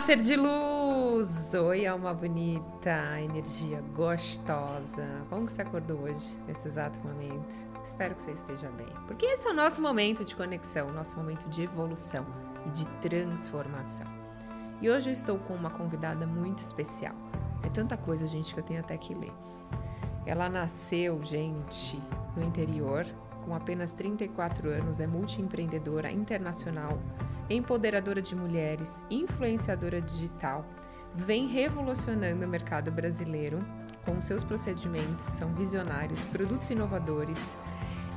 Ser 0.00 0.16
de 0.16 0.36
luz! 0.36 1.52
Oi, 1.54 1.86
alma 1.86 2.14
bonita, 2.14 3.20
energia 3.20 3.80
gostosa. 3.94 5.06
Como 5.28 5.46
que 5.46 5.52
você 5.52 5.62
acordou 5.62 6.00
hoje, 6.00 6.34
nesse 6.46 6.66
exato 6.66 6.98
momento? 7.06 7.54
Espero 7.84 8.14
que 8.14 8.22
você 8.22 8.32
esteja 8.32 8.70
bem. 8.70 8.88
Porque 9.06 9.26
esse 9.26 9.46
é 9.46 9.50
o 9.50 9.54
nosso 9.54 9.80
momento 9.80 10.24
de 10.24 10.34
conexão, 10.34 10.88
o 10.88 10.92
nosso 10.92 11.14
momento 11.14 11.48
de 11.48 11.62
evolução 11.62 12.26
e 12.66 12.70
de 12.70 12.88
transformação. 13.00 14.06
E 14.80 14.90
hoje 14.90 15.10
eu 15.10 15.12
estou 15.12 15.38
com 15.38 15.54
uma 15.54 15.70
convidada 15.70 16.26
muito 16.26 16.62
especial. 16.62 17.14
É 17.62 17.68
tanta 17.68 17.96
coisa, 17.96 18.26
gente, 18.26 18.52
que 18.52 18.58
eu 18.58 18.64
tenho 18.64 18.80
até 18.80 18.96
que 18.96 19.14
ler. 19.14 19.32
Ela 20.26 20.48
nasceu, 20.48 21.22
gente, 21.22 22.02
no 22.34 22.42
interior, 22.42 23.06
com 23.44 23.54
apenas 23.54 23.92
34 23.92 24.70
anos, 24.70 25.00
é 25.00 25.06
multiempreendedora 25.06 26.10
internacional, 26.10 26.98
empoderadora 27.48 28.22
de 28.22 28.34
mulheres, 28.34 29.04
influenciadora 29.10 30.00
digital, 30.00 30.64
vem 31.14 31.46
revolucionando 31.46 32.44
o 32.44 32.48
mercado 32.48 32.90
brasileiro 32.90 33.64
com 34.04 34.20
seus 34.20 34.42
procedimentos, 34.42 35.24
são 35.24 35.52
visionários, 35.54 36.20
produtos 36.24 36.70
inovadores. 36.70 37.56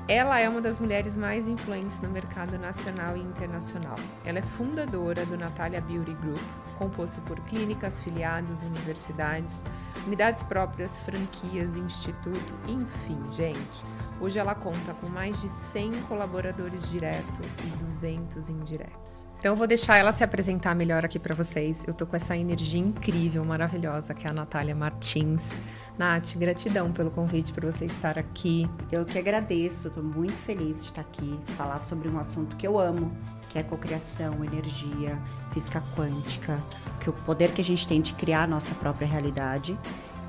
Ela 0.07 0.39
é 0.39 0.48
uma 0.48 0.61
das 0.61 0.77
mulheres 0.77 1.17
mais 1.17 1.48
influentes 1.48 1.99
no 1.99 2.09
mercado 2.09 2.59
nacional 2.59 3.17
e 3.17 3.21
internacional. 3.21 3.95
Ela 4.23 4.39
é 4.39 4.41
fundadora 4.43 5.26
do 5.26 5.35
Natalia 5.35 5.81
Beauty 5.81 6.13
Group, 6.13 6.39
composto 6.77 7.20
por 7.21 7.39
clínicas, 7.41 7.99
filiados, 7.99 8.62
universidades, 8.62 9.63
unidades 10.05 10.43
próprias, 10.43 10.95
franquias, 10.98 11.76
instituto, 11.76 12.53
enfim, 12.67 13.20
gente. 13.34 13.95
Hoje 14.19 14.39
ela 14.39 14.55
conta 14.55 14.93
com 14.93 15.09
mais 15.09 15.39
de 15.41 15.49
100 15.49 15.91
colaboradores 16.03 16.89
diretos 16.89 17.45
e 17.65 17.83
200 17.83 18.49
indiretos. 18.49 19.27
Então 19.37 19.51
eu 19.51 19.55
vou 19.57 19.67
deixar 19.67 19.98
ela 19.98 20.13
se 20.13 20.23
apresentar 20.23 20.73
melhor 20.73 21.03
aqui 21.03 21.20
para 21.20 21.35
vocês. 21.35 21.84
Eu 21.85 21.93
tô 21.93 22.07
com 22.07 22.15
essa 22.15 22.35
energia 22.35 22.79
incrível, 22.79 23.43
maravilhosa, 23.43 24.13
que 24.13 24.25
é 24.25 24.29
a 24.29 24.34
Natália 24.34 24.73
Martins. 24.73 25.59
Nath, 25.98 26.35
gratidão 26.37 26.91
pelo 26.93 27.12
convite 27.12 27.51
para 27.51 27.70
você 27.70 27.85
estar 27.85 28.17
aqui. 28.17 28.70
Eu 28.90 29.05
que 29.05 29.20
agradeço, 29.20 29.90
estou 29.90 30.03
muito 30.03 30.35
feliz 30.37 30.79
de 30.79 30.90
estar 30.90 31.01
aqui, 31.01 31.37
falar 31.57 31.79
sobre 31.79 32.07
um 32.07 32.18
assunto 32.18 32.55
que 32.55 32.65
eu 32.65 32.79
amo, 32.79 33.15
que 33.49 33.59
é 33.59 33.63
cocriação, 33.63 34.43
energia, 34.43 35.21
física 35.53 35.84
quântica, 35.95 36.57
que 37.01 37.09
o 37.09 37.13
poder 37.13 37.51
que 37.51 37.62
a 37.62 37.65
gente 37.65 37.85
tem 37.85 38.01
de 38.01 38.13
criar 38.13 38.43
a 38.43 38.47
nossa 38.47 38.73
própria 38.75 39.07
realidade. 39.07 39.77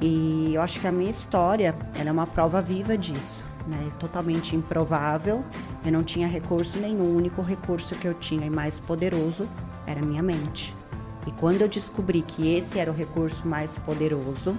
E 0.00 0.52
eu 0.54 0.60
acho 0.60 0.80
que 0.80 0.86
a 0.86 0.92
minha 0.92 1.10
história, 1.10 1.74
ela 1.94 2.08
é 2.08 2.12
uma 2.12 2.26
prova 2.26 2.60
viva 2.60 2.98
disso 2.98 3.45
né, 3.66 3.90
totalmente 3.98 4.54
improvável. 4.54 5.44
Eu 5.84 5.92
não 5.92 6.04
tinha 6.04 6.26
recurso 6.26 6.78
nenhum, 6.78 7.04
o 7.04 7.16
único 7.16 7.42
recurso 7.42 7.94
que 7.96 8.06
eu 8.06 8.14
tinha 8.14 8.46
e 8.46 8.50
mais 8.50 8.78
poderoso 8.78 9.48
era 9.86 10.00
minha 10.00 10.22
mente. 10.22 10.74
E 11.26 11.32
quando 11.32 11.62
eu 11.62 11.68
descobri 11.68 12.22
que 12.22 12.54
esse 12.54 12.78
era 12.78 12.90
o 12.90 12.94
recurso 12.94 13.46
mais 13.46 13.76
poderoso, 13.78 14.56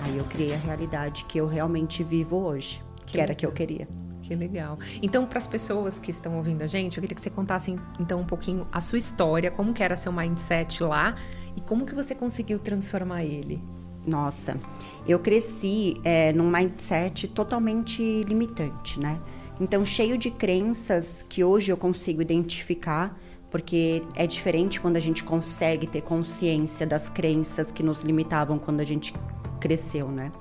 aí 0.00 0.18
eu 0.18 0.24
criei 0.24 0.54
a 0.54 0.58
realidade 0.58 1.24
que 1.24 1.38
eu 1.38 1.46
realmente 1.46 2.04
vivo 2.04 2.36
hoje, 2.36 2.82
que, 3.06 3.12
que 3.12 3.20
era 3.20 3.32
a 3.32 3.34
que 3.34 3.46
eu 3.46 3.52
queria. 3.52 3.88
Que 4.22 4.34
legal. 4.34 4.78
Então, 5.02 5.26
para 5.26 5.38
as 5.38 5.46
pessoas 5.46 5.98
que 5.98 6.10
estão 6.10 6.36
ouvindo 6.36 6.62
a 6.62 6.66
gente, 6.66 6.96
eu 6.96 7.00
queria 7.00 7.16
que 7.16 7.20
você 7.20 7.30
contasse 7.30 7.74
então 7.98 8.20
um 8.20 8.24
pouquinho 8.24 8.64
a 8.70 8.80
sua 8.80 8.98
história, 8.98 9.50
como 9.50 9.72
que 9.72 9.82
era 9.82 9.96
seu 9.96 10.12
mindset 10.12 10.84
lá 10.84 11.16
e 11.56 11.60
como 11.62 11.84
que 11.84 11.94
você 11.94 12.14
conseguiu 12.14 12.58
transformar 12.58 13.24
ele. 13.24 13.60
Nossa, 14.06 14.58
eu 15.06 15.18
cresci 15.18 15.94
é, 16.02 16.32
num 16.32 16.50
mindset 16.50 17.28
totalmente 17.28 18.24
limitante, 18.24 18.98
né? 18.98 19.20
Então, 19.60 19.84
cheio 19.84 20.16
de 20.16 20.30
crenças 20.30 21.24
que 21.28 21.44
hoje 21.44 21.70
eu 21.70 21.76
consigo 21.76 22.22
identificar, 22.22 23.18
porque 23.50 24.02
é 24.14 24.26
diferente 24.26 24.80
quando 24.80 24.96
a 24.96 25.00
gente 25.00 25.22
consegue 25.22 25.86
ter 25.86 26.00
consciência 26.00 26.86
das 26.86 27.10
crenças 27.10 27.70
que 27.70 27.82
nos 27.82 28.00
limitavam 28.00 28.58
quando 28.58 28.80
a 28.80 28.84
gente 28.84 29.12
cresceu, 29.60 30.08
né? 30.08 30.32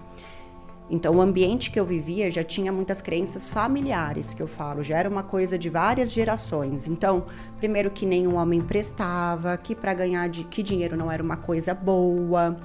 Então, 0.91 1.15
o 1.15 1.21
ambiente 1.21 1.69
que 1.69 1.79
eu 1.79 1.85
vivia 1.85 2.31
já 2.31 2.43
tinha 2.43 2.71
muitas 2.71 2.99
crenças 2.99 3.47
familiares, 3.47 4.33
que 4.33 4.41
eu 4.41 4.47
falo, 4.47 4.81
já 4.81 4.97
era 4.97 5.07
uma 5.07 5.21
coisa 5.21 5.55
de 5.57 5.69
várias 5.69 6.11
gerações. 6.11 6.87
Então, 6.87 7.25
primeiro 7.57 7.91
que 7.91 8.07
nenhum 8.07 8.35
homem 8.35 8.59
prestava, 8.59 9.55
que 9.55 9.75
para 9.75 9.93
ganhar 9.93 10.27
de, 10.29 10.43
que 10.45 10.63
dinheiro 10.63 10.97
não 10.97 11.11
era 11.11 11.21
uma 11.21 11.37
coisa 11.37 11.75
boa, 11.75 12.57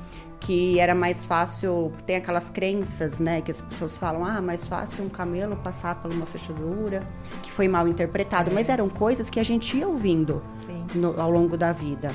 que 0.45 0.79
era 0.79 0.95
mais 0.95 1.25
fácil, 1.25 1.91
tem 2.05 2.17
aquelas 2.17 2.51
crenças, 2.51 3.19
né, 3.19 3.41
que 3.41 3.51
as 3.51 3.63
pessoas 3.63 3.97
falam, 3.97 4.27
ah, 4.27 4.43
mais 4.43 4.69
fácil 4.69 5.03
um 5.03 5.09
camelo 5.09 5.57
passar 5.57 5.95
por 5.95 6.13
uma 6.13 6.27
fechadura, 6.27 7.03
que 7.43 7.51
foi 7.51 7.67
mal 7.67 7.89
interpretado, 7.89 8.51
é. 8.51 8.53
mas 8.53 8.69
eram 8.69 8.91
coisas 8.91 9.31
que 9.31 9.41
a 9.41 9.43
gente 9.43 9.79
ia 9.79 9.89
ouvindo 9.89 10.43
no, 10.95 11.19
ao 11.19 11.31
longo 11.31 11.57
da 11.57 11.73
vida. 11.73 12.13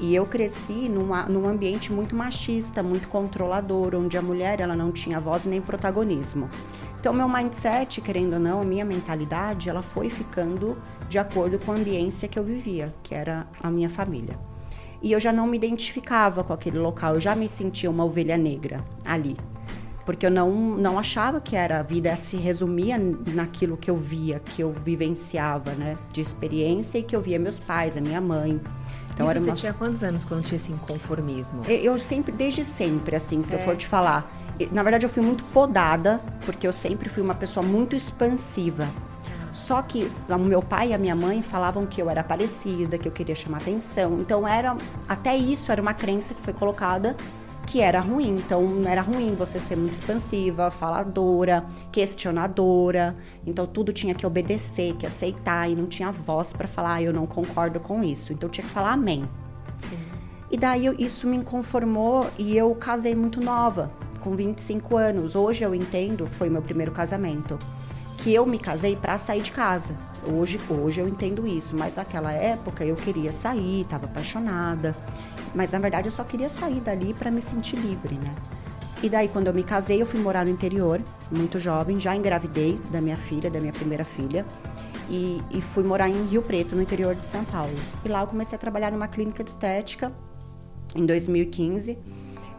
E 0.00 0.12
eu 0.12 0.26
cresci 0.26 0.88
numa, 0.88 1.26
num 1.26 1.46
ambiente 1.46 1.92
muito 1.92 2.16
machista, 2.16 2.82
muito 2.82 3.06
controlador, 3.06 3.94
onde 3.94 4.18
a 4.18 4.22
mulher 4.22 4.60
ela 4.60 4.74
não 4.74 4.90
tinha 4.90 5.20
voz 5.20 5.44
nem 5.44 5.60
protagonismo. 5.60 6.50
Então, 6.98 7.12
meu 7.12 7.28
mindset, 7.28 8.00
querendo 8.00 8.32
ou 8.32 8.40
não, 8.40 8.62
a 8.62 8.64
minha 8.64 8.84
mentalidade, 8.84 9.68
ela 9.68 9.82
foi 9.82 10.10
ficando 10.10 10.76
de 11.08 11.20
acordo 11.20 11.56
com 11.58 11.70
a 11.70 11.76
ambiência 11.76 12.26
que 12.26 12.38
eu 12.38 12.42
vivia, 12.42 12.92
que 13.02 13.14
era 13.14 13.46
a 13.62 13.70
minha 13.70 13.88
família 13.88 14.49
e 15.02 15.12
eu 15.12 15.20
já 15.20 15.32
não 15.32 15.46
me 15.46 15.56
identificava 15.56 16.44
com 16.44 16.52
aquele 16.52 16.78
local, 16.78 17.14
eu 17.14 17.20
já 17.20 17.34
me 17.34 17.48
sentia 17.48 17.90
uma 17.90 18.04
ovelha 18.04 18.36
negra 18.36 18.84
ali. 19.04 19.36
Porque 20.04 20.26
eu 20.26 20.30
não, 20.30 20.50
não 20.50 20.98
achava 20.98 21.40
que 21.40 21.54
era 21.54 21.78
a 21.78 21.82
vida 21.82 22.14
se 22.16 22.36
resumia 22.36 22.98
naquilo 23.32 23.76
que 23.76 23.90
eu 23.90 23.96
via, 23.96 24.40
que 24.40 24.62
eu 24.62 24.72
vivenciava, 24.72 25.72
né? 25.72 25.96
De 26.12 26.20
experiência 26.20 26.98
e 26.98 27.02
que 27.02 27.14
eu 27.14 27.20
via 27.20 27.38
meus 27.38 27.60
pais, 27.60 27.96
a 27.96 28.00
minha 28.00 28.20
mãe. 28.20 28.60
Então, 29.12 29.24
Isso 29.26 29.30
era 29.30 29.40
você 29.40 29.50
uma... 29.50 29.56
tinha 29.56 29.72
quantos 29.72 30.02
anos 30.02 30.24
quando 30.24 30.42
tinha 30.42 30.56
esse 30.56 30.72
inconformismo? 30.72 31.62
Eu 31.66 31.98
sempre, 31.98 32.32
desde 32.32 32.64
sempre, 32.64 33.14
assim, 33.14 33.42
se 33.42 33.54
é. 33.54 33.58
eu 33.58 33.64
for 33.64 33.76
te 33.76 33.86
falar. 33.86 34.28
Na 34.72 34.82
verdade, 34.82 35.06
eu 35.06 35.10
fui 35.10 35.22
muito 35.22 35.44
podada, 35.44 36.20
porque 36.44 36.66
eu 36.66 36.72
sempre 36.72 37.08
fui 37.08 37.22
uma 37.22 37.34
pessoa 37.34 37.64
muito 37.64 37.94
expansiva. 37.94 38.88
Só 39.52 39.82
que 39.82 40.10
o 40.28 40.38
meu 40.38 40.62
pai 40.62 40.90
e 40.90 40.94
a 40.94 40.98
minha 40.98 41.16
mãe 41.16 41.42
falavam 41.42 41.86
que 41.86 42.00
eu 42.00 42.08
era 42.08 42.22
parecida, 42.22 42.98
que 42.98 43.08
eu 43.08 43.12
queria 43.12 43.34
chamar 43.34 43.58
atenção. 43.58 44.20
Então 44.20 44.46
era 44.46 44.76
até 45.08 45.36
isso 45.36 45.72
era 45.72 45.82
uma 45.82 45.94
crença 45.94 46.34
que 46.34 46.40
foi 46.40 46.52
colocada 46.52 47.16
que 47.66 47.80
era 47.80 48.00
ruim. 48.00 48.36
Então 48.36 48.82
era 48.86 49.00
ruim 49.00 49.34
você 49.34 49.58
ser 49.58 49.76
muito 49.76 49.94
expansiva, 49.94 50.70
faladora, 50.70 51.64
questionadora. 51.92 53.16
Então 53.46 53.66
tudo 53.66 53.92
tinha 53.92 54.14
que 54.14 54.26
obedecer, 54.26 54.96
que 54.96 55.06
aceitar 55.06 55.70
e 55.70 55.74
não 55.74 55.86
tinha 55.86 56.10
voz 56.10 56.52
para 56.52 56.68
falar, 56.68 56.94
ah, 56.94 57.02
eu 57.02 57.12
não 57.12 57.26
concordo 57.26 57.80
com 57.80 58.02
isso. 58.02 58.32
Então 58.32 58.48
tinha 58.48 58.66
que 58.66 58.72
falar 58.72 58.92
amém. 58.92 59.28
E 60.50 60.56
daí 60.56 60.92
isso 60.98 61.28
me 61.28 61.36
inconformou 61.36 62.28
e 62.36 62.56
eu 62.56 62.74
casei 62.74 63.14
muito 63.14 63.40
nova, 63.40 63.92
com 64.18 64.34
25 64.34 64.96
anos. 64.96 65.36
Hoje 65.36 65.62
eu 65.62 65.72
entendo, 65.72 66.26
foi 66.26 66.50
meu 66.50 66.60
primeiro 66.60 66.90
casamento 66.90 67.56
que 68.22 68.34
eu 68.34 68.44
me 68.44 68.58
casei 68.58 68.96
para 68.96 69.16
sair 69.16 69.40
de 69.40 69.50
casa. 69.50 69.96
Hoje, 70.30 70.60
hoje 70.68 71.00
eu 71.00 71.08
entendo 71.08 71.46
isso, 71.46 71.74
mas 71.74 71.94
naquela 71.94 72.32
época 72.32 72.84
eu 72.84 72.94
queria 72.94 73.32
sair, 73.32 73.82
estava 73.82 74.04
apaixonada, 74.04 74.94
mas 75.54 75.70
na 75.70 75.78
verdade 75.78 76.08
eu 76.08 76.12
só 76.12 76.22
queria 76.22 76.48
sair 76.48 76.80
dali 76.80 77.14
para 77.14 77.30
me 77.30 77.40
sentir 77.40 77.76
livre, 77.76 78.16
né? 78.16 78.34
E 79.02 79.08
daí 79.08 79.28
quando 79.28 79.46
eu 79.46 79.54
me 79.54 79.62
casei, 79.62 80.02
eu 80.02 80.06
fui 80.06 80.20
morar 80.20 80.44
no 80.44 80.50
interior, 80.50 81.00
muito 81.30 81.58
jovem, 81.58 81.98
já 81.98 82.14
engravidei 82.14 82.78
da 82.90 83.00
minha 83.00 83.16
filha, 83.16 83.50
da 83.50 83.58
minha 83.58 83.72
primeira 83.72 84.04
filha, 84.04 84.44
e, 85.08 85.42
e 85.50 85.62
fui 85.62 85.82
morar 85.82 86.10
em 86.10 86.26
Rio 86.26 86.42
Preto, 86.42 86.76
no 86.76 86.82
interior 86.82 87.14
de 87.14 87.24
São 87.24 87.42
Paulo. 87.44 87.74
E 88.04 88.08
lá 88.08 88.20
eu 88.20 88.26
comecei 88.26 88.56
a 88.56 88.58
trabalhar 88.58 88.92
numa 88.92 89.08
clínica 89.08 89.42
de 89.42 89.48
estética 89.48 90.12
em 90.94 91.06
2015 91.06 91.98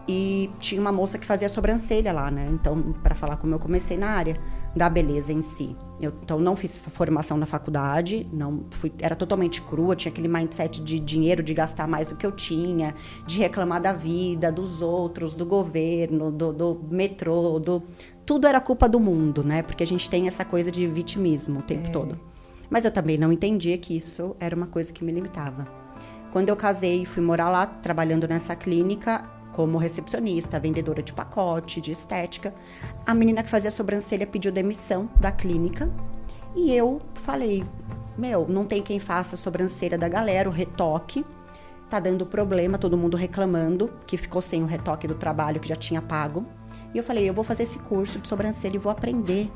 e 0.08 0.50
tinha 0.58 0.82
uma 0.82 0.92
moça 0.92 1.20
que 1.20 1.26
fazia 1.26 1.48
sobrancelha 1.48 2.12
lá, 2.12 2.32
né? 2.32 2.50
Então, 2.52 2.94
para 3.04 3.14
falar 3.14 3.38
como 3.38 3.54
eu 3.54 3.60
comecei 3.60 3.96
na 3.96 4.10
área 4.10 4.42
da 4.76 4.90
beleza 4.90 5.34
em 5.34 5.42
si. 5.42 5.76
Eu, 6.00 6.14
então, 6.24 6.40
não 6.40 6.56
fiz 6.56 6.76
formação 6.78 7.38
na 7.38 7.46
faculdade, 7.46 8.28
não 8.34 8.66
fui, 8.72 8.92
era 9.00 9.16
totalmente 9.16 9.62
crua, 9.62 9.96
tinha 9.96 10.12
aquele 10.12 10.28
mindset 10.28 10.82
de 10.82 11.00
dinheiro, 11.00 11.44
de 11.44 11.54
gastar 11.54 11.88
mais 11.88 12.10
do 12.10 12.16
que 12.16 12.26
eu 12.26 12.32
tinha, 12.32 12.96
de 13.28 13.38
reclamar 13.38 13.82
da 13.82 13.94
vida, 13.94 14.52
dos 14.52 14.82
outros, 14.82 15.36
do 15.36 15.46
governo, 15.46 16.32
do, 16.32 16.52
do 16.52 16.82
metrô, 16.90 17.60
do 17.60 17.84
tudo 18.26 18.48
era 18.48 18.62
culpa 18.62 18.88
do 18.88 19.00
mundo, 19.00 19.44
né? 19.44 19.62
Porque 19.62 19.84
a 19.84 19.88
gente 19.88 20.10
tem 20.10 20.28
essa 20.28 20.46
coisa 20.46 20.72
de 20.72 20.88
vitimismo 20.88 21.60
o 21.60 21.64
tempo 21.64 21.88
é. 21.88 21.92
todo. 21.92 22.20
Mas 22.70 22.86
eu 22.86 22.92
também 22.92 23.18
não 23.18 23.32
entendia 23.32 23.78
que 23.78 23.96
isso 23.96 24.36
era 24.40 24.56
uma 24.56 24.68
coisa 24.68 24.94
que 24.94 25.04
me 25.04 25.12
limitava. 25.12 25.68
Quando 26.32 26.48
eu 26.48 26.56
casei 26.56 27.02
e 27.02 27.06
fui 27.06 27.22
morar 27.22 27.50
lá, 27.50 27.66
trabalhando 27.66 28.28
nessa 28.28 28.56
clínica, 28.56 29.30
como 29.62 29.78
recepcionista, 29.78 30.60
vendedora 30.60 31.04
de 31.04 31.14
pacote, 31.14 31.80
de 31.80 31.92
estética. 31.92 32.52
A 33.06 33.14
menina 33.14 33.44
que 33.44 33.50
fazia 33.50 33.70
sobrancelha 33.70 34.26
pediu 34.26 34.52
demissão 34.52 35.08
da 35.18 35.32
clínica 35.32 35.88
e 36.56 36.74
eu 36.74 37.00
falei: 37.14 37.64
Meu, 38.18 38.48
não 38.48 38.66
tem 38.66 38.82
quem 38.82 39.00
faça 39.00 39.36
a 39.36 39.38
sobrancelha 39.38 40.00
da 40.00 40.10
galera, 40.10 40.50
o 40.50 40.52
retoque. 40.52 41.24
Tá 41.92 42.00
dando 42.00 42.26
problema, 42.26 42.80
todo 42.80 42.98
mundo 42.98 43.16
reclamando 43.16 43.94
que 44.08 44.18
ficou 44.18 44.42
sem 44.42 44.64
o 44.64 44.66
retoque 44.66 45.08
do 45.08 45.14
trabalho 45.14 45.60
que 45.60 45.68
já 45.70 45.76
tinha 45.76 46.02
pago. 46.02 46.44
E 46.92 46.98
eu 46.98 47.04
falei: 47.04 47.30
Eu 47.30 47.34
vou 47.34 47.44
fazer 47.44 47.62
esse 47.62 47.78
curso 47.78 48.18
de 48.18 48.28
sobrancelha 48.28 48.78
e 48.78 48.80
vou 48.80 48.92
aprender 48.92 49.52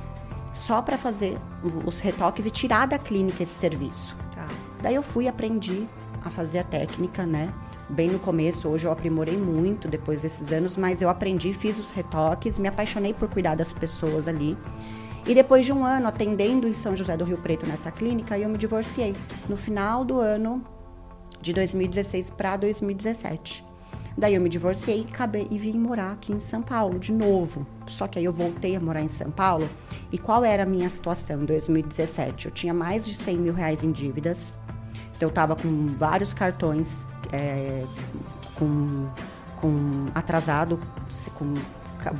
só 0.53 0.83
para 0.83 0.99
fazer 0.99 1.35
os 1.83 1.99
retoques 1.99 2.45
e 2.45 2.51
tirar 2.51 2.85
da 2.85 2.99
clínica 2.99 3.41
esse 3.41 3.55
serviço. 3.55 4.15
Tá. 4.35 4.47
Daí 4.83 4.93
eu 4.93 5.01
fui, 5.01 5.27
aprendi 5.27 5.87
a 6.23 6.29
fazer 6.29 6.59
a 6.59 6.63
técnica, 6.63 7.25
né? 7.25 7.51
Bem 7.89 8.09
no 8.09 8.19
começo. 8.19 8.67
Hoje 8.67 8.87
eu 8.87 8.91
aprimorei 8.91 9.37
muito 9.37 9.87
depois 9.87 10.21
desses 10.21 10.51
anos, 10.51 10.77
mas 10.77 11.01
eu 11.01 11.09
aprendi, 11.09 11.53
fiz 11.53 11.77
os 11.77 11.91
retoques, 11.91 12.57
me 12.57 12.67
apaixonei 12.67 13.13
por 13.13 13.29
cuidar 13.29 13.55
das 13.55 13.71
pessoas 13.71 14.27
ali. 14.27 14.57
E 15.27 15.33
depois 15.33 15.65
de 15.65 15.73
um 15.73 15.83
ano 15.83 16.07
atendendo 16.07 16.67
em 16.67 16.73
São 16.73 16.95
José 16.95 17.17
do 17.17 17.25
Rio 17.25 17.37
Preto 17.37 17.65
nessa 17.65 17.91
clínica, 17.91 18.37
eu 18.37 18.47
me 18.47 18.57
divorciei 18.57 19.15
no 19.49 19.57
final 19.57 20.05
do 20.05 20.19
ano 20.19 20.63
de 21.41 21.51
2016 21.53 22.29
para 22.31 22.57
2017. 22.57 23.65
Daí 24.17 24.35
eu 24.35 24.41
me 24.41 24.47
divorciei 24.47 25.05
acabei, 25.09 25.45
e 25.51 25.57
vim 25.57 25.77
morar 25.77 26.13
aqui 26.13 26.31
em 26.31 26.39
São 26.39 26.61
Paulo 26.61 26.97
de 26.97 27.11
novo. 27.11 27.67
Só 27.85 28.07
que 28.07 28.17
aí 28.17 28.25
eu 28.25 28.31
voltei 28.31 28.75
a 28.75 28.79
morar 28.79 29.01
em 29.01 29.09
São 29.09 29.29
Paulo. 29.29 29.67
E 30.11 30.17
qual 30.17 30.45
era 30.45 30.63
a 30.63 30.65
minha 30.65 30.87
situação 30.87 31.41
em 31.41 31.45
2017? 31.45 32.45
Eu 32.45 32.51
tinha 32.51 32.73
mais 32.73 33.05
de 33.05 33.13
100 33.13 33.37
mil 33.37 33.53
reais 33.53 33.83
em 33.83 33.91
dívidas. 33.91 34.57
Eu 35.19 35.29
tava 35.29 35.55
com 35.55 35.87
vários 35.97 36.33
cartões 36.33 37.07
é, 37.31 37.83
com, 38.55 39.07
com 39.59 40.07
atrasado, 40.13 40.79
com 41.35 41.53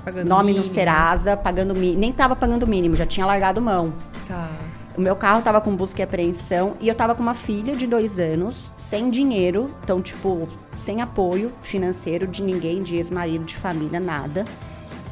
Pagando 0.03 0.27
nome 0.27 0.47
mínimo. 0.47 0.65
no 0.65 0.71
Serasa, 0.71 1.37
pagando 1.37 1.73
nem 1.73 2.11
tava 2.11 2.35
pagando 2.35 2.65
mínimo, 2.65 2.95
já 2.95 3.05
tinha 3.05 3.25
largado 3.25 3.61
mão. 3.61 3.93
Tá. 4.27 4.49
O 4.97 5.01
meu 5.01 5.15
carro 5.15 5.41
tava 5.41 5.59
com 5.59 5.75
busca 5.75 6.01
e 6.01 6.03
apreensão 6.03 6.75
e 6.79 6.87
eu 6.87 6.95
tava 6.95 7.13
com 7.13 7.21
uma 7.21 7.33
filha 7.33 7.75
de 7.75 7.85
dois 7.85 8.17
anos, 8.17 8.71
sem 8.77 9.09
dinheiro, 9.09 9.69
então, 9.83 10.01
tipo, 10.01 10.47
sem 10.75 11.01
apoio 11.01 11.51
financeiro 11.61 12.25
de 12.25 12.41
ninguém, 12.41 12.81
de 12.81 12.95
ex-marido, 12.95 13.43
de 13.43 13.57
família, 13.57 13.99
nada. 13.99 14.45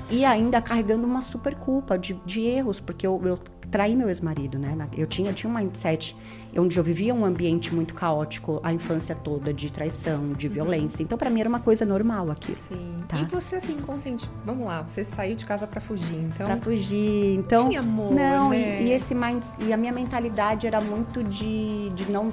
E 0.09 0.23
ainda 0.23 0.61
carregando 0.61 1.05
uma 1.05 1.21
super 1.21 1.55
culpa 1.55 1.97
de, 1.97 2.13
de 2.25 2.41
erros, 2.41 2.79
porque 2.79 3.05
eu, 3.05 3.21
eu 3.25 3.39
traí 3.73 3.95
meu 3.95 4.07
ex-marido, 4.07 4.59
né? 4.59 4.77
Eu 4.95 5.07
tinha, 5.07 5.33
tinha 5.33 5.51
um 5.51 5.55
mindset 5.55 6.15
onde 6.55 6.77
eu 6.77 6.83
vivia 6.83 7.11
um 7.11 7.25
ambiente 7.25 7.73
muito 7.73 7.95
caótico 7.95 8.61
a 8.63 8.71
infância 8.71 9.15
toda, 9.15 9.51
de 9.51 9.71
traição, 9.71 10.33
de 10.33 10.45
uhum. 10.45 10.53
violência. 10.53 11.01
Então, 11.01 11.17
para 11.17 11.27
mim, 11.27 11.39
era 11.39 11.49
uma 11.49 11.59
coisa 11.59 11.83
normal 11.83 12.29
aqui. 12.29 12.55
Sim. 12.67 12.95
Tá? 13.07 13.17
E 13.17 13.25
você, 13.25 13.55
assim, 13.55 13.75
consciente, 13.77 14.29
vamos 14.45 14.67
lá, 14.67 14.83
você 14.83 15.03
saiu 15.03 15.35
de 15.35 15.43
casa 15.43 15.65
para 15.65 15.81
fugir, 15.81 16.19
então... 16.19 16.45
Pra 16.45 16.57
fugir, 16.57 17.33
então... 17.33 17.69
Tinha 17.69 17.79
amor, 17.79 18.13
Não, 18.13 18.51
né? 18.51 18.83
e, 18.83 18.89
e, 18.89 18.91
esse 18.91 19.15
mind, 19.15 19.43
e 19.65 19.73
a 19.73 19.77
minha 19.77 19.91
mentalidade 19.91 20.67
era 20.67 20.79
muito 20.79 21.23
de, 21.23 21.89
de 21.95 22.11
não... 22.11 22.31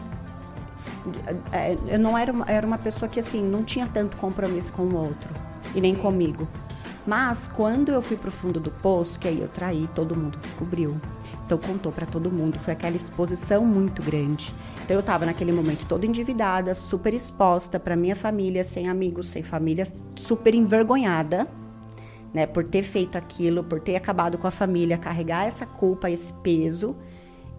É, 1.53 1.75
eu 1.89 1.99
não 1.99 2.19
era 2.19 2.31
uma, 2.31 2.45
era 2.47 2.67
uma 2.67 2.77
pessoa 2.77 3.09
que, 3.09 3.19
assim, 3.19 3.43
não 3.43 3.65
tinha 3.65 3.87
tanto 3.87 4.19
compromisso 4.19 4.75
com 4.75 4.83
o 4.83 4.95
outro. 4.95 5.31
E 5.75 5.81
nem 5.81 5.95
Sim. 5.95 6.03
comigo. 6.03 6.47
Mas 7.07 7.49
quando 7.49 7.91
eu 7.91 8.03
fui 8.03 8.19
pro 8.19 8.31
fundo 8.31 8.61
do 8.61 8.71
poço, 8.71 9.19
que 9.19 9.27
aí 9.27 9.41
eu 9.41 9.49
traí, 9.49 9.89
todo 9.95 10.15
mundo 10.15 10.39
descobriu. 10.39 11.01
Então 11.51 11.59
contou 11.59 11.91
para 11.91 12.07
todo 12.07 12.31
mundo, 12.31 12.61
foi 12.61 12.75
aquela 12.75 12.95
exposição 12.95 13.67
muito 13.67 14.01
grande. 14.01 14.55
Então 14.85 14.95
eu 14.95 15.01
estava 15.01 15.27
naquele 15.27 15.51
momento 15.51 15.85
toda 15.85 16.07
endividada, 16.07 16.77
super 16.77 17.13
exposta 17.13 17.81
para 17.81 17.97
minha 17.97 18.15
família, 18.15 18.63
sem 18.63 18.89
amigos, 18.89 19.31
sem 19.31 19.43
família, 19.43 19.85
super 20.15 20.55
envergonhada, 20.55 21.49
né, 22.33 22.47
por 22.47 22.63
ter 22.63 22.85
feito 22.85 23.19
aquilo, 23.19 23.65
por 23.65 23.81
ter 23.81 23.97
acabado 23.97 24.39
com 24.39 24.47
a 24.47 24.51
família, 24.53 24.97
carregar 24.97 25.45
essa 25.45 25.67
culpa, 25.67 26.09
esse 26.09 26.33
peso. 26.35 26.97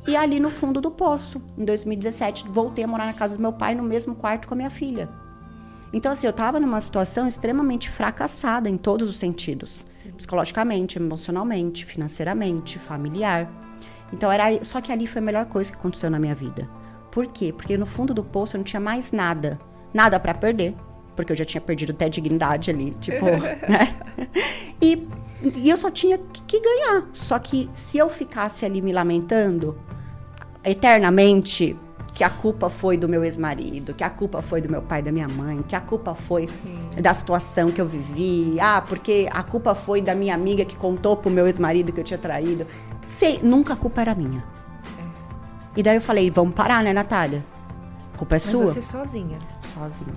E 0.07 0.15
ali 0.15 0.39
no 0.39 0.49
fundo 0.49 0.79
do 0.79 0.89
poço, 0.89 1.41
em 1.57 1.65
2017, 1.65 2.45
voltei 2.47 2.85
a 2.85 2.87
morar 2.87 3.07
na 3.07 3.13
casa 3.13 3.35
do 3.35 3.41
meu 3.41 3.51
pai, 3.51 3.75
no 3.75 3.83
mesmo 3.83 4.15
quarto 4.15 4.47
com 4.47 4.53
a 4.53 4.57
minha 4.57 4.69
filha. 4.69 5.09
Então, 5.91 6.13
assim, 6.13 6.27
eu 6.27 6.31
estava 6.31 6.61
numa 6.61 6.79
situação 6.79 7.27
extremamente 7.27 7.89
fracassada 7.89 8.69
em 8.69 8.77
todos 8.77 9.09
os 9.09 9.17
sentidos: 9.17 9.85
Sim. 10.01 10.13
psicologicamente, 10.13 10.97
emocionalmente, 10.97 11.83
financeiramente, 11.83 12.79
familiar. 12.79 13.51
Então 14.11 14.31
era 14.31 14.63
só 14.63 14.81
que 14.81 14.91
ali 14.91 15.07
foi 15.07 15.21
a 15.21 15.25
melhor 15.25 15.45
coisa 15.45 15.71
que 15.71 15.77
aconteceu 15.77 16.09
na 16.09 16.19
minha 16.19 16.35
vida. 16.35 16.67
Por 17.11 17.27
quê? 17.27 17.53
Porque 17.53 17.77
no 17.77 17.85
fundo 17.85 18.13
do 18.13 18.23
poço 18.23 18.55
eu 18.55 18.59
não 18.59 18.63
tinha 18.65 18.79
mais 18.79 19.11
nada, 19.11 19.59
nada 19.93 20.19
para 20.19 20.33
perder, 20.33 20.75
porque 21.15 21.31
eu 21.31 21.35
já 21.35 21.45
tinha 21.45 21.61
perdido 21.61 21.91
até 21.91 22.07
dignidade 22.07 22.71
ali, 22.71 22.91
tipo, 22.91 23.25
né? 23.69 23.95
E, 24.81 25.07
e 25.57 25.69
eu 25.69 25.77
só 25.77 25.91
tinha 25.91 26.17
que, 26.17 26.41
que 26.43 26.59
ganhar. 26.59 27.07
Só 27.11 27.37
que 27.37 27.69
se 27.73 27.97
eu 27.97 28.09
ficasse 28.09 28.65
ali 28.65 28.81
me 28.81 28.93
lamentando 28.93 29.77
eternamente, 30.63 31.75
que 32.13 32.23
a 32.23 32.29
culpa 32.29 32.69
foi 32.69 32.97
do 32.97 33.07
meu 33.07 33.23
ex-marido, 33.23 33.93
que 33.93 34.03
a 34.03 34.09
culpa 34.09 34.41
foi 34.41 34.61
do 34.61 34.69
meu 34.69 34.81
pai 34.81 35.01
da 35.01 35.11
minha 35.11 35.27
mãe, 35.27 35.63
que 35.67 35.75
a 35.75 35.81
culpa 35.81 36.13
foi 36.13 36.47
Sim. 36.47 37.01
da 37.01 37.13
situação 37.13 37.71
que 37.71 37.79
eu 37.79 37.87
vivi, 37.87 38.57
ah, 38.59 38.83
porque 38.85 39.27
a 39.31 39.41
culpa 39.43 39.73
foi 39.73 40.01
da 40.01 40.13
minha 40.13 40.35
amiga 40.35 40.65
que 40.65 40.75
contou 40.75 41.15
pro 41.15 41.31
meu 41.31 41.47
ex-marido 41.47 41.91
que 41.91 41.99
eu 41.99 42.03
tinha 42.03 42.17
traído. 42.17 42.67
Sei, 43.11 43.39
nunca 43.43 43.73
a 43.73 43.75
culpa 43.75 44.01
era 44.01 44.15
minha. 44.15 44.43
É. 44.97 45.79
E 45.79 45.83
daí 45.83 45.95
eu 45.95 46.01
falei, 46.01 46.29
vamos 46.29 46.55
parar, 46.55 46.83
né, 46.83 46.93
Natália? 46.93 47.45
A 48.13 48.17
culpa 48.17 48.35
é 48.35 48.39
Mas 48.39 48.43
sua. 48.43 48.65
você 48.67 48.81
sozinha. 48.81 49.37
Sozinha. 49.73 50.13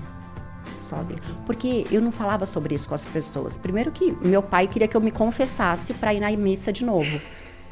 Sozinha. 0.81 1.21
Porque 1.47 1.87
eu 1.91 2.01
não 2.01 2.13
falava 2.13 2.47
sobre 2.47 2.75
isso 2.75 2.89
com 2.89 2.95
as 2.95 3.03
pessoas. 3.03 3.57
Primeiro 3.57 3.91
que 3.91 4.17
meu 4.23 4.43
pai 4.43 4.67
queria 4.67 4.87
que 4.89 4.97
eu 4.97 5.01
me 5.01 5.11
confessasse 5.11 5.95
para 5.95 6.15
ir 6.15 6.21
na 6.21 6.31
missa 6.33 6.73
de 6.73 6.85
novo 6.85 7.21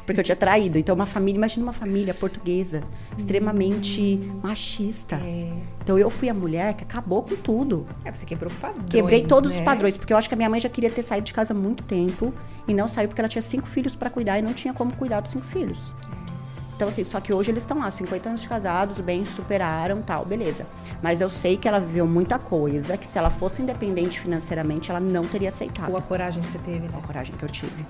porque 0.05 0.19
eu 0.19 0.23
tinha 0.23 0.35
traído. 0.35 0.77
Então, 0.77 0.95
uma 0.95 1.05
família, 1.05 1.37
imagina 1.37 1.63
uma 1.63 1.73
família 1.73 2.13
portuguesa, 2.13 2.83
extremamente 3.17 4.19
machista. 4.41 5.15
É. 5.15 5.51
Então, 5.81 5.97
eu 5.97 6.09
fui 6.09 6.29
a 6.29 6.33
mulher 6.33 6.73
que 6.73 6.83
acabou 6.83 7.23
com 7.23 7.35
tudo. 7.35 7.87
É, 8.03 8.11
você 8.11 8.25
quebrou 8.25 8.51
padrões. 8.61 8.89
Quebrei 8.89 9.25
todos 9.25 9.53
né? 9.53 9.59
os 9.59 9.65
padrões, 9.65 9.97
porque 9.97 10.13
eu 10.13 10.17
acho 10.17 10.27
que 10.27 10.33
a 10.33 10.37
minha 10.37 10.49
mãe 10.49 10.59
já 10.59 10.69
queria 10.69 10.89
ter 10.89 11.03
saído 11.03 11.25
de 11.25 11.33
casa 11.33 11.53
há 11.53 11.57
muito 11.57 11.83
tempo 11.83 12.33
e 12.67 12.73
não 12.73 12.87
saiu 12.87 13.07
porque 13.07 13.21
ela 13.21 13.29
tinha 13.29 13.41
cinco 13.41 13.67
filhos 13.67 13.95
para 13.95 14.09
cuidar 14.09 14.39
e 14.39 14.41
não 14.41 14.53
tinha 14.53 14.73
como 14.73 14.93
cuidar 14.95 15.19
dos 15.19 15.31
cinco 15.31 15.45
filhos. 15.45 15.93
Então, 16.75 16.87
assim, 16.87 17.03
só 17.03 17.21
que 17.21 17.31
hoje 17.31 17.51
eles 17.51 17.63
estão 17.63 17.79
lá, 17.79 17.89
50 17.89 18.29
anos 18.29 18.41
de 18.41 18.49
casados, 18.49 18.99
bem, 18.99 19.23
superaram, 19.23 20.01
tal, 20.01 20.25
beleza. 20.25 20.65
Mas 21.01 21.21
eu 21.21 21.29
sei 21.29 21.55
que 21.55 21.67
ela 21.67 21.79
viveu 21.79 22.07
muita 22.07 22.39
coisa, 22.39 22.97
que 22.97 23.05
se 23.05 23.17
ela 23.17 23.29
fosse 23.29 23.61
independente 23.61 24.19
financeiramente, 24.19 24.89
ela 24.89 24.99
não 24.99 25.23
teria 25.23 25.49
aceitado. 25.49 25.91
Ou 25.91 25.97
a 25.97 26.01
coragem 26.01 26.41
que 26.41 26.49
você 26.49 26.57
teve, 26.59 26.87
né? 26.87 26.97
A 26.97 27.05
coragem 27.05 27.35
que 27.35 27.43
eu 27.43 27.49
tive 27.49 27.85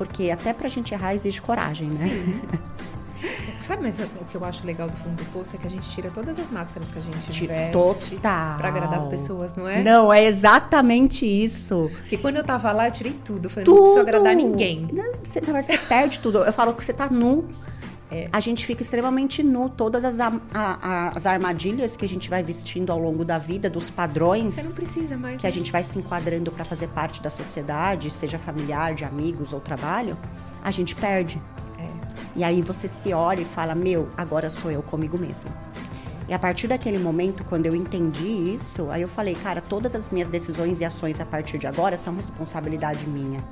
porque 0.00 0.30
até 0.30 0.54
pra 0.54 0.66
gente 0.66 0.94
errar 0.94 1.14
exige 1.14 1.42
coragem, 1.42 1.90
né? 1.90 2.08
Sim. 2.08 2.40
Sabe, 3.60 3.82
mas 3.82 3.98
o 3.98 4.24
que 4.30 4.34
eu 4.34 4.42
acho 4.46 4.64
legal 4.64 4.88
do 4.88 4.96
fundo 4.96 5.14
do 5.14 5.24
poço 5.30 5.54
é 5.54 5.58
que 5.58 5.66
a 5.66 5.70
gente 5.70 5.86
tira 5.90 6.10
todas 6.10 6.38
as 6.38 6.50
máscaras 6.50 6.88
que 6.88 6.98
a 6.98 7.02
gente 7.02 7.30
tira 7.30 7.52
veste 7.52 7.72
total. 7.72 8.56
pra 8.56 8.68
agradar 8.68 8.98
as 8.98 9.06
pessoas, 9.06 9.54
não 9.54 9.68
é? 9.68 9.82
Não, 9.82 10.10
é 10.10 10.24
exatamente 10.24 11.26
isso. 11.26 11.90
Porque 11.98 12.16
quando 12.16 12.36
eu 12.36 12.44
tava 12.44 12.72
lá, 12.72 12.88
eu 12.88 12.92
tirei 12.92 13.12
tudo. 13.22 13.44
Eu 13.44 13.50
falei, 13.50 13.64
tudo. 13.66 13.76
não 13.76 13.82
preciso 13.82 14.00
agradar 14.00 14.34
ninguém. 14.34 14.86
Não, 14.90 15.12
você, 15.22 15.38
na 15.42 15.52
verdade, 15.52 15.66
você 15.66 15.78
perde 15.78 16.18
tudo. 16.18 16.38
Eu 16.38 16.52
falo 16.52 16.72
que 16.72 16.82
você 16.82 16.94
tá 16.94 17.10
nu. 17.10 17.46
É. 18.10 18.28
A 18.32 18.40
gente 18.40 18.66
fica 18.66 18.82
extremamente 18.82 19.42
nu. 19.42 19.68
Todas 19.68 20.04
as, 20.04 20.18
a, 20.18 20.32
a, 20.52 21.08
as 21.16 21.26
armadilhas 21.26 21.96
que 21.96 22.04
a 22.04 22.08
gente 22.08 22.28
vai 22.28 22.42
vestindo 22.42 22.90
ao 22.90 22.98
longo 22.98 23.24
da 23.24 23.38
vida, 23.38 23.70
dos 23.70 23.88
padrões. 23.88 24.54
Você 24.54 24.62
não 24.64 24.72
precisa 24.72 25.16
mais. 25.16 25.36
Que 25.36 25.44
né? 25.44 25.48
a 25.48 25.52
gente 25.52 25.70
vai 25.70 25.82
se 25.82 25.98
enquadrando 25.98 26.50
para 26.50 26.64
fazer 26.64 26.88
parte 26.88 27.22
da 27.22 27.30
sociedade, 27.30 28.10
seja 28.10 28.38
familiar, 28.38 28.94
de 28.94 29.04
amigos 29.04 29.52
ou 29.52 29.60
trabalho, 29.60 30.18
a 30.62 30.70
gente 30.70 30.94
perde. 30.96 31.40
É. 31.78 31.88
E 32.36 32.44
aí 32.44 32.60
você 32.62 32.88
se 32.88 33.12
olha 33.12 33.42
e 33.42 33.44
fala: 33.44 33.74
Meu, 33.74 34.08
agora 34.16 34.50
sou 34.50 34.70
eu 34.70 34.82
comigo 34.82 35.16
mesmo. 35.16 35.50
E 36.28 36.34
a 36.34 36.38
partir 36.38 36.68
daquele 36.68 36.98
momento, 36.98 37.44
quando 37.44 37.66
eu 37.66 37.74
entendi 37.74 38.54
isso, 38.54 38.88
aí 38.90 39.02
eu 39.02 39.08
falei, 39.08 39.34
cara, 39.34 39.60
todas 39.60 39.96
as 39.96 40.08
minhas 40.10 40.28
decisões 40.28 40.80
e 40.80 40.84
ações 40.84 41.20
a 41.20 41.26
partir 41.26 41.58
de 41.58 41.66
agora 41.66 41.98
são 41.98 42.14
responsabilidade 42.14 43.04
minha 43.08 43.42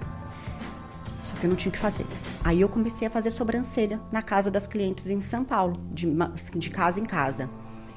que 1.39 1.47
eu 1.47 1.51
não 1.51 1.57
tinha 1.57 1.71
o 1.71 1.73
que 1.73 1.79
fazer. 1.79 2.07
Aí 2.45 2.61
eu 2.61 2.69
comecei 2.69 3.09
a 3.09 3.11
fazer 3.11 3.31
sobrancelha 3.31 4.01
na 4.11 4.23
casa 4.23 4.51
das 4.51 4.67
clientes 4.67 5.09
em 5.09 5.21
São 5.21 5.45
Paulo, 5.45 5.77
de, 5.93 6.07
de 6.57 6.71
casa 6.71 7.01
em 7.01 7.05
casa. 7.05 7.49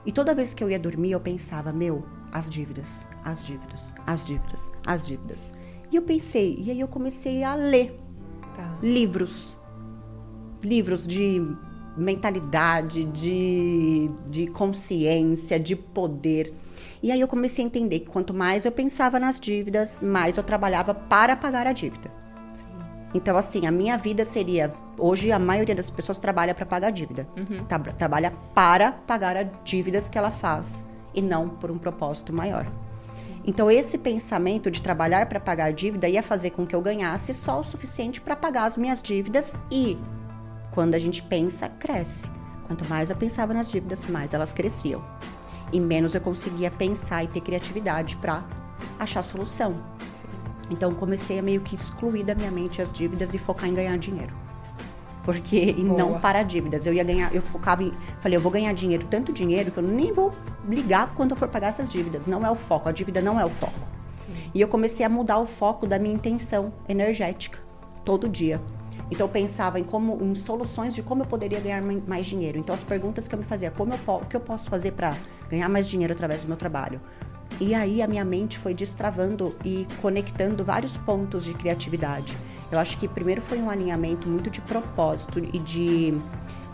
E 0.06 0.12
toda 0.12 0.34
vez 0.34 0.54
que 0.54 0.64
eu 0.64 0.70
ia 0.70 0.80
dormir, 0.80 1.12
eu 1.12 1.20
pensava, 1.20 1.72
meu, 1.72 2.04
as 2.32 2.50
dívidas, 2.50 3.06
as 3.24 3.46
dívidas, 3.46 3.94
as 4.06 4.24
dívidas, 4.24 4.72
as 4.86 5.06
dívidas. 5.06 5.52
E 5.92 5.96
eu 5.96 6.02
pensei, 6.02 6.56
e 6.58 6.72
aí 6.72 6.80
eu 6.80 6.88
comecei 6.88 7.44
a 7.44 7.56
ler 7.56 7.96
tá. 8.56 8.78
livros. 8.82 9.58
Livros 10.64 11.06
de 11.06 11.42
mentalidade, 11.98 13.04
de, 13.06 14.10
de 14.30 14.48
consciência, 14.48 15.60
de 15.60 15.76
poder. 15.76 16.54
E 17.04 17.12
aí 17.12 17.20
eu 17.20 17.28
comecei 17.28 17.64
a 17.64 17.68
entender 17.68 18.00
que 18.02 18.08
quanto 18.08 18.34
mais 18.34 18.66
eu 18.66 18.72
pensava 18.72 19.20
nas 19.20 19.40
dívidas, 19.40 20.02
mais 20.02 20.38
eu 20.38 20.44
trabalhava 20.44 20.94
para 20.94 21.36
pagar 21.36 21.68
a 21.68 21.74
dívida. 21.74 22.11
Então, 23.14 23.36
assim, 23.38 23.66
a 23.66 23.72
minha 23.72 23.98
vida 23.98 24.24
seria. 24.24 24.72
Hoje, 24.98 25.32
a 25.32 25.40
maioria 25.40 25.76
das 25.76 25.90
pessoas 25.90 26.18
trabalha 26.18 26.56
para 26.56 26.66
pagar 26.66 26.92
dívida. 26.92 27.28
Uhum. 27.36 27.66
Tá, 27.66 27.78
trabalha 27.80 28.32
para 28.54 28.92
pagar 28.92 29.36
as 29.36 29.48
dívidas 29.64 30.10
que 30.10 30.18
ela 30.18 30.32
faz 30.32 30.88
e 31.14 31.22
não 31.22 31.50
por 31.50 31.70
um 31.70 31.78
propósito 31.78 32.32
maior. 32.32 32.66
Então, 33.46 33.72
esse 33.72 33.98
pensamento 33.98 34.70
de 34.70 34.82
trabalhar 34.82 35.26
para 35.26 35.40
pagar 35.40 35.74
dívida 35.74 36.08
ia 36.08 36.22
fazer 36.22 36.52
com 36.52 36.66
que 36.66 36.76
eu 36.76 36.82
ganhasse 36.82 37.34
só 37.34 37.60
o 37.60 37.64
suficiente 37.64 38.22
para 38.22 38.36
pagar 38.36 38.66
as 38.66 38.78
minhas 38.78 39.02
dívidas 39.02 39.56
e, 39.72 39.98
quando 40.72 40.94
a 40.96 41.00
gente 41.00 41.24
pensa, 41.24 41.68
cresce. 41.68 42.30
Quanto 42.68 42.88
mais 42.88 43.10
eu 43.10 43.16
pensava 43.16 43.54
nas 43.54 43.70
dívidas, 43.70 44.08
mais 44.08 44.34
elas 44.34 44.54
cresciam. 44.54 45.02
E 45.74 45.80
menos 45.80 46.14
eu 46.14 46.22
conseguia 46.22 46.70
pensar 46.70 47.24
e 47.24 47.28
ter 47.28 47.42
criatividade 47.42 48.16
para 48.18 48.44
achar 49.00 49.24
solução. 49.24 49.76
Então 50.72 50.94
comecei 50.96 51.38
a 51.38 51.42
meio 51.42 51.62
que 51.62 51.76
excluir 51.76 52.24
da 52.24 52.34
minha 52.34 52.50
mente 52.50 52.82
as 52.82 52.92
dívidas 52.92 53.34
e 53.34 53.38
focar 53.38 53.70
em 53.70 53.74
ganhar 53.74 53.98
dinheiro. 53.98 54.34
porque 55.24 55.76
e 55.78 55.84
Boa. 55.84 55.98
não 56.00 56.20
para 56.20 56.42
dívidas. 56.42 56.84
Eu 56.88 56.94
ia 56.94 57.04
ganhar, 57.04 57.32
eu 57.36 57.44
focava 57.44 57.84
em, 57.84 57.92
falei, 58.20 58.38
eu 58.38 58.42
vou 58.42 58.52
ganhar 58.52 58.74
dinheiro, 58.74 59.06
tanto 59.08 59.32
dinheiro 59.32 59.70
que 59.70 59.78
eu 59.78 59.84
nem 59.84 60.12
vou 60.12 60.32
ligar 60.68 61.14
quando 61.14 61.32
eu 61.32 61.38
for 61.38 61.48
pagar 61.48 61.68
essas 61.68 61.88
dívidas. 61.90 62.26
Não 62.26 62.44
é 62.44 62.50
o 62.50 62.56
foco, 62.56 62.90
a 62.90 62.92
dívida 62.92 63.22
não 63.22 63.40
é 63.40 63.46
o 63.46 63.50
foco. 63.50 63.80
E 64.54 64.60
eu 64.60 64.68
comecei 64.68 65.06
a 65.06 65.10
mudar 65.10 65.38
o 65.38 65.46
foco 65.46 65.86
da 65.86 66.00
minha 66.00 66.16
intenção 66.16 66.74
energética 66.90 67.60
todo 68.04 68.28
dia. 68.28 68.60
Então 69.12 69.26
eu 69.28 69.30
pensava 69.32 69.80
em 69.80 69.84
como 69.84 70.18
em 70.24 70.34
soluções 70.34 70.96
de 70.96 71.04
como 71.04 71.22
eu 71.22 71.28
poderia 71.28 71.60
ganhar 71.60 71.82
mai- 71.84 72.02
mais 72.08 72.26
dinheiro. 72.26 72.58
Então 72.58 72.74
as 72.74 72.84
perguntas 72.84 73.28
que 73.28 73.36
eu 73.36 73.40
me 73.40 73.46
fazia, 73.46 73.70
como 73.70 73.94
eu 73.94 74.00
o 74.16 74.26
que 74.26 74.36
eu 74.36 74.40
posso 74.42 74.70
fazer 74.72 74.92
para 74.94 75.16
ganhar 75.50 75.70
mais 75.70 75.88
dinheiro 75.88 76.14
através 76.14 76.42
do 76.44 76.48
meu 76.48 76.58
trabalho? 76.58 77.00
E 77.60 77.76
aí 77.76 78.02
a 78.02 78.08
minha 78.08 78.26
mente 78.26 78.58
foi 78.58 78.74
destravando 78.74 79.56
e 79.64 79.88
conectando 80.02 80.64
vários 80.64 80.98
pontos 80.98 81.44
de 81.44 81.54
criatividade. 81.54 82.36
Eu 82.72 82.80
acho 82.80 82.98
que 82.98 83.08
primeiro 83.08 83.42
foi 83.42 83.60
um 83.60 83.70
alinhamento 83.70 84.28
muito 84.28 84.50
de 84.50 84.62
propósito 84.62 85.40
e 85.40 85.60
de 85.60 86.18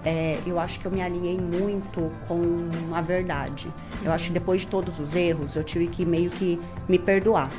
é, 0.05 0.39
eu 0.46 0.60
acho 0.60 0.79
que 0.79 0.86
eu 0.86 0.91
me 0.91 1.01
alinhei 1.01 1.38
muito 1.38 2.12
com 2.27 2.69
a 2.93 3.01
verdade. 3.01 3.67
Eu 4.03 4.12
acho 4.12 4.27
que 4.27 4.34
depois 4.34 4.62
de 4.62 4.67
todos 4.67 5.00
os 5.00 5.15
erros, 5.15 5.55
eu 5.55 5.63
tive 5.63 5.88
que 5.88 6.05
meio 6.05 6.29
que 6.29 6.60
me 6.88 6.98
perdoar. 6.98 7.51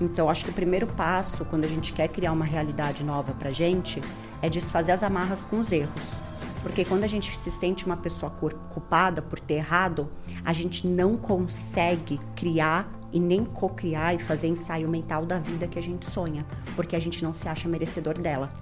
Então, 0.00 0.28
acho 0.28 0.44
que 0.44 0.50
o 0.50 0.54
primeiro 0.54 0.86
passo, 0.86 1.44
quando 1.46 1.64
a 1.64 1.68
gente 1.68 1.92
quer 1.92 2.08
criar 2.08 2.32
uma 2.32 2.44
realidade 2.44 3.02
nova 3.02 3.32
pra 3.32 3.50
gente, 3.50 4.02
é 4.42 4.48
desfazer 4.48 4.92
as 4.92 5.02
amarras 5.02 5.42
com 5.44 5.58
os 5.58 5.72
erros. 5.72 6.18
Porque 6.62 6.84
quando 6.84 7.04
a 7.04 7.06
gente 7.06 7.36
se 7.40 7.50
sente 7.50 7.86
uma 7.86 7.96
pessoa 7.96 8.30
culpada 8.68 9.22
por 9.22 9.40
ter 9.40 9.54
errado, 9.54 10.10
a 10.44 10.52
gente 10.52 10.86
não 10.86 11.16
consegue 11.16 12.20
criar 12.36 12.90
e 13.12 13.18
nem 13.18 13.44
co-criar 13.44 14.14
e 14.14 14.18
fazer 14.18 14.46
ensaio 14.48 14.88
mental 14.88 15.26
da 15.26 15.38
vida 15.38 15.66
que 15.66 15.78
a 15.78 15.82
gente 15.82 16.06
sonha, 16.08 16.46
porque 16.76 16.94
a 16.94 17.00
gente 17.00 17.24
não 17.24 17.32
se 17.32 17.48
acha 17.48 17.68
merecedor 17.68 18.18
dela. 18.18 18.52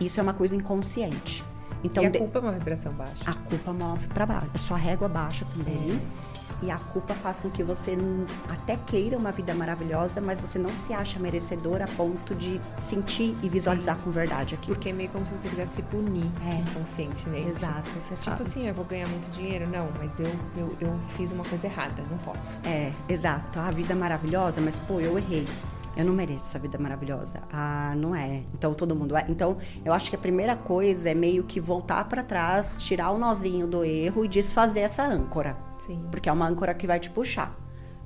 Isso 0.00 0.20
é 0.20 0.22
uma 0.22 0.34
coisa 0.34 0.54
inconsciente. 0.54 1.42
Então, 1.84 2.02
e 2.02 2.06
a 2.06 2.10
de- 2.10 2.18
culpa 2.18 2.38
é 2.38 2.42
uma 2.42 2.52
vibração 2.52 2.92
baixa. 2.92 3.22
a 3.24 3.34
culpa 3.34 3.72
move 3.72 4.06
para 4.08 4.26
baixo. 4.26 4.50
A 4.54 4.58
sua 4.58 4.76
régua 4.76 5.08
baixa 5.08 5.46
também. 5.56 6.00
E 6.62 6.70
a 6.70 6.78
culpa 6.78 7.12
faz 7.14 7.40
com 7.40 7.50
que 7.50 7.62
você 7.62 7.96
até 8.48 8.76
queira 8.76 9.16
uma 9.16 9.30
vida 9.30 9.54
maravilhosa, 9.54 10.20
mas 10.20 10.40
você 10.40 10.58
não 10.58 10.70
se 10.72 10.92
acha 10.94 11.18
merecedor 11.18 11.82
a 11.82 11.86
ponto 11.86 12.34
de 12.34 12.60
sentir 12.78 13.36
e 13.42 13.48
visualizar 13.48 13.96
com 13.98 14.10
verdade 14.10 14.54
aquilo. 14.54 14.74
Porque 14.74 14.88
é 14.88 14.92
meio 14.92 15.10
como 15.10 15.24
se 15.26 15.32
você 15.36 15.48
quisesse 15.48 15.74
se 15.76 15.82
punir 15.82 16.30
É. 16.46 16.60
inconscientemente. 16.60 17.50
Exato, 17.50 17.90
você 17.90 18.14
Tipo 18.14 18.22
fala. 18.24 18.40
assim, 18.40 18.66
eu 18.68 18.74
vou 18.74 18.84
ganhar 18.84 19.08
muito 19.08 19.30
dinheiro? 19.30 19.68
Não, 19.68 19.88
mas 19.98 20.18
eu, 20.18 20.26
eu, 20.56 20.74
eu 20.80 20.98
fiz 21.16 21.30
uma 21.32 21.44
coisa 21.44 21.66
errada, 21.66 22.02
não 22.10 22.18
posso. 22.18 22.56
É, 22.64 22.92
exato. 23.08 23.58
A 23.60 23.70
vida 23.70 23.92
é 23.92 23.96
maravilhosa, 23.96 24.60
mas 24.60 24.78
pô, 24.78 24.98
eu 25.00 25.18
errei. 25.18 25.46
Eu 25.96 26.04
não 26.04 26.12
mereço 26.12 26.40
essa 26.40 26.58
vida 26.58 26.76
maravilhosa. 26.78 27.40
Ah, 27.52 27.94
não 27.96 28.14
é. 28.14 28.42
Então 28.52 28.74
todo 28.74 28.94
mundo 28.94 29.16
é. 29.16 29.24
Então, 29.30 29.56
eu 29.82 29.94
acho 29.94 30.10
que 30.10 30.16
a 30.16 30.18
primeira 30.18 30.54
coisa 30.54 31.08
é 31.08 31.14
meio 31.14 31.42
que 31.44 31.58
voltar 31.58 32.04
para 32.04 32.22
trás, 32.22 32.76
tirar 32.78 33.10
o 33.12 33.18
nozinho 33.18 33.66
do 33.66 33.82
erro 33.82 34.22
e 34.24 34.28
desfazer 34.28 34.80
essa 34.80 35.02
âncora. 35.06 35.56
Sim. 35.86 36.02
porque 36.10 36.28
é 36.28 36.32
uma 36.32 36.46
âncora 36.48 36.74
que 36.74 36.86
vai 36.86 36.98
te 37.00 37.08
puxar. 37.10 37.54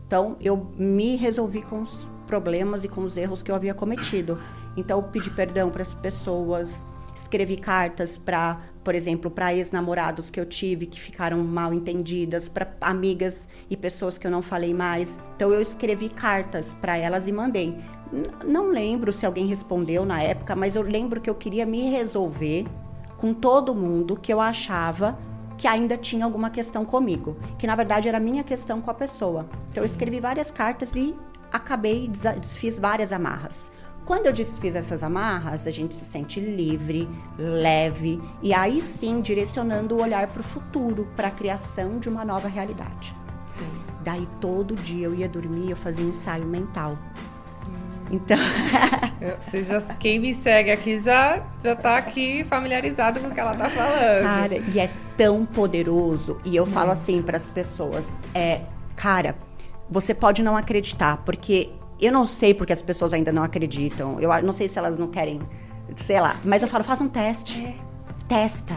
Então, 0.07 0.37
eu 0.41 0.67
me 0.77 1.17
resolvi 1.17 1.63
com 1.63 1.81
os 1.81 2.09
problemas 2.27 2.85
e 2.85 2.89
com 2.89 3.03
os 3.03 3.17
erros 3.17 3.43
que 3.43 3.51
eu 3.51 3.55
havia 3.55 3.73
cometido. 3.75 4.39
Então, 4.77 4.99
eu 4.99 5.03
pedi 5.05 5.31
perdão 5.31 5.71
para 5.71 5.83
as 5.83 5.95
pessoas, 5.95 6.87
escrevi 7.15 7.57
cartas 7.57 8.19
para, 8.19 8.59
por 8.83 8.95
exemplo, 8.95 9.31
para 9.31 9.55
ex-namorados 9.55 10.29
que 10.29 10.39
eu 10.41 10.47
tive 10.47 10.87
que 10.87 11.01
ficaram 11.01 11.39
mal 11.45 11.73
entendidas, 11.73 12.49
para 12.49 12.73
amigas 12.81 13.49
e 13.69 13.77
pessoas 13.77 14.19
que 14.19 14.27
eu 14.27 14.31
não 14.31 14.43
falei 14.43 14.75
mais. 14.75 15.19
Então, 15.37 15.53
eu 15.53 15.61
escrevi 15.63 16.09
cartas 16.09 16.75
para 16.75 16.97
elas 16.97 17.29
e 17.29 17.33
mandei. 17.33 17.77
N- 18.13 18.27
Não 18.45 18.69
lembro 18.69 19.13
se 19.13 19.25
alguém 19.25 19.47
respondeu 19.47 20.05
na 20.05 20.21
época, 20.23 20.57
mas 20.57 20.75
eu 20.75 20.83
lembro 20.83 21.21
que 21.21 21.31
eu 21.31 21.35
queria 21.37 21.65
me 21.65 21.89
resolver 21.91 22.67
com 23.17 23.33
todo 23.33 23.75
mundo 23.75 24.17
que 24.17 24.33
eu 24.33 24.41
achava 24.41 25.17
que 25.61 25.69
ainda 25.69 25.95
tinha 25.99 26.25
alguma 26.25 26.49
questão 26.49 26.87
comigo, 26.87 27.37
que 27.59 27.67
na 27.67 27.75
verdade 27.77 28.09
era 28.09 28.19
minha 28.19 28.43
questão 28.43 28.81
com 28.81 28.91
a 28.91 28.95
pessoa. 28.95 29.47
Então 29.69 29.83
eu 29.83 29.85
escrevi 29.85 30.19
várias 30.19 30.51
cartas 30.51 30.97
e 30.97 31.15
acabei 31.53 32.09
desfiz 32.09 32.79
várias 32.79 33.13
amarras. 33.13 33.71
Quando 34.07 34.25
eu 34.25 34.33
desfiz 34.33 34.75
essas 34.75 35.03
amarras, 35.03 35.67
a 35.67 35.71
gente 35.71 35.95
se 35.95 36.07
sente 36.07 36.41
livre, 36.41 37.07
leve 37.39 38.19
e 38.41 38.55
aí 38.55 38.81
sim 38.81 39.21
direcionando 39.21 39.97
o 39.99 40.01
olhar 40.03 40.29
para 40.29 40.41
o 40.41 40.43
futuro, 40.43 41.07
para 41.15 41.29
a 41.29 41.31
criação 41.31 41.99
de 41.99 42.09
uma 42.09 42.25
nova 42.25 42.49
realidade. 42.49 43.15
Sim. 43.59 43.67
Daí 44.03 44.27
todo 44.41 44.75
dia 44.75 45.09
eu 45.09 45.15
ia 45.15 45.29
dormir, 45.29 45.69
eu 45.69 45.77
fazia 45.77 46.03
um 46.03 46.09
ensaio 46.09 46.47
mental. 46.47 46.97
Então, 48.11 48.39
Eu- 49.21 49.37
você 49.41 49.63
já, 49.63 49.79
quem 49.83 50.19
me 50.19 50.33
segue 50.33 50.71
aqui 50.71 50.97
já, 50.97 51.43
já 51.63 51.77
tá 51.77 51.99
aqui 51.99 52.43
familiarizado 52.45 53.21
com 53.21 53.27
o 53.29 53.31
que 53.31 53.39
ela 53.39 53.55
tá 53.55 53.69
falando. 53.69 54.23
Cara, 54.23 54.57
e 54.57 54.81
é 54.81 54.91
tão 55.21 55.45
poderoso. 55.45 56.39
E 56.47 56.57
eu 56.57 56.65
falo 56.65 56.93
assim 56.93 57.21
para 57.21 57.37
as 57.37 57.47
pessoas: 57.47 58.07
é, 58.35 58.63
cara, 58.97 59.37
você 59.91 60.15
pode 60.15 60.43
não 60.43 60.57
acreditar, 60.57 61.19
porque 61.27 61.71
eu 62.01 62.11
não 62.11 62.27
sei 62.27 62.55
porque 62.55 62.73
as 62.73 62.81
pessoas 62.81 63.13
ainda 63.13 63.31
não 63.31 63.43
acreditam. 63.43 64.19
Eu 64.19 64.31
não 64.43 64.53
sei 64.53 64.67
se 64.67 64.79
elas 64.79 64.97
não 64.97 65.09
querem, 65.09 65.43
sei 65.95 66.19
lá. 66.19 66.37
Mas 66.43 66.63
eu 66.63 66.69
falo: 66.69 66.83
faz 66.85 67.03
um 67.03 67.09
teste. 67.09 67.63
É. 67.63 67.75
Testa, 68.27 68.75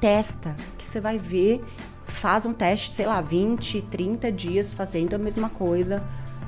testa, 0.00 0.54
que 0.78 0.84
você 0.84 1.00
vai 1.00 1.18
ver. 1.18 1.60
Faz 2.04 2.46
um 2.46 2.52
teste, 2.52 2.92
sei 2.92 3.06
lá, 3.06 3.20
20, 3.20 3.82
30 3.82 4.30
dias 4.30 4.72
fazendo 4.72 5.14
a 5.14 5.18
mesma 5.18 5.48
coisa. 5.48 6.04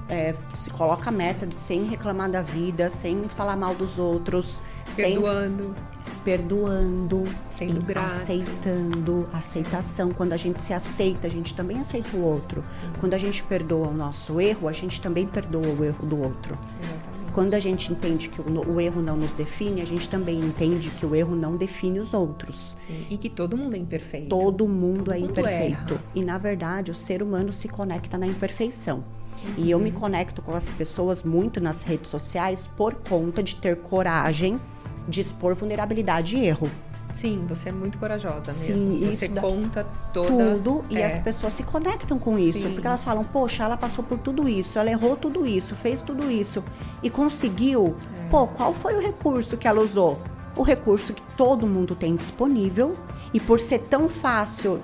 É, 0.08 0.34
se 0.54 0.70
coloca 0.70 1.08
a 1.08 1.12
meta 1.12 1.46
de 1.46 1.61
sem 1.61 1.84
reclamar 1.84 2.30
da 2.30 2.42
vida, 2.42 2.90
sem 2.90 3.28
falar 3.28 3.56
mal 3.56 3.75
dos 3.75 3.99
outros, 3.99 4.62
sem 4.94 5.18
Perdoando. 6.24 7.24
Sendo 7.50 7.84
grato. 7.84 8.06
aceitando, 8.14 9.28
aceitação. 9.32 10.10
Quando 10.12 10.32
a 10.32 10.36
gente 10.36 10.62
se 10.62 10.72
aceita, 10.72 11.26
a 11.26 11.30
gente 11.30 11.54
também 11.54 11.80
aceita 11.80 12.16
o 12.16 12.22
outro. 12.22 12.62
Quando 13.00 13.14
a 13.14 13.18
gente 13.18 13.42
perdoa 13.42 13.88
o 13.88 13.94
nosso 13.94 14.40
erro, 14.40 14.68
a 14.68 14.72
gente 14.72 15.00
também 15.00 15.26
perdoa 15.26 15.66
o 15.66 15.84
erro 15.84 16.06
do 16.06 16.20
outro. 16.20 16.56
Exatamente. 16.80 17.12
Quando 17.32 17.54
a 17.54 17.58
gente 17.58 17.90
entende 17.90 18.28
que 18.28 18.40
o, 18.42 18.72
o 18.74 18.78
erro 18.80 19.00
não 19.00 19.16
nos 19.16 19.32
define, 19.32 19.80
a 19.80 19.86
gente 19.86 20.06
também 20.08 20.38
entende 20.38 20.90
que 20.90 21.06
o 21.06 21.14
erro 21.14 21.34
não 21.34 21.56
define 21.56 21.98
os 21.98 22.12
outros. 22.12 22.74
Sim. 22.86 23.06
E 23.08 23.16
que 23.16 23.30
todo 23.30 23.56
mundo 23.56 23.74
é 23.74 23.78
imperfeito. 23.78 24.28
Todo 24.28 24.68
mundo 24.68 25.04
Todo 25.04 25.12
é 25.14 25.18
mundo 25.18 25.30
imperfeito. 25.30 25.94
erra. 25.94 26.02
E 26.14 26.22
na 26.22 26.36
verdade, 26.36 26.90
o 26.90 26.94
ser 26.94 27.22
humano 27.22 27.50
se 27.50 27.68
conecta 27.68 28.18
na 28.18 28.26
imperfeição. 28.26 29.02
E 29.56 29.70
eu 29.70 29.78
me 29.78 29.88
Uhum. 29.90 29.96
conecto 29.98 30.42
com 30.42 30.54
as 30.54 30.66
pessoas 30.66 31.24
muito 31.24 31.58
nas 31.58 31.82
redes 31.82 32.10
sociais 32.10 32.66
por 32.76 32.94
conta 32.96 33.42
de 33.42 33.56
ter 33.56 33.76
coragem 33.76 34.60
de 35.09 35.21
expor 35.21 35.54
vulnerabilidade 35.54 36.37
e 36.37 36.47
erro. 36.47 36.71
Sim, 37.12 37.44
você 37.47 37.68
é 37.68 37.73
muito 37.73 37.99
corajosa 37.99 38.52
mesmo. 38.52 38.64
Sim, 38.99 39.11
você 39.14 39.28
conta 39.28 39.87
toda. 40.14 40.28
tudo 40.54 40.85
e 40.88 40.97
é. 40.97 41.04
as 41.06 41.18
pessoas 41.18 41.52
se 41.52 41.62
conectam 41.62 42.18
com 42.18 42.38
isso, 42.38 42.61
Sim. 42.61 42.73
porque 42.73 42.87
elas 42.87 43.04
falam, 43.04 43.23
poxa, 43.23 43.64
ela 43.64 43.76
passou 43.76 44.02
por 44.02 44.18
tudo 44.18 44.49
isso, 44.49 44.78
ela 44.78 44.90
errou 44.90 45.14
tudo 45.14 45.47
isso, 45.47 45.76
fez 45.76 46.02
tudo 46.02 46.30
isso 46.30 46.64
e 47.02 47.11
conseguiu. 47.11 47.94
É. 48.25 48.28
Pô, 48.30 48.47
qual 48.47 48.73
foi 48.73 48.94
o 48.97 49.00
recurso 49.00 49.59
que 49.59 49.68
ela 49.68 49.80
usou? 49.82 50.18
O 50.56 50.62
recurso 50.62 51.12
que 51.12 51.23
todo 51.37 51.66
mundo 51.66 51.94
tem 51.94 52.16
disponível 52.16 52.94
e 53.35 53.38
por 53.38 53.61
ser 53.61 53.80
tão 53.80 54.09
fácil, 54.09 54.80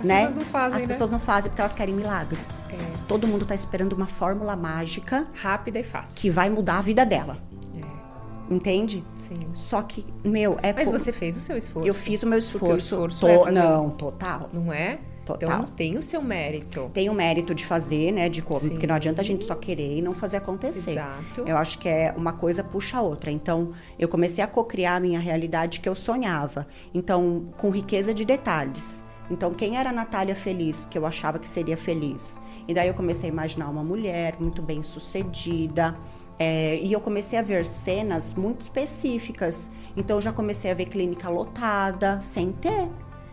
As 0.00 0.06
né? 0.06 0.26
pessoas 0.26 0.34
não 0.36 0.44
fazem, 0.44 0.76
As 0.76 0.82
né? 0.82 0.86
pessoas 0.88 1.10
não 1.10 1.18
fazem 1.18 1.50
porque 1.50 1.60
elas 1.60 1.74
querem 1.74 1.94
milagres. 1.94 2.46
É. 2.70 2.76
Todo 3.08 3.26
mundo 3.26 3.44
tá 3.44 3.54
esperando 3.54 3.94
uma 3.94 4.06
fórmula 4.06 4.54
mágica 4.54 5.26
Rápida 5.34 5.80
e 5.80 5.84
fácil. 5.84 6.16
que 6.16 6.30
vai 6.30 6.48
mudar 6.48 6.78
a 6.78 6.82
vida 6.82 7.04
dela, 7.04 7.38
É, 7.76 8.54
entende? 8.54 9.04
Sim. 9.28 9.38
Só 9.54 9.82
que, 9.82 10.04
meu, 10.24 10.56
é 10.62 10.72
Mas 10.72 10.88
por- 10.88 10.98
você 10.98 11.12
fez 11.12 11.36
o 11.36 11.40
seu 11.40 11.56
esforço. 11.56 11.88
eu 11.88 11.94
fiz 11.94 12.22
o 12.22 12.26
meu 12.26 12.38
Porque 12.38 12.64
o 12.64 12.76
esforço. 12.76 12.94
esforço 12.94 13.20
to- 13.20 13.28
é 13.28 13.38
fazer- 13.38 13.50
Não, 13.52 13.90
total. 13.90 14.50
Não 14.52 14.72
é? 14.72 14.98
Total. 15.24 15.48
Então 15.62 15.64
tem 15.74 15.96
o 15.96 16.02
seu 16.02 16.20
mérito. 16.20 16.90
tem 16.92 17.08
o 17.08 17.14
mérito 17.14 17.54
de 17.54 17.64
fazer, 17.64 18.12
né? 18.12 18.28
De 18.28 18.42
como, 18.42 18.60
Sim. 18.60 18.70
porque 18.70 18.86
não 18.86 18.94
adianta 18.94 19.22
a 19.22 19.24
gente 19.24 19.42
só 19.42 19.54
querer 19.54 19.96
e 19.96 20.02
não 20.02 20.12
fazer 20.12 20.36
acontecer. 20.36 20.90
Exato. 20.90 21.44
Eu 21.46 21.56
acho 21.56 21.78
que 21.78 21.88
é 21.88 22.12
uma 22.14 22.34
coisa 22.34 22.62
puxa 22.62 22.98
a 22.98 23.00
outra. 23.02 23.30
Então, 23.30 23.72
eu 23.98 24.06
comecei 24.06 24.44
a 24.44 24.46
cocriar 24.46 24.96
a 24.96 25.00
minha 25.00 25.18
realidade 25.18 25.80
que 25.80 25.88
eu 25.88 25.94
sonhava. 25.94 26.66
Então, 26.92 27.46
com 27.56 27.70
riqueza 27.70 28.12
de 28.12 28.22
detalhes. 28.22 29.02
Então, 29.30 29.54
quem 29.54 29.78
era 29.78 29.88
a 29.88 29.92
Natália 29.94 30.34
feliz, 30.36 30.86
que 30.90 30.98
eu 30.98 31.06
achava 31.06 31.38
que 31.38 31.48
seria 31.48 31.78
feliz? 31.78 32.38
E 32.68 32.74
daí 32.74 32.88
eu 32.88 32.94
comecei 32.94 33.30
a 33.30 33.32
imaginar 33.32 33.70
uma 33.70 33.82
mulher 33.82 34.36
muito 34.38 34.60
bem 34.60 34.82
sucedida. 34.82 35.96
É, 36.38 36.78
e 36.80 36.92
eu 36.92 37.00
comecei 37.00 37.38
a 37.38 37.42
ver 37.42 37.64
cenas 37.64 38.34
muito 38.34 38.60
específicas. 38.60 39.70
Então, 39.96 40.16
eu 40.16 40.20
já 40.20 40.32
comecei 40.32 40.70
a 40.70 40.74
ver 40.74 40.86
clínica 40.86 41.28
lotada, 41.28 42.20
sem 42.22 42.52
ter. 42.52 42.88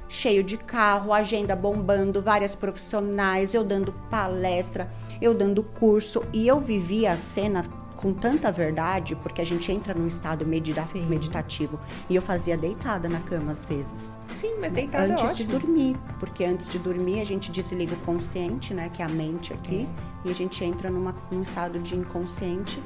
Cheio 0.07 0.43
de 0.43 0.57
carro, 0.57 1.13
agenda 1.13 1.55
bombando, 1.55 2.21
várias 2.21 2.53
profissionais, 2.53 3.53
eu 3.53 3.63
dando 3.63 3.93
palestra, 4.09 4.91
eu 5.21 5.33
dando 5.33 5.63
curso. 5.63 6.23
E 6.33 6.47
eu 6.47 6.59
vivia 6.59 7.13
a 7.13 7.17
cena 7.17 7.63
com 7.95 8.13
tanta 8.13 8.51
verdade, 8.51 9.15
porque 9.15 9.41
a 9.41 9.45
gente 9.45 9.71
entra 9.71 9.93
num 9.93 10.07
estado 10.07 10.45
medita 10.45 10.81
Sim. 10.81 11.05
meditativo. 11.05 11.79
E 12.09 12.15
eu 12.15 12.21
fazia 12.21 12.57
deitada 12.57 13.07
na 13.07 13.19
cama 13.19 13.51
às 13.51 13.63
vezes, 13.63 14.17
Sim, 14.35 14.55
mas 14.59 14.73
deitada 14.73 15.05
é 15.05 15.11
antes 15.11 15.35
de 15.35 15.43
ótimo. 15.43 15.59
dormir, 15.59 15.97
porque 16.19 16.43
antes 16.43 16.67
de 16.67 16.79
dormir 16.79 17.21
a 17.21 17.23
gente 17.23 17.51
desliga 17.51 17.93
o 17.93 17.97
consciente, 17.97 18.73
né, 18.73 18.89
que 18.91 19.03
é 19.03 19.05
a 19.05 19.09
mente 19.09 19.53
aqui, 19.53 19.87
e 20.23 20.29
a 20.29 20.33
gente 20.33 20.63
entra 20.63 20.89
numa, 20.89 21.15
num 21.31 21.41
estado 21.41 21.79
de 21.79 21.95
inconsciente 21.95 22.81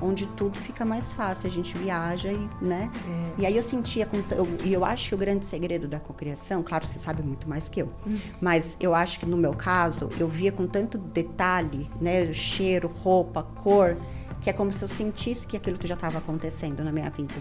onde 0.00 0.26
tudo 0.28 0.58
fica 0.58 0.84
mais 0.84 1.12
fácil, 1.12 1.46
a 1.46 1.50
gente 1.50 1.76
viaja 1.76 2.32
e, 2.32 2.48
né? 2.60 2.90
É. 3.36 3.42
E 3.42 3.46
aí 3.46 3.56
eu 3.56 3.62
sentia, 3.62 4.08
e 4.64 4.72
eu 4.72 4.84
acho 4.84 5.10
que 5.10 5.14
o 5.14 5.18
grande 5.18 5.44
segredo 5.44 5.86
da 5.86 6.00
cocriação, 6.00 6.62
claro, 6.62 6.86
você 6.86 6.98
sabe 6.98 7.22
muito 7.22 7.48
mais 7.48 7.68
que 7.68 7.82
eu, 7.82 7.86
hum. 8.06 8.16
mas 8.40 8.76
eu 8.80 8.94
acho 8.94 9.20
que 9.20 9.26
no 9.26 9.36
meu 9.36 9.52
caso, 9.52 10.08
eu 10.18 10.26
via 10.26 10.50
com 10.50 10.66
tanto 10.66 10.96
detalhe, 10.96 11.90
né? 12.00 12.32
Cheiro, 12.32 12.88
roupa, 12.88 13.42
cor, 13.42 13.96
que 14.40 14.48
é 14.48 14.52
como 14.52 14.72
se 14.72 14.82
eu 14.82 14.88
sentisse 14.88 15.46
que 15.46 15.56
aquilo 15.56 15.78
já 15.82 15.94
estava 15.94 16.18
acontecendo 16.18 16.82
na 16.82 16.90
minha 16.90 17.10
vida. 17.10 17.34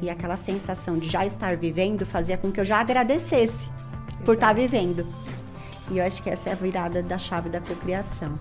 É. 0.00 0.04
E 0.04 0.10
aquela 0.10 0.36
sensação 0.36 0.98
de 0.98 1.08
já 1.08 1.26
estar 1.26 1.56
vivendo 1.56 2.06
fazia 2.06 2.38
com 2.38 2.50
que 2.50 2.60
eu 2.60 2.64
já 2.64 2.80
agradecesse 2.80 3.66
Exato. 3.66 4.24
por 4.24 4.34
estar 4.34 4.54
vivendo. 4.54 5.06
E 5.90 5.98
eu 5.98 6.04
acho 6.04 6.22
que 6.22 6.30
essa 6.30 6.48
é 6.48 6.52
a 6.52 6.56
virada 6.56 7.02
da 7.02 7.18
chave 7.18 7.50
da 7.50 7.60
cocriação. 7.60 8.38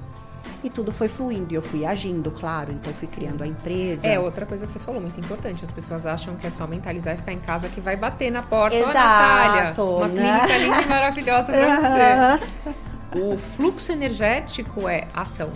E 0.64 0.70
tudo 0.70 0.92
foi 0.92 1.08
fluindo. 1.08 1.54
E 1.54 1.56
eu 1.56 1.62
fui 1.62 1.86
agindo, 1.86 2.32
claro. 2.32 2.72
Então, 2.72 2.92
fui 2.94 3.08
criando 3.08 3.44
a 3.44 3.48
empresa. 3.48 4.06
É, 4.06 4.20
outra 4.20 4.46
coisa 4.46 4.66
que 4.66 4.72
você 4.72 4.80
falou, 4.80 5.02
muito 5.02 5.20
importante. 5.20 5.64
As 5.64 5.72
pessoas 5.72 6.06
acham 6.06 6.36
que 6.36 6.46
é 6.46 6.50
só 6.50 6.68
mentalizar 6.68 7.14
e 7.14 7.18
ficar 7.18 7.34
em 7.34 7.40
casa 7.40 7.70
que 7.70 7.80
vai 7.80 7.96
bater 7.96 8.32
na 8.32 8.42
porta. 8.42 8.76
Exato, 8.76 8.94
Natália, 8.94 9.74
uma 9.78 10.08
né? 10.08 10.40
clínica 10.46 10.58
linda 10.58 10.82
e 10.82 10.86
maravilhosa 10.88 11.46
pra 11.46 12.40
você. 12.40 13.20
O 13.20 13.38
fluxo 13.38 13.92
energético 13.92 14.88
é 14.88 15.08
ação. 15.14 15.52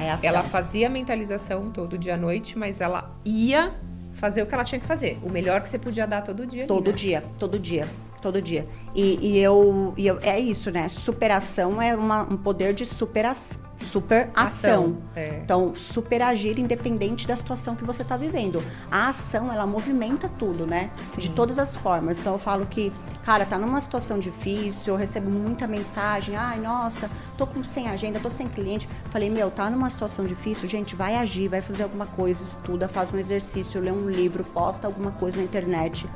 É 0.00 0.10
ação. 0.10 0.28
Ela 0.28 0.42
fazia 0.42 0.88
mentalização 0.88 1.70
todo 1.70 1.96
dia 1.96 2.14
à 2.14 2.16
noite, 2.16 2.58
mas 2.58 2.80
ela 2.80 3.14
ia 3.24 3.74
fazer 4.12 4.42
o 4.42 4.46
que 4.46 4.54
ela 4.54 4.64
tinha 4.64 4.80
que 4.80 4.86
fazer. 4.86 5.18
O 5.22 5.28
melhor 5.28 5.60
que 5.60 5.68
você 5.68 5.78
podia 5.78 6.06
dar 6.06 6.22
todo 6.22 6.46
dia. 6.46 6.66
Todo 6.66 6.78
ali, 6.78 6.90
né? 6.90 6.96
dia, 6.96 7.24
todo 7.38 7.58
dia 7.58 7.86
todo 8.26 8.42
dia. 8.42 8.66
E, 8.94 9.18
e, 9.34 9.38
eu, 9.38 9.94
e 9.96 10.06
eu, 10.06 10.18
é 10.20 10.40
isso, 10.40 10.70
né? 10.70 10.88
Superação 10.88 11.80
é 11.80 11.94
uma, 11.94 12.22
um 12.22 12.36
poder 12.36 12.74
de 12.74 12.84
superação. 12.84 13.65
Super 13.86 14.30
ação. 14.34 14.98
É. 15.14 15.40
Então, 15.42 15.74
super 15.74 16.22
agir 16.22 16.58
independente 16.58 17.26
da 17.26 17.36
situação 17.36 17.74
que 17.76 17.84
você 17.84 18.02
está 18.02 18.16
vivendo. 18.16 18.62
A 18.90 19.08
ação, 19.08 19.52
ela 19.52 19.66
movimenta 19.66 20.28
tudo, 20.28 20.66
né? 20.66 20.90
Sim. 21.14 21.20
De 21.20 21.30
todas 21.30 21.58
as 21.58 21.76
formas. 21.76 22.18
Então, 22.18 22.32
eu 22.32 22.38
falo 22.38 22.66
que, 22.66 22.92
cara, 23.24 23.44
tá 23.46 23.58
numa 23.58 23.80
situação 23.80 24.18
difícil, 24.18 24.94
eu 24.94 24.98
recebo 24.98 25.30
muita 25.30 25.66
mensagem. 25.66 26.36
Ai, 26.36 26.58
nossa, 26.58 27.10
tô 27.36 27.46
com, 27.46 27.62
sem 27.62 27.88
agenda, 27.88 28.18
tô 28.18 28.30
sem 28.30 28.48
cliente. 28.48 28.88
Falei, 29.10 29.30
meu, 29.30 29.50
tá 29.50 29.70
numa 29.70 29.88
situação 29.90 30.24
difícil, 30.26 30.68
gente, 30.68 30.94
vai 30.96 31.16
agir, 31.16 31.48
vai 31.48 31.62
fazer 31.62 31.84
alguma 31.84 32.06
coisa, 32.06 32.42
estuda, 32.42 32.88
faz 32.88 33.12
um 33.12 33.18
exercício, 33.18 33.80
lê 33.80 33.90
um 33.90 34.10
livro, 34.10 34.44
posta 34.44 34.86
alguma 34.86 35.12
coisa 35.12 35.36
na 35.38 35.44
internet 35.44 36.06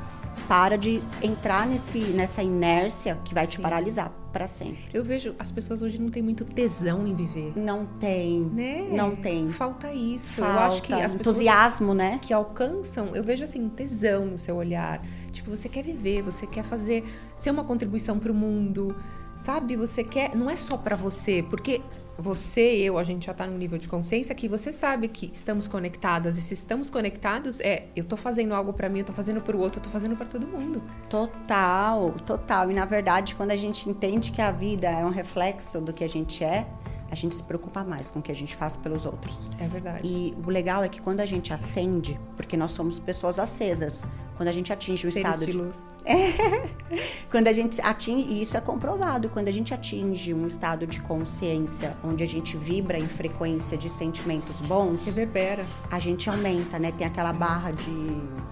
para 0.47 0.77
de 0.77 1.01
entrar 1.21 1.67
nesse, 1.67 1.99
nessa 1.99 2.43
inércia 2.43 3.17
que 3.23 3.33
vai 3.33 3.47
te 3.47 3.57
Sim. 3.57 3.61
paralisar 3.61 4.11
para 4.31 4.47
sempre. 4.47 4.83
Eu 4.93 5.03
vejo 5.03 5.35
as 5.37 5.51
pessoas 5.51 5.81
hoje 5.81 5.99
não 5.99 6.09
têm 6.09 6.23
muito 6.23 6.45
tesão 6.45 7.05
em 7.05 7.13
viver. 7.13 7.53
Não 7.55 7.85
tem. 7.85 8.41
Né? 8.41 8.87
Não 8.91 9.15
tem. 9.15 9.49
Falta 9.49 9.93
isso. 9.93 10.41
Falta. 10.41 10.53
Eu 10.53 10.59
acho 10.59 10.81
que 10.81 10.93
as 10.93 11.13
entusiasmo, 11.13 11.93
né? 11.93 12.19
Que 12.21 12.33
alcançam, 12.33 13.15
eu 13.15 13.23
vejo 13.23 13.43
assim, 13.43 13.67
tesão 13.69 14.25
no 14.25 14.37
seu 14.37 14.55
olhar. 14.55 15.03
Tipo, 15.31 15.49
você 15.49 15.67
quer 15.67 15.83
viver, 15.83 16.21
você 16.21 16.47
quer 16.47 16.63
fazer 16.63 17.03
ser 17.35 17.51
uma 17.51 17.63
contribuição 17.63 18.17
para 18.19 18.31
o 18.31 18.35
mundo, 18.35 18.95
sabe? 19.35 19.75
Você 19.75 20.03
quer, 20.03 20.35
não 20.35 20.49
é 20.49 20.55
só 20.55 20.77
para 20.77 20.95
você, 20.95 21.43
porque 21.49 21.81
você, 22.21 22.61
eu, 22.61 22.97
a 22.97 23.03
gente 23.03 23.25
já 23.25 23.31
está 23.31 23.45
num 23.47 23.57
nível 23.57 23.77
de 23.77 23.87
consciência 23.87 24.33
que 24.35 24.47
você 24.47 24.71
sabe 24.71 25.07
que 25.07 25.29
estamos 25.33 25.67
conectadas. 25.67 26.37
E 26.37 26.41
se 26.41 26.53
estamos 26.53 26.89
conectados, 26.89 27.59
é 27.59 27.87
eu 27.95 28.03
estou 28.03 28.17
fazendo 28.17 28.53
algo 28.53 28.73
para 28.73 28.87
mim, 28.89 28.99
eu 28.99 29.01
estou 29.01 29.15
fazendo 29.15 29.41
para 29.41 29.55
o 29.55 29.59
outro, 29.59 29.79
eu 29.79 29.81
estou 29.81 29.91
fazendo 29.91 30.15
para 30.15 30.25
todo 30.25 30.47
mundo. 30.47 30.81
Total, 31.09 32.11
total. 32.25 32.71
E 32.71 32.73
na 32.73 32.85
verdade, 32.85 33.35
quando 33.35 33.51
a 33.51 33.55
gente 33.55 33.89
entende 33.89 34.31
que 34.31 34.41
a 34.41 34.51
vida 34.51 34.87
é 34.87 35.05
um 35.05 35.09
reflexo 35.09 35.81
do 35.81 35.91
que 35.91 36.03
a 36.03 36.09
gente 36.09 36.43
é, 36.43 36.67
a 37.11 37.15
gente 37.15 37.35
se 37.35 37.43
preocupa 37.43 37.83
mais 37.83 38.09
com 38.09 38.19
o 38.19 38.21
que 38.21 38.31
a 38.31 38.35
gente 38.35 38.55
faz 38.55 38.77
pelos 38.77 39.05
outros. 39.05 39.49
É 39.59 39.67
verdade. 39.67 40.07
E 40.07 40.33
o 40.45 40.49
legal 40.49 40.81
é 40.81 40.87
que 40.87 41.01
quando 41.01 41.19
a 41.19 41.25
gente 41.25 41.51
acende, 41.51 42.17
porque 42.37 42.55
nós 42.55 42.71
somos 42.71 42.97
pessoas 42.99 43.37
acesas, 43.37 44.07
quando 44.37 44.47
a 44.47 44.51
gente 44.53 44.71
atinge 44.71 45.05
o 45.05 45.11
Seres 45.11 45.27
estado 45.27 45.45
de, 45.45 45.51
de 45.51 45.57
luz. 45.57 45.75
É. 46.05 46.31
quando 47.29 47.47
a 47.47 47.53
gente 47.53 47.79
atinge, 47.81 48.27
e 48.27 48.41
isso 48.41 48.55
é 48.55 48.61
comprovado, 48.61 49.29
quando 49.29 49.49
a 49.49 49.51
gente 49.51 49.73
atinge 49.73 50.33
um 50.33 50.47
estado 50.47 50.87
de 50.87 51.01
consciência 51.01 51.97
onde 52.01 52.23
a 52.23 52.27
gente 52.27 52.55
vibra 52.55 52.97
em 52.97 53.07
frequência 53.07 53.77
de 53.77 53.89
sentimentos 53.89 54.61
bons, 54.61 55.05
reverbera. 55.05 55.65
A 55.91 55.99
gente 55.99 56.29
aumenta, 56.29 56.79
né? 56.79 56.93
Tem 56.93 57.05
aquela 57.05 57.33
barra 57.33 57.71
de 57.71 58.51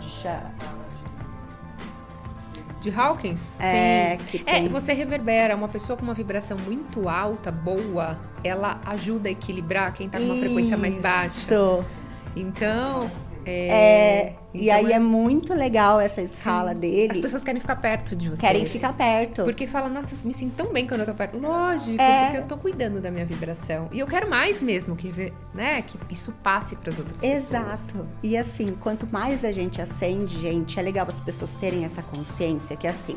de 0.00 0.10
chá 0.10 0.52
de 2.84 2.90
Hawkins? 2.90 3.48
É, 3.58 4.18
Sim. 4.30 4.42
é, 4.44 4.68
você 4.68 4.92
reverbera. 4.92 5.56
Uma 5.56 5.68
pessoa 5.68 5.96
com 5.96 6.02
uma 6.02 6.14
vibração 6.14 6.56
muito 6.58 7.08
alta, 7.08 7.50
boa, 7.50 8.18
ela 8.42 8.80
ajuda 8.84 9.28
a 9.28 9.32
equilibrar 9.32 9.92
quem 9.94 10.08
tá 10.08 10.18
com 10.18 10.24
uma 10.24 10.36
frequência 10.36 10.76
mais 10.76 11.00
baixa. 11.00 11.38
Isso. 11.38 11.84
Então, 12.36 13.10
é, 13.44 13.68
é 13.68 14.36
e 14.54 14.70
então 14.70 14.76
aí 14.76 14.92
é... 14.92 14.96
é... 14.96 14.98
muito 14.98 15.52
legal 15.52 16.00
essa 16.00 16.22
escala 16.22 16.72
Sim. 16.72 16.78
dele. 16.78 17.12
As 17.12 17.18
pessoas 17.18 17.42
querem 17.42 17.60
ficar 17.60 17.76
perto 17.76 18.14
de 18.14 18.30
você. 18.30 18.40
Querem 18.40 18.64
ficar 18.64 18.92
perto. 18.92 19.42
Porque 19.42 19.66
falam, 19.66 19.90
nossa, 19.90 20.14
me 20.24 20.32
sinto 20.32 20.54
tão 20.54 20.72
bem 20.72 20.86
quando 20.86 21.00
eu 21.00 21.06
tô 21.06 21.14
perto. 21.14 21.38
Lógico, 21.38 22.00
é... 22.00 22.24
porque 22.24 22.38
eu 22.38 22.46
tô 22.46 22.56
cuidando 22.56 23.00
da 23.00 23.10
minha 23.10 23.26
vibração. 23.26 23.88
E 23.92 23.98
eu 23.98 24.06
quero 24.06 24.30
mais 24.30 24.62
mesmo, 24.62 24.94
que, 24.94 25.32
né, 25.52 25.82
que 25.82 25.98
isso 26.10 26.32
passe 26.42 26.76
para 26.76 26.90
as 26.90 26.98
outras 26.98 27.22
Exato. 27.22 27.64
pessoas. 27.64 27.90
Exato. 27.90 28.08
E 28.22 28.36
assim, 28.36 28.74
quanto 28.78 29.06
mais 29.10 29.44
a 29.44 29.52
gente 29.52 29.80
acende, 29.82 30.40
gente, 30.40 30.78
é 30.78 30.82
legal 30.82 31.06
as 31.08 31.20
pessoas 31.20 31.52
terem 31.54 31.84
essa 31.84 32.02
consciência 32.02 32.76
que 32.76 32.86
assim 32.86 33.16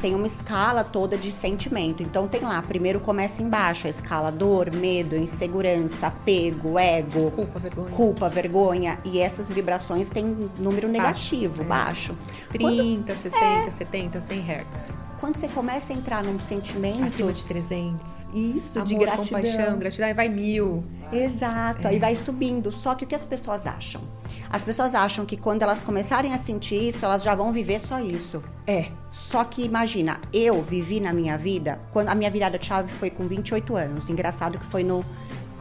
tem 0.00 0.14
uma 0.14 0.26
escala 0.26 0.82
toda 0.82 1.16
de 1.16 1.30
sentimento. 1.30 2.02
Então 2.02 2.26
tem 2.26 2.40
lá, 2.40 2.60
primeiro 2.62 3.00
começa 3.00 3.42
embaixo, 3.42 3.86
a 3.86 3.90
escala 3.90 4.30
dor, 4.32 4.74
medo, 4.74 5.16
insegurança, 5.16 6.08
apego, 6.08 6.78
ego, 6.78 7.30
culpa, 7.30 7.58
vergonha. 7.58 7.90
Culpa, 7.90 8.28
vergonha. 8.28 8.98
E 9.04 9.18
essas 9.20 9.50
vibrações 9.50 10.10
têm 10.10 10.50
número 10.58 10.88
negativo, 10.88 11.62
baixo. 11.64 12.12
É. 12.12 12.18
baixo. 12.18 12.40
30, 12.52 13.12
Quando, 13.12 13.16
60, 13.16 13.44
é, 13.44 13.70
70, 13.70 14.20
100 14.20 14.40
Hz. 14.40 14.88
Quando 15.20 15.36
você 15.36 15.48
começa 15.48 15.92
a 15.92 15.96
entrar 15.96 16.24
num 16.24 16.38
sentimento. 16.40 17.04
Acima 17.04 17.30
de 17.30 17.44
300. 17.44 18.10
Isso, 18.32 18.78
Amor, 18.78 18.88
de 18.88 18.94
gratidão. 18.94 19.24
compaixão, 19.24 19.78
gratidão, 19.78 20.14
vai 20.14 20.28
mil. 20.30 20.82
Exato, 21.12 21.86
é. 21.86 21.90
aí 21.90 21.98
vai 21.98 22.14
subindo. 22.14 22.70
Só 22.70 22.94
que 22.94 23.04
o 23.04 23.06
que 23.06 23.14
as 23.14 23.24
pessoas 23.24 23.66
acham? 23.66 24.02
As 24.48 24.64
pessoas 24.64 24.94
acham 24.94 25.24
que 25.24 25.36
quando 25.36 25.62
elas 25.62 25.84
começarem 25.84 26.32
a 26.32 26.36
sentir 26.36 26.88
isso, 26.88 27.04
elas 27.04 27.22
já 27.22 27.34
vão 27.34 27.52
viver 27.52 27.78
só 27.78 28.00
isso. 28.00 28.42
É. 28.66 28.86
Só 29.10 29.44
que 29.44 29.62
imagina, 29.62 30.20
eu 30.32 30.62
vivi 30.62 31.00
na 31.00 31.12
minha 31.12 31.36
vida, 31.38 31.80
quando 31.92 32.08
a 32.08 32.14
minha 32.14 32.30
virada 32.30 32.58
de 32.58 32.66
chave 32.66 32.90
foi 32.92 33.10
com 33.10 33.26
28 33.26 33.76
anos. 33.76 34.08
Engraçado 34.08 34.58
que 34.58 34.66
foi 34.66 34.82
no, 34.82 35.04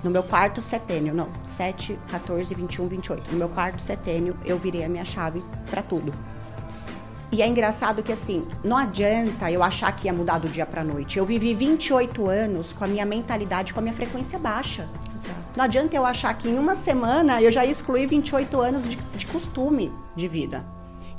no 0.03 0.09
meu 0.09 0.23
quarto 0.23 0.61
setênio, 0.61 1.13
não, 1.13 1.29
7, 1.43 1.97
14, 2.09 2.53
21, 2.55 2.87
28. 2.87 3.31
No 3.31 3.37
meu 3.37 3.49
quarto 3.49 3.81
setênio, 3.81 4.37
eu 4.45 4.57
virei 4.57 4.83
a 4.83 4.89
minha 4.89 5.05
chave 5.05 5.43
para 5.69 5.81
tudo. 5.81 6.13
E 7.31 7.43
é 7.43 7.47
engraçado 7.47 8.01
que 8.01 8.11
assim, 8.11 8.47
não 8.63 8.75
adianta 8.75 9.51
eu 9.51 9.61
achar 9.61 9.91
que 9.91 10.07
ia 10.07 10.13
mudar 10.13 10.39
do 10.39 10.49
dia 10.49 10.65
para 10.65 10.83
noite. 10.83 11.19
Eu 11.19 11.25
vivi 11.25 11.53
28 11.53 12.27
anos 12.27 12.73
com 12.73 12.83
a 12.83 12.87
minha 12.87 13.05
mentalidade, 13.05 13.71
com 13.71 13.79
a 13.79 13.83
minha 13.83 13.93
frequência 13.93 14.39
baixa. 14.39 14.89
Não 15.55 15.63
adianta 15.63 15.95
eu 15.95 16.05
achar 16.05 16.33
que 16.33 16.47
em 16.47 16.57
uma 16.57 16.75
semana 16.75 17.41
eu 17.41 17.51
já 17.51 17.65
excluí 17.65 18.05
28 18.05 18.59
anos 18.59 18.87
de, 18.87 18.95
de 18.95 19.25
costume 19.25 19.91
de 20.15 20.27
vida. 20.27 20.65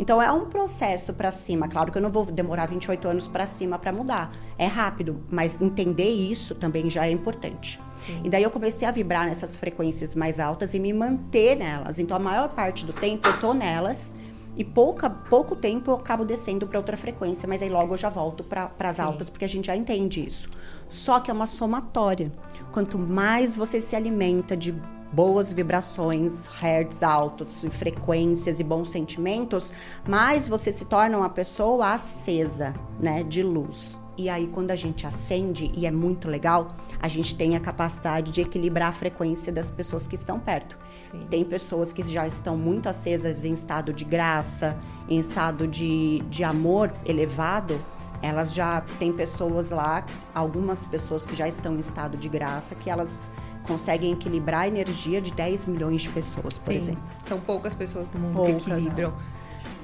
Então 0.01 0.21
é 0.21 0.33
um 0.33 0.47
processo 0.47 1.13
para 1.13 1.31
cima. 1.31 1.69
Claro 1.69 1.93
que 1.93 1.99
eu 1.99 2.03
não 2.03 2.11
vou 2.11 2.25
demorar 2.25 2.67
28 2.67 3.07
anos 3.07 3.29
para 3.29 3.47
cima 3.47 3.79
para 3.79 3.93
mudar. 3.93 4.33
É 4.57 4.67
rápido, 4.67 5.23
mas 5.31 5.61
entender 5.61 6.09
isso 6.09 6.55
também 6.55 6.89
já 6.89 7.07
é 7.07 7.11
importante. 7.11 7.79
Sim. 8.01 8.23
E 8.25 8.31
daí 8.31 8.43
eu 8.43 8.51
comecei 8.51 8.89
a 8.89 8.91
vibrar 8.91 9.27
nessas 9.27 9.57
frequências 9.57 10.15
mais 10.15 10.41
altas 10.41 10.73
e 10.73 10.81
me 10.81 10.91
manter 10.91 11.55
nelas. 11.55 11.99
Então 11.99 12.17
a 12.17 12.21
maior 12.21 12.49
parte 12.49 12.87
do 12.87 12.95
tempo 12.95 13.29
eu 13.29 13.39
tô 13.39 13.53
nelas 13.53 14.17
e 14.57 14.65
pouca, 14.65 15.09
pouco 15.09 15.55
tempo 15.57 15.91
eu 15.91 15.95
acabo 15.95 16.25
descendo 16.25 16.67
para 16.67 16.79
outra 16.79 16.97
frequência, 16.97 17.49
mas 17.49 17.63
aí 17.63 17.69
logo 17.69 17.95
eu 17.95 17.99
já 17.99 18.09
volto 18.09 18.45
para 18.45 18.71
as 18.81 19.01
altas, 19.01 19.31
porque 19.31 19.45
a 19.45 19.49
gente 19.49 19.67
já 19.67 19.77
entende 19.77 20.27
isso. 20.27 20.49
Só 20.89 21.21
que 21.21 21.31
é 21.31 21.35
uma 21.35 21.47
somatória. 21.47 22.33
Quanto 22.73 22.99
mais 22.99 23.57
você 23.57 23.81
se 23.81 23.95
alimenta 23.95 24.57
de 24.57 24.75
boas 25.13 25.53
vibrações, 25.53 26.47
hertz 26.47 27.03
altos, 27.03 27.65
frequências 27.71 28.61
e 28.61 28.65
bons 28.65 28.91
sentimentos, 28.91 29.73
mais 30.07 30.49
você 30.49 30.73
se 30.73 30.85
torna 30.85 31.19
uma 31.19 31.31
pessoa 31.31 31.93
acesa, 31.93 32.75
né, 32.99 33.23
de 33.23 33.43
luz. 33.43 33.99
E 34.17 34.29
aí, 34.29 34.49
quando 34.49 34.71
a 34.71 34.77
gente 34.77 35.07
acende, 35.07 35.73
e 35.75 35.87
é 35.87 35.91
muito 35.91 36.29
legal, 36.29 36.69
a 37.01 37.09
gente 37.09 37.35
tem 37.35 37.57
a 37.57 37.61
capacidade 37.61 38.31
de 38.31 38.43
equilibrar 38.43 38.91
a 38.91 38.93
frequência 38.93 39.51
das 39.51 39.71
pessoas 39.71 40.07
que 40.07 40.15
estão 40.15 40.39
perto. 40.39 40.79
Sim. 41.11 41.27
Tem 41.29 41.45
pessoas 41.45 41.93
que 41.93 42.03
já 42.03 42.27
estão 42.27 42.57
muito 42.57 42.89
acesas 42.89 43.45
em 43.45 43.53
estado 43.53 43.93
de 43.93 44.05
graça, 44.05 44.77
em 45.09 45.19
estado 45.19 45.67
de, 45.67 46.21
de 46.29 46.45
amor 46.45 46.93
elevado. 47.05 47.81
Elas 48.23 48.53
já 48.53 48.83
tem 48.99 49.13
pessoas 49.13 49.71
lá, 49.71 50.05
algumas 50.35 50.85
pessoas 50.85 51.25
que 51.25 51.35
já 51.35 51.49
estão 51.49 51.75
em 51.75 51.81
estado 51.81 52.17
de 52.17 52.29
graça, 52.29 52.75
que 52.75 52.91
elas 52.91 53.31
conseguem 53.63 54.13
equilibrar 54.13 54.63
a 54.63 54.69
energia 54.69 55.21
de 55.21 55.33
10 55.33 55.67
milhões 55.67 56.03
de 56.03 56.11
pessoas, 56.11 56.59
por 56.59 56.73
Sim. 56.73 56.79
exemplo. 56.79 57.03
São 57.27 57.41
poucas 57.41 57.75
pessoas 57.75 58.09
do 58.09 58.19
mundo 58.19 58.35
poucas. 58.35 58.63
que 58.63 58.71
equilibram. 58.71 59.09
Eu 59.09 59.40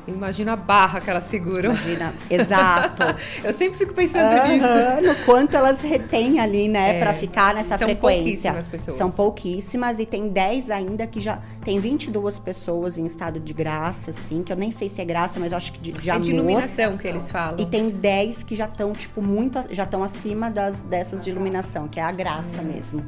imagino 0.07 0.51
a 0.51 0.57
barra 0.57 1.01
que 1.01 1.11
elas 1.11 1.25
seguram. 1.25 1.71
Imagina, 1.71 2.15
exato. 2.31 3.03
eu 3.43 3.53
sempre 3.53 3.79
fico 3.79 3.93
pensando 3.95 4.25
uh 4.25 4.39
-huh, 4.39 5.01
nisso. 5.01 5.07
No 5.07 5.25
quanto 5.25 5.57
elas 5.57 5.81
retêm 5.81 6.41
ali, 6.41 6.69
né, 6.69 6.97
é, 6.97 6.99
para 6.99 7.13
ficar 7.15 7.55
nessa 7.55 7.77
são 7.77 7.87
frequência. 7.87 8.53
Pouquíssimas 8.53 8.69
pessoas. 8.69 8.97
São 8.97 9.11
pouquíssimas 9.11 9.99
e 9.99 10.07
tem 10.07 10.29
10 10.29 10.71
ainda 10.71 11.07
que 11.07 11.21
já 11.21 11.41
tem 11.65 11.79
22 11.79 12.39
pessoas 12.39 12.99
em 12.99 13.05
estado 13.05 13.41
de 13.41 13.53
graça, 13.53 14.11
assim, 14.11 14.43
que 14.43 14.53
eu 14.53 14.57
nem 14.57 14.71
sei 14.71 14.89
se 14.89 15.01
é 15.01 15.05
graça, 15.05 15.41
mas 15.41 15.53
eu 15.53 15.59
acho 15.59 15.73
que 15.73 15.79
de, 15.79 15.93
de 15.93 16.09
é 16.09 16.13
amor. 16.13 16.25
de 16.25 16.31
iluminação 16.31 16.97
que 16.97 17.09
eles 17.09 17.31
falam. 17.31 17.59
E 17.59 17.67
tem 17.67 17.89
10 17.89 18.45
que 18.45 18.55
já 18.55 18.67
estão 18.67 18.93
tipo 18.93 19.23
muito 19.23 19.57
já 19.71 19.85
estão 19.85 20.03
acima 20.03 20.51
das 20.51 20.83
dessas 20.83 21.23
de 21.25 21.31
iluminação, 21.31 21.89
que 21.89 21.99
é 21.99 22.03
a 22.03 22.13
graça 22.13 22.61
hum. 22.63 22.73
mesmo. 22.73 23.07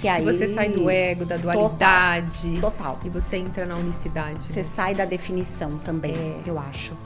Que 0.00 0.08
aí 0.08 0.24
você 0.24 0.48
sai 0.48 0.70
do 0.70 0.88
ego, 0.88 1.26
da 1.26 1.36
dualidade. 1.36 2.58
Total. 2.58 2.98
E 3.04 3.10
você 3.10 3.36
entra 3.36 3.66
na 3.66 3.76
unicidade. 3.76 4.42
Você 4.42 4.60
né? 4.60 4.64
sai 4.64 4.94
da 4.94 5.04
definição 5.04 5.76
também, 5.78 6.14
é. 6.14 6.38
eu 6.46 6.58
acho. 6.58 6.96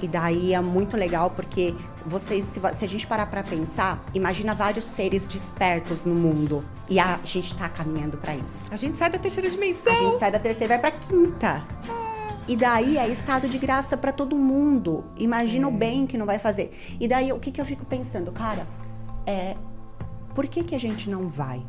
E 0.00 0.06
daí 0.06 0.54
é 0.54 0.60
muito 0.60 0.96
legal 0.96 1.30
porque 1.30 1.74
vocês, 2.06 2.44
se, 2.44 2.60
se 2.74 2.84
a 2.84 2.88
gente 2.88 3.06
parar 3.06 3.26
para 3.26 3.42
pensar, 3.42 4.04
imagina 4.14 4.54
vários 4.54 4.84
seres 4.84 5.26
despertos 5.26 6.04
no 6.04 6.14
mundo 6.14 6.62
e 6.88 7.00
a 7.00 7.18
gente 7.24 7.48
está 7.48 7.68
caminhando 7.68 8.16
para 8.18 8.36
isso. 8.36 8.68
A 8.70 8.76
gente 8.76 8.98
sai 8.98 9.10
da 9.10 9.18
terceira 9.18 9.50
dimensão. 9.50 9.92
A 9.92 9.96
gente 9.96 10.16
sai 10.18 10.30
da 10.30 10.38
terceira 10.38 10.74
e 10.74 10.78
vai 10.78 10.90
para 10.90 10.98
quinta. 10.98 11.66
E 12.46 12.54
daí 12.54 12.98
é 12.98 13.08
estado 13.08 13.48
de 13.48 13.58
graça 13.58 13.96
para 13.96 14.12
todo 14.12 14.36
mundo. 14.36 15.04
Imagina 15.16 15.66
é. 15.66 15.68
o 15.68 15.72
bem 15.72 16.06
que 16.06 16.16
não 16.16 16.26
vai 16.26 16.38
fazer. 16.38 16.72
E 17.00 17.08
daí 17.08 17.32
o 17.32 17.40
que, 17.40 17.50
que 17.50 17.60
eu 17.60 17.64
fico 17.64 17.84
pensando, 17.84 18.30
cara? 18.30 18.64
É 19.26 19.56
por 20.34 20.46
que, 20.48 20.64
que 20.64 20.74
a 20.74 20.78
gente 20.78 21.08
não 21.08 21.28
vai? 21.28 21.64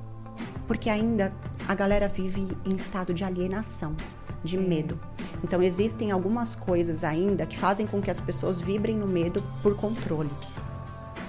Porque 0.67 0.89
ainda 0.89 1.33
a 1.67 1.75
galera 1.75 2.07
vive 2.07 2.57
em 2.65 2.75
estado 2.75 3.13
de 3.13 3.23
alienação, 3.23 3.95
de 4.43 4.57
medo. 4.57 4.99
Então 5.43 5.61
existem 5.61 6.11
algumas 6.11 6.55
coisas 6.55 7.03
ainda 7.03 7.45
que 7.45 7.57
fazem 7.57 7.85
com 7.85 8.01
que 8.01 8.11
as 8.11 8.19
pessoas 8.19 8.61
vibrem 8.61 8.95
no 8.95 9.07
medo 9.07 9.43
por 9.61 9.75
controle. 9.75 10.29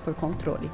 Por 0.05 0.15
controle. 0.15 0.71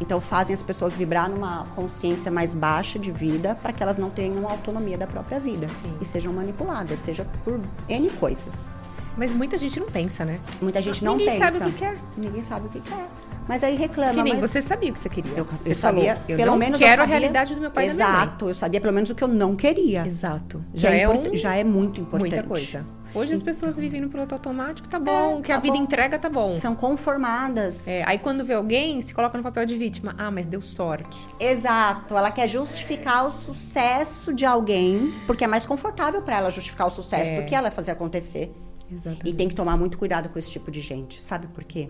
Então 0.00 0.20
fazem 0.20 0.54
as 0.54 0.62
pessoas 0.62 0.96
vibrar 0.96 1.28
numa 1.28 1.66
consciência 1.74 2.30
mais 2.30 2.54
baixa 2.54 2.98
de 2.98 3.12
vida 3.12 3.54
para 3.54 3.72
que 3.72 3.82
elas 3.82 3.98
não 3.98 4.08
tenham 4.08 4.48
autonomia 4.48 4.96
da 4.96 5.06
própria 5.06 5.38
vida 5.38 5.68
Sim. 5.68 5.98
e 6.00 6.04
sejam 6.04 6.32
manipuladas, 6.32 6.98
seja 7.00 7.26
por 7.44 7.60
N 7.88 8.08
coisas. 8.10 8.70
Mas 9.16 9.32
muita 9.32 9.58
gente 9.58 9.78
não 9.78 9.86
pensa, 9.86 10.24
né? 10.24 10.40
Muita 10.62 10.80
gente 10.80 11.04
não 11.04 11.16
Ninguém 11.16 11.38
pensa. 11.38 11.50
Ninguém 11.50 11.60
sabe 11.60 11.70
o 11.70 11.74
que 11.74 11.78
quer. 11.78 11.98
Ninguém 12.16 12.42
sabe 12.42 12.66
o 12.66 12.70
que 12.70 12.80
quer. 12.80 13.06
Mas 13.50 13.64
aí 13.64 13.74
reclama. 13.74 14.14
Que 14.14 14.22
nem 14.22 14.34
mas... 14.34 14.48
você 14.48 14.62
sabia 14.62 14.90
o 14.90 14.92
que 14.92 15.00
você 15.00 15.08
queria. 15.08 15.32
Eu, 15.36 15.44
eu 15.66 15.74
sabia, 15.74 16.16
eu 16.28 16.36
pelo 16.36 16.52
não 16.52 16.56
menos 16.56 16.78
quero 16.78 16.92
eu 16.92 16.96
sabia, 16.98 17.04
a 17.04 17.18
realidade 17.18 17.52
do 17.52 17.60
meu 17.60 17.72
pai 17.72 17.88
exato, 17.88 18.48
eu 18.48 18.54
sabia 18.54 18.80
pelo 18.80 18.92
menos 18.92 19.10
o 19.10 19.14
que 19.16 19.24
eu 19.24 19.26
não 19.26 19.56
queria. 19.56 20.06
Exato. 20.06 20.64
Já, 20.72 20.94
é, 20.94 21.00
é, 21.00 21.08
um... 21.08 21.34
já 21.34 21.56
é 21.56 21.64
muito 21.64 22.00
importante. 22.00 22.30
Muita 22.30 22.46
coisa. 22.46 22.86
Hoje 23.12 23.32
as 23.32 23.40
então, 23.40 23.52
pessoas 23.52 23.76
vivem 23.76 24.00
no 24.00 24.08
piloto 24.08 24.36
automático, 24.36 24.86
tá 24.86 25.00
bom. 25.00 25.38
O 25.38 25.42
que 25.42 25.48
tá 25.48 25.56
a 25.56 25.58
vida 25.58 25.76
bom. 25.76 25.82
entrega, 25.82 26.16
tá 26.16 26.28
bom. 26.28 26.54
São 26.54 26.76
conformadas. 26.76 27.88
É, 27.88 28.04
aí 28.06 28.20
quando 28.20 28.44
vê 28.44 28.54
alguém, 28.54 29.02
se 29.02 29.12
coloca 29.12 29.36
no 29.36 29.42
papel 29.42 29.66
de 29.66 29.74
vítima. 29.74 30.14
Ah, 30.16 30.30
mas 30.30 30.46
deu 30.46 30.62
sorte. 30.62 31.18
Exato. 31.40 32.16
Ela 32.16 32.30
quer 32.30 32.46
justificar 32.46 33.26
o 33.26 33.32
sucesso 33.32 34.32
de 34.32 34.46
alguém, 34.46 35.12
porque 35.26 35.42
é 35.42 35.48
mais 35.48 35.66
confortável 35.66 36.22
para 36.22 36.36
ela 36.36 36.50
justificar 36.50 36.86
o 36.86 36.90
sucesso 36.90 37.32
É. 37.32 37.40
do 37.40 37.46
que 37.46 37.54
ela 37.56 37.68
fazer 37.72 37.90
acontecer. 37.90 38.54
Exatamente. 38.88 39.28
E 39.28 39.32
tem 39.32 39.48
que 39.48 39.56
tomar 39.56 39.76
muito 39.76 39.98
cuidado 39.98 40.28
com 40.28 40.38
esse 40.38 40.50
tipo 40.50 40.70
de 40.70 40.80
gente. 40.80 41.20
Sabe 41.20 41.48
por 41.48 41.64
quê? 41.64 41.88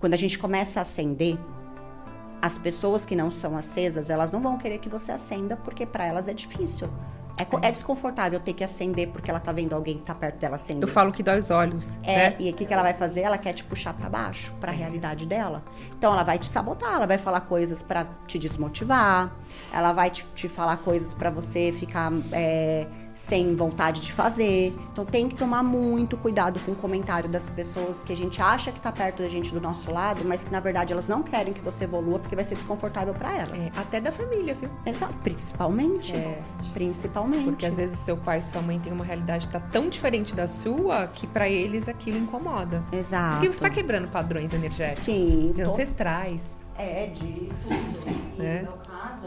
Quando 0.00 0.14
a 0.14 0.16
gente 0.16 0.38
começa 0.38 0.80
a 0.80 0.82
acender, 0.82 1.38
as 2.42 2.56
pessoas 2.56 3.04
que 3.04 3.14
não 3.14 3.30
são 3.30 3.56
acesas, 3.56 4.08
elas 4.08 4.32
não 4.32 4.40
vão 4.40 4.56
querer 4.56 4.78
que 4.78 4.88
você 4.88 5.12
acenda, 5.12 5.56
porque 5.56 5.84
para 5.84 6.04
elas 6.06 6.26
é 6.26 6.32
difícil. 6.32 6.88
É, 7.38 7.44
co- 7.44 7.58
é 7.62 7.70
desconfortável 7.70 8.38
ter 8.40 8.52
que 8.52 8.62
acender 8.62 9.08
porque 9.08 9.30
ela 9.30 9.40
tá 9.40 9.50
vendo 9.50 9.72
alguém 9.74 9.96
que 9.96 10.02
tá 10.02 10.14
perto 10.14 10.38
dela 10.38 10.56
acender. 10.56 10.86
Eu 10.86 10.92
falo 10.92 11.10
que 11.10 11.22
dói 11.22 11.38
os 11.38 11.50
olhos. 11.50 11.90
É, 12.02 12.30
né? 12.30 12.36
e 12.38 12.50
o 12.50 12.54
que, 12.54 12.66
que 12.66 12.72
ela 12.72 12.82
vai 12.82 12.92
fazer? 12.92 13.20
Ela 13.20 13.38
quer 13.38 13.54
te 13.54 13.64
puxar 13.64 13.94
para 13.94 14.10
baixo, 14.10 14.52
para 14.60 14.70
a 14.72 14.74
realidade 14.74 15.26
dela. 15.26 15.62
Então 15.96 16.12
ela 16.12 16.22
vai 16.22 16.38
te 16.38 16.46
sabotar, 16.46 16.94
ela 16.94 17.06
vai 17.06 17.16
falar 17.16 17.40
coisas 17.42 17.82
para 17.82 18.04
te 18.26 18.38
desmotivar, 18.38 19.34
ela 19.72 19.92
vai 19.92 20.10
te, 20.10 20.26
te 20.34 20.48
falar 20.48 20.78
coisas 20.78 21.14
para 21.14 21.30
você 21.30 21.72
ficar 21.72 22.12
é, 22.32 22.86
sem 23.20 23.54
vontade 23.54 24.00
de 24.00 24.12
fazer. 24.12 24.74
Então 24.92 25.04
tem 25.04 25.28
que 25.28 25.34
tomar 25.36 25.62
muito 25.62 26.16
cuidado 26.16 26.58
com 26.60 26.72
o 26.72 26.74
comentário 26.74 27.28
das 27.28 27.48
pessoas 27.50 28.02
que 28.02 28.12
a 28.12 28.16
gente 28.16 28.40
acha 28.40 28.72
que 28.72 28.80
tá 28.80 28.90
perto 28.90 29.22
da 29.22 29.28
gente 29.28 29.52
do 29.52 29.60
nosso 29.60 29.90
lado, 29.92 30.22
mas 30.24 30.42
que 30.42 30.50
na 30.50 30.58
verdade 30.58 30.92
elas 30.92 31.06
não 31.06 31.22
querem 31.22 31.52
que 31.52 31.60
você 31.60 31.84
evolua 31.84 32.18
porque 32.18 32.34
vai 32.34 32.44
ser 32.44 32.54
desconfortável 32.54 33.12
para 33.14 33.36
elas. 33.36 33.60
É, 33.60 33.70
até 33.78 34.00
da 34.00 34.10
família, 34.10 34.54
viu? 34.54 34.70
Exato, 34.86 35.14
principalmente. 35.22 36.14
É. 36.16 36.40
Principalmente. 36.72 37.44
Porque 37.44 37.66
às 37.66 37.76
vezes 37.76 37.98
seu 38.00 38.16
pai 38.16 38.38
e 38.38 38.42
sua 38.42 38.62
mãe 38.62 38.78
têm 38.80 38.92
uma 38.92 39.04
realidade 39.04 39.46
que 39.46 39.52
tá 39.52 39.60
tão 39.60 39.88
diferente 39.88 40.34
da 40.34 40.46
sua 40.46 41.06
que 41.08 41.26
pra 41.26 41.48
eles 41.48 41.88
aquilo 41.88 42.16
incomoda. 42.18 42.82
Exato. 42.90 43.34
Porque 43.36 43.52
você 43.52 43.60
tá 43.60 43.70
quebrando 43.70 44.08
padrões 44.08 44.52
energéticos. 44.52 45.04
Sim. 45.04 45.52
De 45.54 45.62
to- 45.62 45.70
ancestrais. 45.70 46.40
É, 46.76 47.06
de 47.08 47.50
tudo. 47.62 48.38
E 48.38 48.42
É. 48.42 48.62
no 48.62 48.70
meu 48.70 48.78
caso, 48.78 49.26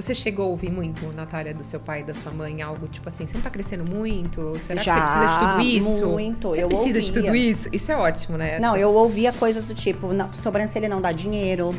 Você 0.00 0.14
chegou 0.14 0.44
a 0.44 0.48
ouvir 0.50 0.70
muito, 0.70 1.04
Natália, 1.12 1.52
do 1.52 1.64
seu 1.64 1.80
pai 1.80 2.00
e 2.00 2.04
da 2.04 2.14
sua 2.14 2.30
mãe, 2.30 2.62
algo 2.62 2.86
tipo 2.86 3.08
assim, 3.08 3.26
você 3.26 3.34
não 3.34 3.40
tá 3.42 3.50
crescendo 3.50 3.84
muito? 3.84 4.56
Será 4.60 4.80
Já, 4.80 4.94
que 4.94 5.00
você 5.00 5.18
precisa 5.18 5.40
de 5.40 5.46
tudo 5.50 5.60
isso? 5.98 6.06
muito, 6.06 6.48
Você 6.50 6.62
eu 6.62 6.68
precisa 6.68 7.00
de 7.00 7.06
ouvia. 7.08 7.22
tudo 7.24 7.34
isso? 7.36 7.68
Isso 7.72 7.90
é 7.92 7.96
ótimo, 7.96 8.38
né? 8.38 8.60
Não, 8.60 8.70
Essa- 8.74 8.78
eu 8.78 8.92
ouvia 8.94 9.32
coisas 9.32 9.66
do 9.66 9.74
tipo, 9.74 10.12
não, 10.12 10.32
sobrancelha 10.32 10.88
não 10.88 11.00
dá 11.00 11.10
dinheiro, 11.10 11.74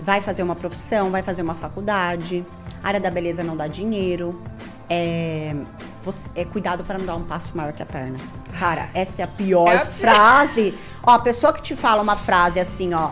vai 0.00 0.22
fazer 0.22 0.42
uma 0.42 0.56
profissão, 0.56 1.10
vai 1.10 1.22
fazer 1.22 1.42
uma 1.42 1.54
faculdade, 1.54 2.42
área 2.82 2.98
da 2.98 3.10
beleza 3.10 3.44
não 3.44 3.54
dá 3.54 3.66
dinheiro, 3.66 4.40
é, 4.88 5.54
você- 6.02 6.30
é 6.34 6.44
cuidado 6.46 6.84
para 6.84 6.96
não 6.96 7.04
dar 7.04 7.16
um 7.16 7.24
passo 7.24 7.54
maior 7.54 7.74
que 7.74 7.82
a 7.82 7.86
perna. 7.86 8.18
Cara, 8.58 8.88
essa 8.94 9.20
é 9.20 9.24
a 9.26 9.28
pior 9.28 9.68
É 9.68 9.76
a 9.76 9.80
pior. 9.80 9.92
frase. 9.92 10.74
Ó, 11.02 11.10
a 11.10 11.18
pessoa 11.18 11.52
que 11.52 11.60
te 11.60 11.76
fala 11.76 12.02
uma 12.02 12.16
frase 12.16 12.58
assim, 12.58 12.94
ó, 12.94 13.10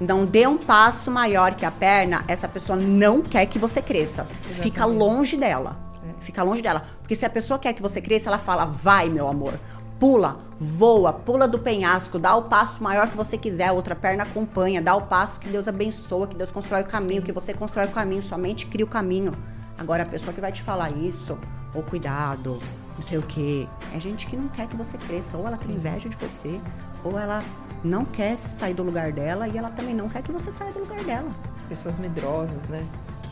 não 0.00 0.24
dê 0.24 0.46
um 0.46 0.58
passo 0.58 1.10
maior 1.10 1.54
que 1.54 1.64
a 1.64 1.70
perna, 1.70 2.24
essa 2.26 2.48
pessoa 2.48 2.78
não 2.78 3.22
quer 3.22 3.46
que 3.46 3.58
você 3.58 3.80
cresça. 3.80 4.24
Fica 4.24 4.80
Exatamente. 4.80 4.98
longe 4.98 5.36
dela. 5.36 5.76
É. 6.04 6.22
Fica 6.22 6.42
longe 6.42 6.62
dela. 6.62 6.82
Porque 7.00 7.14
se 7.14 7.24
a 7.24 7.30
pessoa 7.30 7.58
quer 7.58 7.72
que 7.72 7.82
você 7.82 8.00
cresça, 8.00 8.28
ela 8.28 8.38
fala, 8.38 8.64
vai, 8.64 9.08
meu 9.08 9.28
amor. 9.28 9.54
Pula, 9.98 10.38
voa, 10.58 11.12
pula 11.12 11.46
do 11.46 11.58
penhasco, 11.58 12.18
dá 12.18 12.34
o 12.34 12.42
passo 12.42 12.82
maior 12.82 13.08
que 13.08 13.16
você 13.16 13.38
quiser, 13.38 13.68
a 13.68 13.72
outra 13.72 13.94
perna 13.94 14.24
acompanha, 14.24 14.82
dá 14.82 14.96
o 14.96 15.02
passo 15.02 15.38
que 15.38 15.48
Deus 15.48 15.68
abençoa, 15.68 16.26
que 16.26 16.34
Deus 16.34 16.50
constrói 16.50 16.82
o 16.82 16.86
caminho, 16.86 17.22
que 17.22 17.30
você 17.30 17.54
constrói 17.54 17.86
o 17.86 17.90
caminho, 17.90 18.20
somente 18.20 18.66
cria 18.66 18.84
o 18.84 18.88
caminho. 18.88 19.32
Agora, 19.78 20.02
a 20.02 20.06
pessoa 20.06 20.32
que 20.32 20.40
vai 20.40 20.50
te 20.50 20.60
falar 20.60 20.90
isso, 20.90 21.38
ou 21.72 21.82
cuidado, 21.84 22.58
não 22.96 23.02
sei 23.02 23.18
o 23.18 23.22
quê, 23.22 23.68
é 23.94 24.00
gente 24.00 24.26
que 24.26 24.36
não 24.36 24.48
quer 24.48 24.66
que 24.66 24.76
você 24.76 24.98
cresça, 24.98 25.36
ou 25.36 25.46
ela 25.46 25.56
tem 25.56 25.74
inveja 25.74 26.08
de 26.08 26.16
você, 26.16 26.60
ou 27.04 27.18
ela 27.18 27.42
não 27.84 28.04
quer 28.04 28.38
sair 28.38 28.74
do 28.74 28.82
lugar 28.82 29.12
dela 29.12 29.48
e 29.48 29.56
ela 29.58 29.70
também 29.70 29.94
não 29.94 30.08
quer 30.08 30.22
que 30.22 30.30
você 30.32 30.50
saia 30.52 30.72
do 30.72 30.80
lugar 30.80 31.02
dela. 31.04 31.28
Pessoas 31.68 31.98
medrosas, 31.98 32.56
né? 32.68 32.86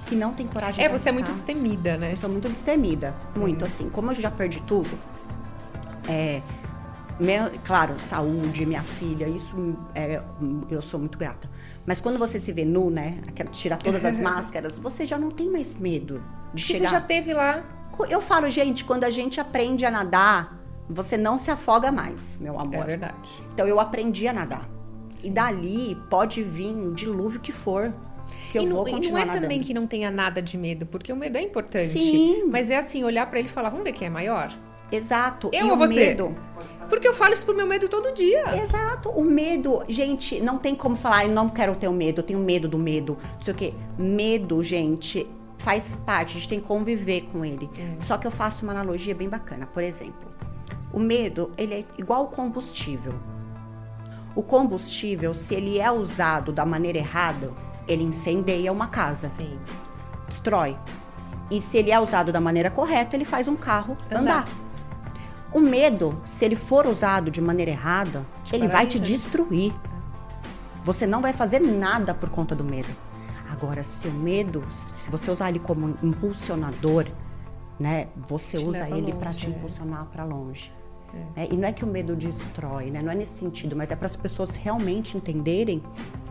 Que 0.06 0.14
não 0.16 0.32
tem 0.32 0.46
coragem 0.46 0.84
É, 0.84 0.88
de 0.88 0.98
você 0.98 1.10
é 1.10 1.12
muito 1.12 1.30
destemida, 1.32 1.96
né? 1.96 2.12
Eu 2.12 2.16
sou 2.16 2.28
muito 2.28 2.48
destemida. 2.48 3.14
Muito, 3.36 3.64
assim. 3.64 3.88
Como 3.90 4.10
eu 4.10 4.14
já 4.14 4.30
perdi 4.30 4.60
tudo, 4.62 4.90
é, 6.08 6.42
claro, 7.64 7.94
saúde, 8.00 8.64
minha 8.66 8.82
filha, 8.82 9.28
isso 9.28 9.76
é, 9.94 10.20
eu 10.70 10.82
sou 10.82 10.98
muito 10.98 11.16
grata. 11.18 11.48
Mas 11.86 12.00
quando 12.00 12.18
você 12.18 12.40
se 12.40 12.52
vê 12.52 12.64
nu, 12.64 12.90
né? 12.90 13.18
aquela- 13.28 13.50
Tirar 13.50 13.76
todas 13.76 14.04
as 14.04 14.18
máscaras, 14.20 14.78
você 14.78 15.04
já 15.06 15.18
não 15.18 15.30
tem 15.30 15.50
mais 15.50 15.74
medo 15.74 16.14
de 16.54 16.62
Porque 16.62 16.74
chegar. 16.74 16.88
você 16.88 16.94
já 16.96 17.00
teve 17.00 17.32
lá. 17.32 17.62
Eu 18.08 18.20
falo, 18.20 18.48
gente, 18.50 18.84
quando 18.84 19.04
a 19.04 19.10
gente 19.10 19.38
aprende 19.40 19.84
a 19.84 19.90
nadar, 19.90 20.58
você 20.90 21.16
não 21.16 21.38
se 21.38 21.50
afoga 21.50 21.90
mais, 21.92 22.38
meu 22.40 22.55
É 22.55 22.59
amor. 22.61 22.85
verdade. 22.87 23.14
então 23.53 23.66
eu 23.66 23.79
aprendi 23.81 24.26
a 24.29 24.33
nadar. 24.33 24.68
E 25.22 25.31
dali 25.31 25.96
pode 26.09 26.42
vir 26.42 26.72
o 26.72 26.92
dilúvio 26.94 27.40
que 27.40 27.53
for, 27.53 27.92
que 28.50 28.59
eu 28.59 28.62
e 28.62 28.66
não, 28.66 28.76
vou 28.76 28.88
e 28.88 28.90
não 28.90 28.96
continuar 28.98 29.20
é 29.22 29.24
nadando. 29.26 29.42
também 29.42 29.61
que 29.61 29.74
não 29.74 29.87
tenha 29.87 30.11
nada 30.11 30.40
de 30.40 30.57
medo, 30.57 30.87
porque 30.87 31.12
o 31.12 31.16
medo 31.16 31.37
é 31.37 31.42
importante. 31.42 31.88
Sim. 31.90 32.44
Mas 32.50 32.70
é 32.70 32.76
assim, 32.79 33.05
olhar 33.05 33.26
pra 33.29 33.38
ele 33.38 33.48
e 33.48 33.50
falar, 33.50 33.68
vamos 33.70 33.85
ver 33.85 33.92
quem 33.92 34.07
é 34.07 34.11
maior? 34.11 34.53
Exato. 34.90 35.50
Eu 35.53 35.66
e 35.66 35.70
ou 35.70 35.76
o 35.76 35.79
você? 35.79 35.94
medo. 35.94 36.35
Porque 36.88 37.07
eu 37.07 37.14
falo 37.14 37.33
isso 37.33 37.44
pro 37.44 37.55
meu 37.55 37.66
medo 37.66 37.88
todo 37.88 38.12
dia. 38.12 38.61
Exato. 38.61 39.11
O 39.11 39.22
medo, 39.22 39.81
gente, 39.88 40.40
não 40.40 40.59
tem 40.59 40.74
como 40.74 40.96
falar, 40.96 41.24
eu 41.26 41.31
não 41.31 41.48
quero 41.48 41.76
ter 41.76 41.87
o 41.87 41.92
medo, 41.92 42.20
eu 42.20 42.24
tenho 42.24 42.40
medo 42.40 42.66
do 42.66 42.79
medo. 42.79 43.16
Não 43.35 43.40
sei 43.42 43.55
o 43.55 43.57
quê. 43.57 43.74
Medo, 43.96 44.64
gente, 44.64 45.29
faz 45.59 46.00
parte, 46.05 46.31
a 46.31 46.40
gente 46.40 46.48
tem 46.48 46.61
que 46.61 46.66
conviver 46.66 47.29
com 47.33 47.44
ele. 47.44 47.68
É. 47.79 48.00
Só 48.00 48.16
que 48.18 48.26
eu 48.26 48.31
faço 48.33 48.64
uma 48.64 48.72
analogia 48.72 49.14
bem 49.14 49.29
bacana. 49.29 49.66
Por 49.66 49.83
exemplo, 49.85 50.29
o 50.92 50.98
medo, 51.00 51.53
ele 51.57 51.74
é 51.74 51.85
igual 51.98 52.20
ao 52.22 52.29
combustível. 52.29 53.14
O 54.35 54.42
combustível, 54.42 55.35
se 55.35 55.55
ele 55.55 55.79
é 55.79 55.90
usado 55.90 56.53
da 56.53 56.64
maneira 56.64 56.98
errada, 56.98 57.53
ele 57.87 58.03
incendeia 58.05 58.72
uma 58.72 58.87
casa, 58.87 59.31
Sim. 59.40 59.59
destrói. 60.29 60.76
E 61.50 61.61
se 61.61 61.79
ele 61.79 61.90
é 61.90 61.98
usado 61.98 62.31
da 62.33 62.40
maneira 62.40 62.70
correta, 62.70 63.16
ele 63.16 63.24
faz 63.24 63.48
um 63.48 63.57
carro 63.57 63.96
Andar. 64.11 64.20
andar. 64.20 64.48
O 65.53 65.59
medo, 65.59 66.20
se 66.24 66.44
ele 66.44 66.55
for 66.55 66.87
usado 66.87 67.29
de 67.31 67.40
maneira 67.40 67.72
errada, 67.72 68.24
Te 68.44 68.55
ele 68.55 68.68
vai 68.68 68.87
te 68.87 68.98
paralisa. 68.98 68.98
destruir. 69.29 69.74
Você 70.85 71.07
não 71.09 71.20
vai 71.20 71.33
fazer 71.33 71.59
nada 71.59 72.14
por 72.14 72.29
conta 72.31 72.55
do 72.55 72.62
medo. 72.62 72.88
Agora, 73.50 73.83
se 73.83 74.07
o 74.07 74.12
medo, 74.12 74.64
se 74.70 75.11
você 75.11 75.29
usar 75.29 75.48
ele 75.48 75.59
como 75.59 75.96
impulsionador, 76.05 77.07
né? 77.81 78.09
Você 78.29 78.59
Te 78.59 78.64
usa 78.64 78.88
ele 78.88 79.12
para 79.12 79.33
te 79.33 79.46
é. 79.46 79.50
impulsionar 79.50 80.07
para 80.07 80.24
longe. 80.24 80.72
É, 81.36 81.48
e 81.50 81.56
não 81.56 81.68
é 81.68 81.72
que 81.72 81.84
o 81.84 81.86
medo 81.88 82.14
destrói, 82.16 82.90
né? 82.90 83.02
Não 83.02 83.10
é 83.12 83.14
nesse 83.14 83.38
sentido, 83.38 83.74
mas 83.76 83.90
é 83.90 83.96
para 83.96 84.06
as 84.06 84.16
pessoas 84.16 84.56
realmente 84.56 85.16
entenderem 85.16 85.82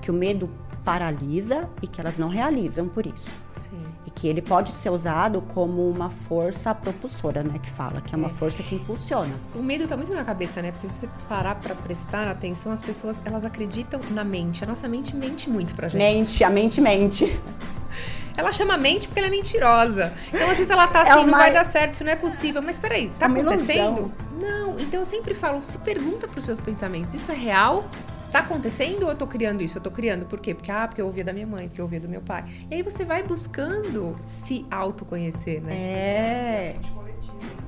que 0.02 0.10
o 0.12 0.14
medo 0.14 0.50
paralisa 0.86 1.70
e 1.82 1.88
que 1.88 2.00
elas 2.02 2.18
não 2.18 2.30
realizam 2.30 2.88
por 2.88 3.06
isso. 3.06 3.30
Sim. 3.70 3.84
E 4.06 4.10
que 4.12 4.28
ele 4.28 4.42
pode 4.42 4.70
ser 4.72 4.90
usado 4.90 5.42
como 5.42 5.88
uma 5.90 6.10
força 6.10 6.74
propulsora, 6.74 7.44
né? 7.44 7.60
Que 7.62 7.70
fala, 7.70 8.02
que 8.02 8.16
é 8.16 8.18
uma 8.18 8.28
É. 8.28 8.32
força 8.32 8.64
que 8.64 8.76
impulsiona. 8.76 9.34
O 9.54 9.62
medo 9.62 9.88
tá 9.88 9.96
muito 9.98 10.14
na 10.14 10.24
cabeça, 10.24 10.62
né? 10.62 10.72
Porque 10.72 10.88
se 10.90 11.02
você 11.02 11.10
parar 11.28 11.56
pra 11.56 11.76
prestar 11.76 12.28
atenção, 12.28 12.72
as 12.72 12.82
pessoas, 12.82 13.22
elas 13.26 13.44
acreditam 13.44 14.00
na 14.12 14.24
mente. 14.24 14.64
A 14.64 14.68
nossa 14.68 14.88
mente 14.88 15.16
mente 15.16 15.50
muito 15.50 15.76
pra 15.76 15.90
gente. 15.90 16.02
Mente, 16.02 16.44
a 16.44 16.50
mente 16.50 16.82
mente. 16.82 17.26
Ela 18.40 18.52
chama 18.52 18.78
mente 18.78 19.08
porque 19.08 19.20
ela 19.20 19.28
é 19.28 19.32
mentirosa. 19.32 20.14
Então, 20.34 20.50
às 20.50 20.58
vezes 20.58 20.70
ela 20.70 20.88
tá 20.88 21.02
assim, 21.02 21.12
É 21.12 21.16
não 21.16 21.24
uma- 21.26 21.38
vai 21.38 21.54
dar 21.54 21.66
certo, 21.66 21.96
isso 21.96 22.04
não 22.04 22.12
é 22.12 22.16
possível. 22.16 22.62
Mas 22.62 22.78
peraí, 22.78 23.10
tá 23.20 23.26
É 23.26 23.30
acontecendo? 23.30 23.98
ilusão. 24.00 24.12
Não. 24.40 24.80
Então 24.80 25.02
eu 25.02 25.06
sempre 25.06 25.34
falo, 25.34 25.62
se 25.64 25.78
pergunta 25.80 26.28
pros 26.28 26.46
seus 26.46 26.60
pensamentos, 26.60 27.14
isso 27.14 27.32
é 27.32 27.36
real? 27.36 27.86
Tá 28.32 28.40
acontecendo 28.40 29.04
ou 29.04 29.10
eu 29.10 29.16
tô 29.16 29.26
criando 29.28 29.62
isso? 29.64 29.78
Eu 29.78 29.82
tô 29.82 29.90
criando 29.92 30.26
por 30.26 30.40
quê? 30.40 30.54
Porque, 30.54 30.72
ah, 30.72 30.88
porque 30.88 31.02
eu 31.02 31.08
ouvia 31.08 31.24
da 31.24 31.34
minha 31.34 31.48
mãe, 31.48 31.68
porque 31.68 31.82
eu 31.82 31.86
ouvia 31.86 32.00
do 32.00 32.08
meu 32.08 32.22
pai. 32.22 32.46
E 32.70 32.76
aí 32.76 32.82
você 32.84 33.04
vai 33.04 33.24
buscando 33.24 34.16
se 34.22 34.66
autoconhecer, 34.70 35.62
né? 35.62 35.74
É. 35.76 36.76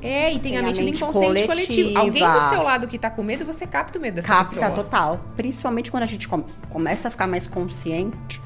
É, 0.02 0.30
e 0.34 0.40
tem, 0.40 0.54
Tem 0.54 0.58
a 0.58 0.64
mente 0.64 0.82
do 0.82 0.88
inconsciente 0.90 1.48
coletivo. 1.48 1.98
Alguém 1.98 2.24
do 2.24 2.28
coletiva. 2.28 2.50
seu 2.50 2.64
lado 2.64 2.88
que 2.88 2.98
tá 2.98 3.10
com 3.10 3.22
medo, 3.24 3.46
você 3.46 3.68
capta 3.68 4.00
o 4.00 4.02
medo 4.02 4.16
dessa 4.16 4.28
Capta 4.28 4.56
pessoa. 4.56 4.72
total. 4.72 5.20
Principalmente 5.36 5.92
quando 5.92 6.04
a 6.04 6.08
gente 6.08 6.28
com- 6.28 6.44
começa 6.70 7.08
a 7.08 7.12
ficar 7.12 7.28
mais 7.28 7.46
consciente, 7.48 8.42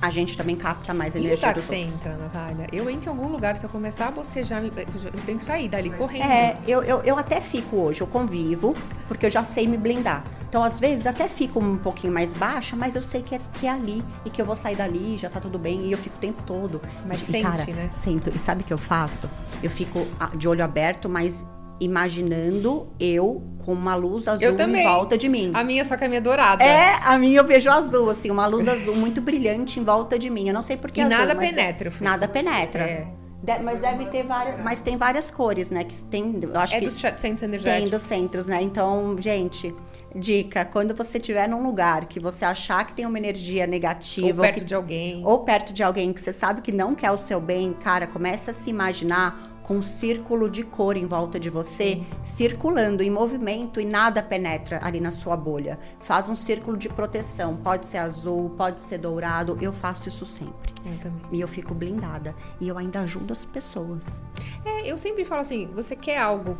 a 0.00 0.10
gente 0.10 0.36
também 0.36 0.56
capta 0.56 0.94
mais 0.94 1.14
E 1.14 1.18
energia 1.18 1.48
lugar 1.48 1.54
que 1.54 1.60
você 1.60 1.76
outros. 1.76 1.94
entra, 1.94 2.16
Natália? 2.16 2.66
Eu 2.72 2.88
entro 2.88 3.10
em 3.10 3.16
algum 3.16 3.28
lugar, 3.28 3.56
se 3.56 3.64
eu 3.64 3.70
começar 3.70 4.08
a 4.08 4.10
bocejar, 4.10 4.62
eu 4.64 4.68
eu 4.68 5.12
tenho 5.26 5.38
que 5.38 5.44
sair 5.44 5.68
dali 5.68 5.90
correndo. 5.90 6.30
É, 6.30 6.56
eu, 6.66 6.82
eu, 6.82 7.02
eu 7.02 7.18
até 7.18 7.40
fico 7.40 7.76
hoje, 7.76 8.00
eu 8.00 8.06
convivo, 8.06 8.76
porque 9.06 9.26
eu 9.26 9.30
já 9.30 9.42
sei 9.42 9.66
me 9.66 9.76
blindar. 9.76 10.24
Então, 10.48 10.62
às 10.62 10.78
vezes, 10.78 11.06
até 11.06 11.28
fico 11.28 11.60
um 11.60 11.76
pouquinho 11.76 12.12
mais 12.12 12.32
baixa, 12.32 12.74
mas 12.74 12.94
eu 12.94 13.02
sei 13.02 13.22
que 13.22 13.34
é, 13.34 13.40
que 13.60 13.66
é 13.66 13.70
ali 13.70 14.02
e 14.24 14.30
que 14.30 14.40
eu 14.40 14.46
vou 14.46 14.56
sair 14.56 14.76
dali, 14.76 15.18
já 15.18 15.28
tá 15.28 15.38
tudo 15.40 15.58
bem, 15.58 15.82
e 15.82 15.92
eu 15.92 15.98
fico 15.98 16.16
o 16.16 16.20
tempo 16.20 16.42
todo. 16.46 16.80
Mas 17.06 17.20
e, 17.20 17.26
sente, 17.26 17.42
cara, 17.42 17.66
né? 17.66 17.90
Sinto. 17.92 18.30
E 18.34 18.38
sabe 18.38 18.62
o 18.62 18.64
que 18.64 18.72
eu 18.72 18.78
faço? 18.78 19.28
Eu 19.62 19.68
fico 19.68 20.06
ah, 20.18 20.30
de 20.34 20.48
olho 20.48 20.64
aberto, 20.64 21.06
mas 21.08 21.44
imaginando 21.80 22.88
eu 22.98 23.42
com 23.64 23.72
uma 23.72 23.94
luz 23.94 24.26
azul 24.26 24.48
em 24.58 24.82
volta 24.82 25.18
de 25.18 25.28
mim. 25.28 25.50
A 25.54 25.62
minha, 25.62 25.84
só 25.84 25.96
que 25.96 26.04
a 26.04 26.08
minha 26.08 26.18
é 26.18 26.22
dourada. 26.22 26.64
É, 26.64 26.98
a 27.04 27.18
minha 27.18 27.38
eu 27.38 27.44
vejo 27.44 27.70
azul, 27.70 28.08
assim, 28.10 28.30
uma 28.30 28.46
luz 28.46 28.66
azul 28.66 28.96
muito 28.96 29.20
brilhante 29.20 29.78
em 29.78 29.84
volta 29.84 30.18
de 30.18 30.30
mim. 30.30 30.48
Eu 30.48 30.54
não 30.54 30.62
sei 30.62 30.76
por 30.76 30.90
que 30.90 31.00
E 31.00 31.02
azul, 31.02 31.16
nada 31.18 31.36
penetra, 31.36 31.90
filho. 31.90 32.04
Nada 32.04 32.26
penetra. 32.28 32.82
É. 32.82 33.06
De- 33.40 33.62
mas 33.62 33.78
deve 33.78 34.06
ter 34.06 34.24
várias, 34.24 34.60
mas 34.64 34.82
tem 34.82 34.96
várias 34.96 35.30
cores, 35.30 35.70
né? 35.70 35.84
Que 35.84 36.02
tem, 36.04 36.40
eu 36.42 36.58
acho 36.58 36.74
É 36.74 36.80
que 36.80 36.86
dos 36.86 36.98
centros 36.98 37.20
tem 37.20 37.32
energéticos. 37.48 37.90
dos 37.90 38.02
centros, 38.02 38.46
né? 38.48 38.60
Então, 38.60 39.14
gente, 39.20 39.72
dica, 40.12 40.64
quando 40.64 40.92
você 40.92 41.18
estiver 41.18 41.48
num 41.48 41.62
lugar 41.62 42.06
que 42.06 42.18
você 42.18 42.44
achar 42.44 42.84
que 42.84 42.94
tem 42.94 43.06
uma 43.06 43.16
energia 43.16 43.62
Ou 43.62 43.70
negativa, 43.70 44.42
perto 44.42 44.58
que- 44.58 44.64
de 44.64 44.74
alguém. 44.74 45.22
ou 45.24 45.38
perto 45.40 45.72
de 45.72 45.84
alguém 45.84 46.12
que 46.12 46.20
você 46.20 46.32
sabe 46.32 46.62
que 46.62 46.72
não 46.72 46.96
quer 46.96 47.12
o 47.12 47.16
seu 47.18 47.40
bem, 47.40 47.74
cara, 47.74 48.08
começa 48.08 48.50
a 48.50 48.54
se 48.54 48.70
imaginar 48.70 49.47
com 49.68 49.76
um 49.76 49.82
círculo 49.82 50.48
de 50.48 50.62
cor 50.62 50.96
em 50.96 51.04
volta 51.04 51.38
de 51.38 51.50
você, 51.50 52.02
circulando 52.22 53.02
em 53.02 53.10
movimento 53.10 53.78
e 53.78 53.84
nada 53.84 54.22
penetra 54.22 54.80
ali 54.82 54.98
na 54.98 55.10
sua 55.10 55.36
bolha. 55.36 55.78
Faz 56.00 56.30
um 56.30 56.34
círculo 56.34 56.74
de 56.74 56.88
proteção, 56.88 57.54
pode 57.54 57.84
ser 57.84 57.98
azul, 57.98 58.48
pode 58.56 58.80
ser 58.80 58.96
dourado, 58.96 59.58
eu 59.60 59.70
faço 59.70 60.08
isso 60.08 60.24
sempre. 60.24 60.72
Eu 60.86 60.98
também. 60.98 61.20
E 61.30 61.40
eu 61.42 61.46
fico 61.46 61.74
blindada. 61.74 62.34
E 62.58 62.66
eu 62.66 62.78
ainda 62.78 63.00
ajudo 63.00 63.30
as 63.30 63.44
pessoas. 63.44 64.22
É, 64.64 64.90
eu 64.90 64.96
sempre 64.96 65.22
falo 65.26 65.42
assim, 65.42 65.66
você 65.74 65.94
quer 65.94 66.16
algo, 66.16 66.56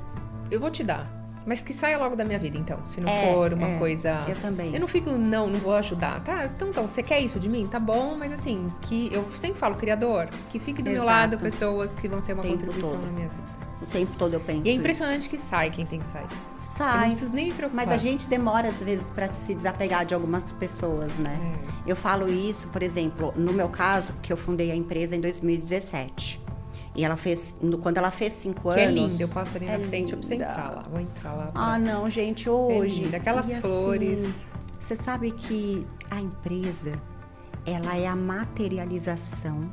eu 0.51 0.61
vou 0.61 0.71
te 0.71 0.85
dar. 0.85 1.18
Mas 1.47 1.61
que 1.61 1.73
saia 1.73 1.97
logo 1.99 2.15
da 2.15 2.25
minha 2.25 2.39
vida, 2.39 2.59
então. 2.59 2.79
Se 2.87 3.01
não 3.01 3.09
É, 3.11 3.33
for 3.33 3.53
uma 3.55 3.69
é, 3.69 3.79
coisa. 3.79 4.23
eu 4.29 4.37
também. 4.37 4.75
Eu 4.75 4.81
não 4.81 4.89
fico, 4.89 5.11
não, 5.13 5.47
não 5.49 5.59
vou 5.59 5.75
ajudar. 5.75 6.21
Tá, 6.21 6.45
então, 6.47 6.69
então, 6.69 6.87
você 6.87 7.03
quer 7.03 7.21
isso 7.21 7.39
de 7.41 7.49
mim? 7.49 7.67
Tá 7.67 7.81
bom, 7.81 8.15
mas 8.19 8.33
assim, 8.33 8.71
que 8.83 9.09
eu 9.13 9.25
sempre 9.37 9.59
falo, 9.59 9.77
criador, 9.77 10.29
que 10.51 10.59
fique 10.59 10.83
do 10.83 10.91
meu 10.91 11.03
Exato. 11.05 11.07
lado 11.09 11.39
pessoas 11.39 11.95
que 11.95 12.07
vão 12.09 12.21
ser 12.21 12.35
uma 12.35 12.43
tempo 12.43 12.55
contribuição 12.59 12.91
todo. 12.91 13.05
na 13.07 13.13
minha 13.13 13.29
vida. 13.29 13.43
O 13.81 13.87
tempo 13.87 14.13
todo 14.19 14.35
eu 14.35 14.41
penso. 14.41 14.63
E 14.67 14.69
é 14.69 14.73
isso. 14.73 14.81
impressionante 14.81 15.29
que 15.29 15.39
sai 15.39 15.71
quem 15.71 15.87
tem 15.87 16.01
que 16.01 16.07
sair. 16.07 16.25
Eu 16.25 16.85
não 16.85 16.93
Sai. 16.93 17.07
preciso 17.09 17.33
nem 17.33 17.47
me 17.47 17.53
preocupar. 17.55 17.87
Mas 17.87 17.95
a 17.95 17.97
gente 17.97 18.29
demora 18.29 18.69
às 18.69 18.83
vezes 18.83 19.11
para 19.11 19.33
se 19.33 19.55
desapegar 19.55 20.05
de 20.05 20.15
algumas 20.15 20.53
pessoas, 20.53 21.11
né? 21.17 21.57
É. 21.87 21.91
Eu 21.91 21.97
falo 21.97 22.29
isso, 22.29 22.69
por 22.69 22.83
exemplo, 22.83 23.33
no 23.35 23.53
meu 23.55 23.69
caso, 23.69 24.13
que 24.23 24.31
eu 24.33 24.37
fundei 24.37 24.71
a 24.71 24.77
empresa 24.77 25.17
em 25.17 25.21
2017. 25.21 26.41
E 26.99 27.05
ela 27.05 27.17
fez, 27.17 27.55
quando 27.81 27.97
ela 27.97 28.11
fez 28.11 28.33
cinco 28.33 28.73
Que 28.73 28.81
é 28.81 28.87
anos. 28.87 29.13
lindo, 29.13 29.23
eu 29.23 29.29
passo 29.29 29.57
ali 29.57 29.67
na 29.67 29.73
é 29.75 29.79
frente, 29.79 30.11
eu 30.11 30.19
preciso 30.19 30.43
entrar 30.43 30.71
lá. 30.75 30.83
Vou 30.91 30.99
entrar 31.01 31.33
lá. 31.33 31.47
pra- 31.47 31.53
Ah, 31.75 31.79
não, 31.79 32.11
gente, 32.11 32.51
hoje. 32.51 33.03
linda, 33.05 33.19
aquelas 33.19 33.49
E, 33.49 33.53
assim, 33.53 33.61
flores. 33.61 34.29
Você 34.81 34.97
sabe 34.97 35.31
que 35.31 35.87
a 36.11 36.21
empresa, 36.21 36.93
ela 37.65 37.97
é 37.97 38.09
a 38.09 38.17
materialização 38.17 39.71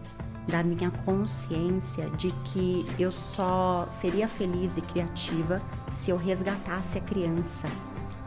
da 0.48 0.62
minha 0.62 0.92
consciência 1.04 2.08
de 2.12 2.30
que 2.46 2.86
eu 3.00 3.12
só 3.12 3.88
seria 3.90 4.28
feliz 4.28 4.78
e 4.78 4.82
criativa 4.82 5.60
se 5.92 6.12
eu 6.12 6.18
resgatasse 6.18 7.00
a 7.00 7.02
criança 7.02 7.68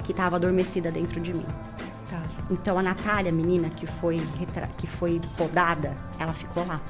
que 0.02 0.10
estava 0.10 0.34
adormecida 0.34 0.90
dentro 0.90 1.20
de 1.20 1.32
mim. 1.32 1.46
Tá. 2.10 2.20
Então 2.50 2.76
a 2.78 2.82
Natália, 2.82 3.30
menina 3.30 3.68
que 3.70 3.86
foi 3.86 4.20
que 4.76 4.86
foi 4.88 5.20
podada, 5.36 5.96
ela 6.18 6.32
ficou 6.32 6.66
lá. 6.66 6.80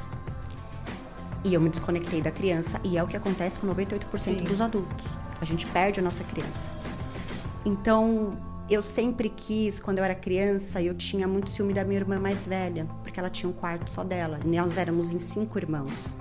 E 1.45 1.55
eu 1.55 1.61
me 1.61 1.69
desconectei 1.69 2.21
da 2.21 2.31
criança 2.31 2.81
e 2.85 2.99
é 2.99 3.03
o 3.03 3.07
que 3.07 3.17
acontece 3.17 3.59
com 3.59 3.67
98% 3.67 4.19
Sim. 4.19 4.35
dos 4.45 4.61
adultos. 4.61 5.07
A 5.41 5.45
gente 5.45 5.67
perde 5.67 6.01
a 6.01 6.03
nossa 6.03 6.25
criança. 6.25 6.67
Então, 7.65 8.37
eu 8.69 8.83
sempre 8.83 9.29
quis, 9.29 9.81
quando 9.81 9.99
eu 9.99 10.05
era 10.05 10.15
criança, 10.15 10.83
eu 10.83 10.95
tinha 10.95 11.27
muito 11.27 11.49
ciúme 11.49 11.73
da 11.73 11.85
minha 11.85 12.01
irmã 12.01 12.19
mais 12.19 12.45
velha, 12.45 12.87
porque 13.03 13.19
ela 13.19 13.31
tinha 13.31 13.49
um 13.49 13.53
quarto 13.53 13.89
só 13.91 14.05
dela. 14.05 14.39
Nós 14.45 14.77
éramos 14.77 15.13
em 15.13 15.19
cinco 15.19 15.59
irmãos. 15.59 16.17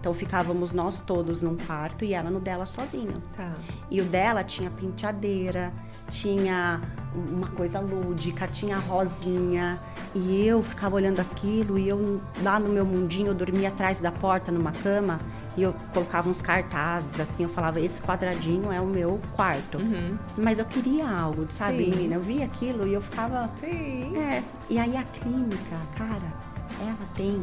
Então 0.00 0.14
ficávamos 0.14 0.70
nós 0.70 1.02
todos 1.02 1.42
num 1.42 1.56
quarto 1.56 2.04
e 2.04 2.14
ela 2.14 2.30
no 2.30 2.38
dela 2.38 2.64
sozinha. 2.66 3.20
Tá. 3.36 3.52
E 3.90 4.00
o 4.00 4.04
dela 4.04 4.44
tinha 4.44 4.70
penteadeira, 4.70 5.72
tinha 6.08 6.80
uma 7.14 7.48
coisa 7.48 7.80
lúdica, 7.80 8.46
tinha 8.46 8.76
rosinha. 8.78 9.80
E 10.14 10.46
eu 10.46 10.62
ficava 10.62 10.96
olhando 10.96 11.20
aquilo 11.20 11.78
e 11.78 11.88
eu 11.88 12.20
lá 12.42 12.58
no 12.58 12.68
meu 12.68 12.84
mundinho, 12.84 13.28
eu 13.28 13.34
dormia 13.34 13.68
atrás 13.68 14.00
da 14.00 14.10
porta 14.10 14.50
numa 14.50 14.72
cama 14.72 15.20
e 15.56 15.62
eu 15.62 15.74
colocava 15.92 16.28
uns 16.28 16.40
cartazes 16.40 17.20
assim, 17.20 17.42
eu 17.42 17.48
falava, 17.48 17.80
esse 17.80 18.00
quadradinho 18.00 18.72
é 18.72 18.80
o 18.80 18.86
meu 18.86 19.20
quarto. 19.36 19.78
Uhum. 19.78 20.16
Mas 20.36 20.58
eu 20.58 20.64
queria 20.64 21.08
algo, 21.08 21.46
sabe, 21.50 21.84
Sim. 21.84 21.90
menina? 21.90 22.14
Eu 22.14 22.22
via 22.22 22.44
aquilo 22.44 22.86
e 22.86 22.94
eu 22.94 23.02
ficava. 23.02 23.50
Sim. 23.60 24.16
É. 24.16 24.42
E 24.70 24.78
aí 24.78 24.96
a 24.96 25.02
clínica, 25.02 25.76
cara, 25.96 26.32
ela 26.80 26.96
tem. 27.14 27.42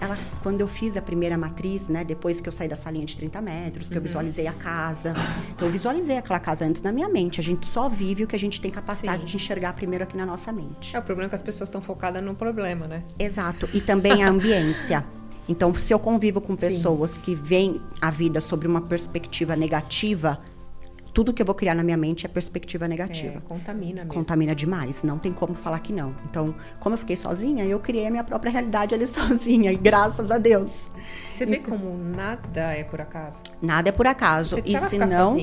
Ela, 0.00 0.16
quando 0.42 0.60
eu 0.60 0.66
fiz 0.66 0.96
a 0.96 1.02
primeira 1.02 1.36
matriz, 1.36 1.88
né, 1.88 2.02
depois 2.02 2.40
que 2.40 2.48
eu 2.48 2.52
saí 2.52 2.68
da 2.68 2.76
salinha 2.76 3.04
de 3.04 3.16
30 3.16 3.40
metros, 3.42 3.90
que 3.90 3.98
eu 3.98 4.02
visualizei 4.02 4.46
a 4.46 4.52
casa. 4.52 5.14
Então, 5.54 5.68
eu 5.68 5.72
visualizei 5.72 6.16
aquela 6.16 6.40
casa 6.40 6.64
antes 6.64 6.80
na 6.80 6.90
minha 6.90 7.08
mente. 7.08 7.38
A 7.38 7.42
gente 7.42 7.66
só 7.66 7.88
vive 7.88 8.24
o 8.24 8.26
que 8.26 8.34
a 8.34 8.38
gente 8.38 8.60
tem 8.60 8.70
capacidade 8.70 9.22
Sim. 9.22 9.26
de 9.26 9.36
enxergar 9.36 9.74
primeiro 9.74 10.04
aqui 10.04 10.16
na 10.16 10.24
nossa 10.24 10.50
mente. 10.50 10.96
É 10.96 10.98
o 10.98 11.02
problema 11.02 11.26
é 11.26 11.28
que 11.28 11.34
as 11.34 11.42
pessoas 11.42 11.68
estão 11.68 11.82
focadas 11.82 12.22
no 12.22 12.34
problema, 12.34 12.86
né? 12.86 13.02
Exato. 13.18 13.68
E 13.74 13.80
também 13.80 14.24
a 14.24 14.28
ambiência. 14.28 15.04
Então, 15.48 15.74
se 15.74 15.92
eu 15.92 15.98
convivo 15.98 16.40
com 16.40 16.54
pessoas 16.54 17.16
que 17.16 17.34
veem 17.34 17.80
a 18.00 18.08
vida 18.08 18.40
sobre 18.40 18.68
uma 18.68 18.82
perspectiva 18.82 19.56
negativa, 19.56 20.38
tudo 21.12 21.32
que 21.32 21.42
eu 21.42 21.46
vou 21.46 21.54
criar 21.54 21.74
na 21.74 21.82
minha 21.82 21.96
mente 21.96 22.26
é 22.26 22.28
perspectiva 22.28 22.86
negativa. 22.86 23.38
É, 23.38 23.40
contamina 23.40 24.02
mesmo. 24.02 24.12
Contamina 24.12 24.54
demais, 24.54 25.02
não 25.02 25.18
tem 25.18 25.32
como 25.32 25.54
falar 25.54 25.80
que 25.80 25.92
não. 25.92 26.14
Então, 26.28 26.54
como 26.78 26.94
eu 26.94 26.98
fiquei 26.98 27.16
sozinha, 27.16 27.64
eu 27.64 27.78
criei 27.80 28.06
a 28.06 28.10
minha 28.10 28.24
própria 28.24 28.50
realidade 28.50 28.94
ali 28.94 29.06
sozinha, 29.08 29.72
e 29.72 29.76
graças 29.76 30.30
a 30.30 30.38
Deus. 30.38 30.90
Você 31.34 31.46
vê 31.46 31.58
como 31.58 31.96
nada 31.96 32.72
é 32.72 32.84
por 32.84 33.00
acaso? 33.00 33.40
Nada 33.60 33.88
é 33.88 33.92
por 33.92 34.06
acaso. 34.06 34.56
Você 34.56 34.62
e 34.64 34.78
se 34.88 34.98
não, 34.98 35.36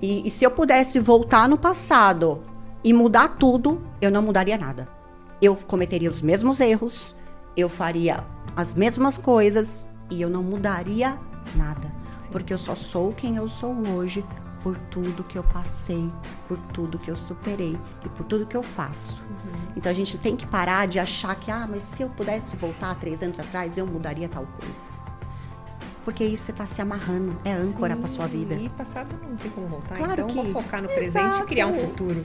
e, 0.00 0.26
e 0.26 0.30
se 0.30 0.44
eu 0.44 0.50
pudesse 0.50 1.00
voltar 1.00 1.48
no 1.48 1.58
passado 1.58 2.42
e 2.84 2.92
mudar 2.92 3.36
tudo, 3.36 3.82
eu 4.00 4.10
não 4.10 4.22
mudaria 4.22 4.56
nada. 4.56 4.88
Eu 5.40 5.56
cometeria 5.56 6.10
os 6.10 6.20
mesmos 6.20 6.60
erros, 6.60 7.14
eu 7.56 7.68
faria 7.68 8.24
as 8.56 8.74
mesmas 8.74 9.18
coisas 9.18 9.88
e 10.10 10.20
eu 10.20 10.30
não 10.30 10.42
mudaria 10.42 11.18
nada. 11.56 11.92
Sim. 12.18 12.28
Porque 12.30 12.52
eu 12.52 12.58
só 12.58 12.74
sou 12.74 13.12
quem 13.12 13.36
eu 13.36 13.48
sou 13.48 13.74
hoje 13.94 14.24
por 14.62 14.76
tudo 14.76 15.22
que 15.24 15.38
eu 15.38 15.42
passei, 15.44 16.10
por 16.46 16.58
tudo 16.72 16.98
que 16.98 17.10
eu 17.10 17.16
superei 17.16 17.78
e 18.04 18.08
por 18.08 18.24
tudo 18.26 18.46
que 18.46 18.56
eu 18.56 18.62
faço. 18.62 19.20
Uhum. 19.22 19.72
Então 19.76 19.90
a 19.90 19.94
gente 19.94 20.16
tem 20.18 20.36
que 20.36 20.46
parar 20.46 20.86
de 20.88 20.98
achar 20.98 21.34
que, 21.36 21.50
ah, 21.50 21.66
mas 21.68 21.82
se 21.82 22.02
eu 22.02 22.08
pudesse 22.08 22.56
voltar 22.56 22.94
três 22.96 23.22
anos 23.22 23.38
atrás, 23.38 23.78
eu 23.78 23.86
mudaria 23.86 24.28
tal 24.28 24.46
coisa. 24.58 24.98
Porque 26.04 26.24
isso 26.24 26.44
você 26.44 26.52
está 26.52 26.64
se 26.64 26.80
amarrando, 26.80 27.38
é 27.44 27.52
âncora 27.52 27.94
para 27.96 28.08
sua 28.08 28.26
vida. 28.26 28.54
E 28.54 28.68
passado 28.70 29.14
não 29.22 29.36
tem 29.36 29.50
como 29.50 29.66
voltar. 29.68 29.96
Claro 29.96 30.12
então 30.12 30.26
que- 30.28 30.34
vou 30.50 30.62
focar 30.62 30.80
no 30.82 30.88
presente 30.88 31.18
Exato. 31.18 31.42
e 31.42 31.46
criar 31.46 31.66
um 31.66 31.74
futuro. 31.74 32.22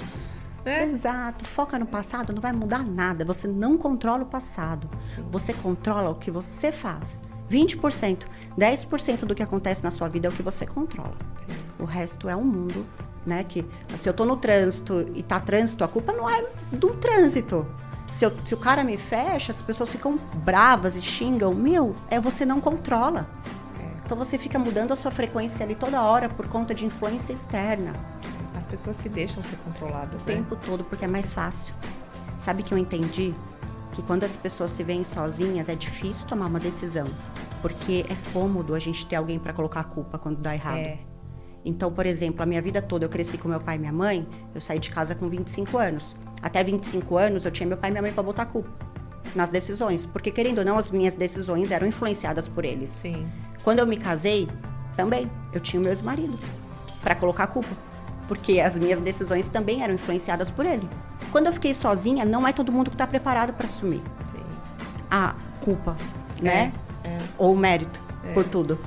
Né? 0.63 0.86
Exato. 0.86 1.43
Foca 1.46 1.78
no 1.78 1.86
passado, 1.86 2.32
não 2.32 2.41
vai 2.41 2.54
mudar 2.54 2.86
nada. 2.86 3.26
Você 3.26 3.46
não 3.48 3.78
controla 3.78 4.24
o 4.24 4.26
passado. 4.26 4.89
Você 5.30 5.54
controla 5.54 6.10
o 6.10 6.15
que 6.15 6.32
você 6.32 6.72
faz. 6.72 7.22
20%. 7.50 8.26
10% 8.58 9.26
do 9.26 9.36
que 9.36 9.43
acontece 9.43 9.84
na 9.84 9.91
sua 9.91 10.08
vida 10.08 10.28
é 10.28 10.30
o 10.30 10.34
que 10.34 10.41
você 10.41 10.65
controla. 10.65 11.17
Sim. 11.46 11.54
O 11.80 11.86
resto 11.86 12.30
é 12.30 12.36
um 12.36 12.44
mundo, 12.44 12.86
né? 13.26 13.44
Que 13.44 13.66
se 13.96 14.08
eu 14.08 14.14
tô 14.14 14.26
no 14.26 14.38
trânsito 14.38 15.06
e 15.14 15.24
tá 15.24 15.40
trânsito, 15.40 15.84
a 15.84 15.88
culpa 15.88 16.14
não 16.14 16.30
é 16.30 16.46
do 16.72 16.90
trânsito. 16.96 17.68
Se, 18.08 18.26
eu, 18.26 18.34
se 18.46 18.54
o 18.54 18.58
cara 18.58 18.84
me 18.84 18.98
fecha, 18.98 19.52
as 19.52 19.62
pessoas 19.62 19.90
ficam 19.90 20.18
bravas 20.36 20.96
e 20.96 21.02
xingam. 21.02 21.54
Meu, 21.54 21.96
é 22.10 22.20
você 22.20 22.46
não 22.46 22.62
controla. 22.62 23.28
É. 23.80 24.06
Então 24.06 24.16
você 24.16 24.38
fica 24.38 24.60
mudando 24.60 24.92
a 24.92 24.96
sua 24.96 25.10
frequência 25.10 25.66
ali 25.66 25.74
toda 25.74 26.02
hora 26.02 26.30
por 26.30 26.48
conta 26.48 26.76
de 26.76 26.86
influência 26.86 27.34
externa. 27.34 27.94
As 28.56 28.66
pessoas 28.66 28.98
se 28.98 29.10
deixam 29.10 29.44
ser 29.44 29.58
controladas. 29.58 30.22
O 30.22 30.26
né? 30.26 30.36
tempo 30.36 30.56
todo, 30.56 30.84
porque 30.84 31.06
é 31.06 31.08
mais 31.08 31.34
fácil. 31.34 31.74
Sabe 32.38 32.62
que 32.62 32.74
eu 32.74 32.78
entendi? 32.78 33.34
Que 33.94 34.04
quando 34.04 34.24
as 34.26 34.36
pessoas 34.36 34.72
se 34.72 34.84
veem 34.84 35.04
sozinhas, 35.04 35.70
é 35.70 35.76
difícil 35.76 36.28
tomar 36.28 36.46
uma 36.46 36.60
decisão. 36.60 37.06
Porque 37.62 38.06
é 38.10 38.32
cômodo 38.32 38.76
a 38.76 38.80
gente 38.80 39.06
ter 39.06 39.16
alguém 39.16 39.40
para 39.40 39.54
colocar 39.54 39.80
a 39.80 39.84
culpa 39.86 40.20
quando 40.20 40.38
dá 40.38 40.54
errado. 40.54 40.78
É. 40.78 41.12
Então, 41.65 41.91
por 41.91 42.06
exemplo, 42.06 42.43
a 42.43 42.45
minha 42.45 42.62
vida 42.62 42.82
toda 42.82 43.06
eu 43.06 43.10
cresci 43.10 43.38
com 43.38 43.47
meu 43.47 43.60
pai 43.60 43.76
e 43.76 43.80
minha 43.80 43.93
mãe, 43.93 44.28
eu 44.54 44.60
saí 44.60 44.80
de 44.80 44.89
casa 44.89 45.15
com 45.15 45.30
25 45.30 45.78
anos. 45.78 46.15
Até 46.41 46.63
25 46.63 47.17
anos 47.17 47.45
eu 47.45 47.52
tinha 47.52 47.67
meu 47.67 47.78
pai 47.78 47.89
e 47.89 47.93
minha 47.93 48.02
mãe 48.02 48.12
para 48.12 48.23
botar 48.23 48.45
culpa 48.45 48.69
nas 49.36 49.49
decisões, 49.49 50.06
porque 50.06 50.32
querendo 50.32 50.60
ou 50.60 50.65
não, 50.65 50.78
as 50.78 50.91
minhas 50.91 51.15
decisões 51.15 51.71
eram 51.71 51.88
influenciadas 51.88 52.47
por 52.47 52.65
eles. 52.65 52.89
Sim. 52.89 53.28
Quando 53.63 53.80
eu 53.80 53.88
me 53.88 53.97
casei, 53.97 54.47
também 54.95 55.30
eu 55.52 55.60
tinha 55.60 55.80
o 55.80 55.84
meu 55.84 55.91
ex-marido 55.91 56.38
para 57.02 57.15
colocar 57.15 57.45
a 57.45 57.47
culpa, 57.47 57.76
porque 58.28 58.60
as 58.60 58.78
minhas 58.78 59.02
decisões 59.02 59.49
também 59.49 59.84
eram 59.84 59.93
influenciadas 59.93 60.52
por 60.52 60.65
ele. 60.65 60.88
Quando 61.32 61.47
eu 61.47 61.54
fiquei 61.54 61.73
sozinha, 61.73 62.23
não 62.26 62.47
é 62.47 62.54
todo 62.54 62.71
mundo 62.71 62.89
que 62.89 62.95
está 62.95 63.08
preparado 63.08 63.54
para 63.54 63.65
assumir 63.65 64.02
Sim. 64.32 64.43
a 65.10 65.36
culpa, 65.62 65.95
né? 66.41 66.71
É, 67.04 67.10
é. 67.10 67.21
Ou 67.38 67.54
o 67.54 67.58
mérito 67.58 67.99
é. 68.23 68.34
por 68.34 68.43
tudo. 68.43 68.78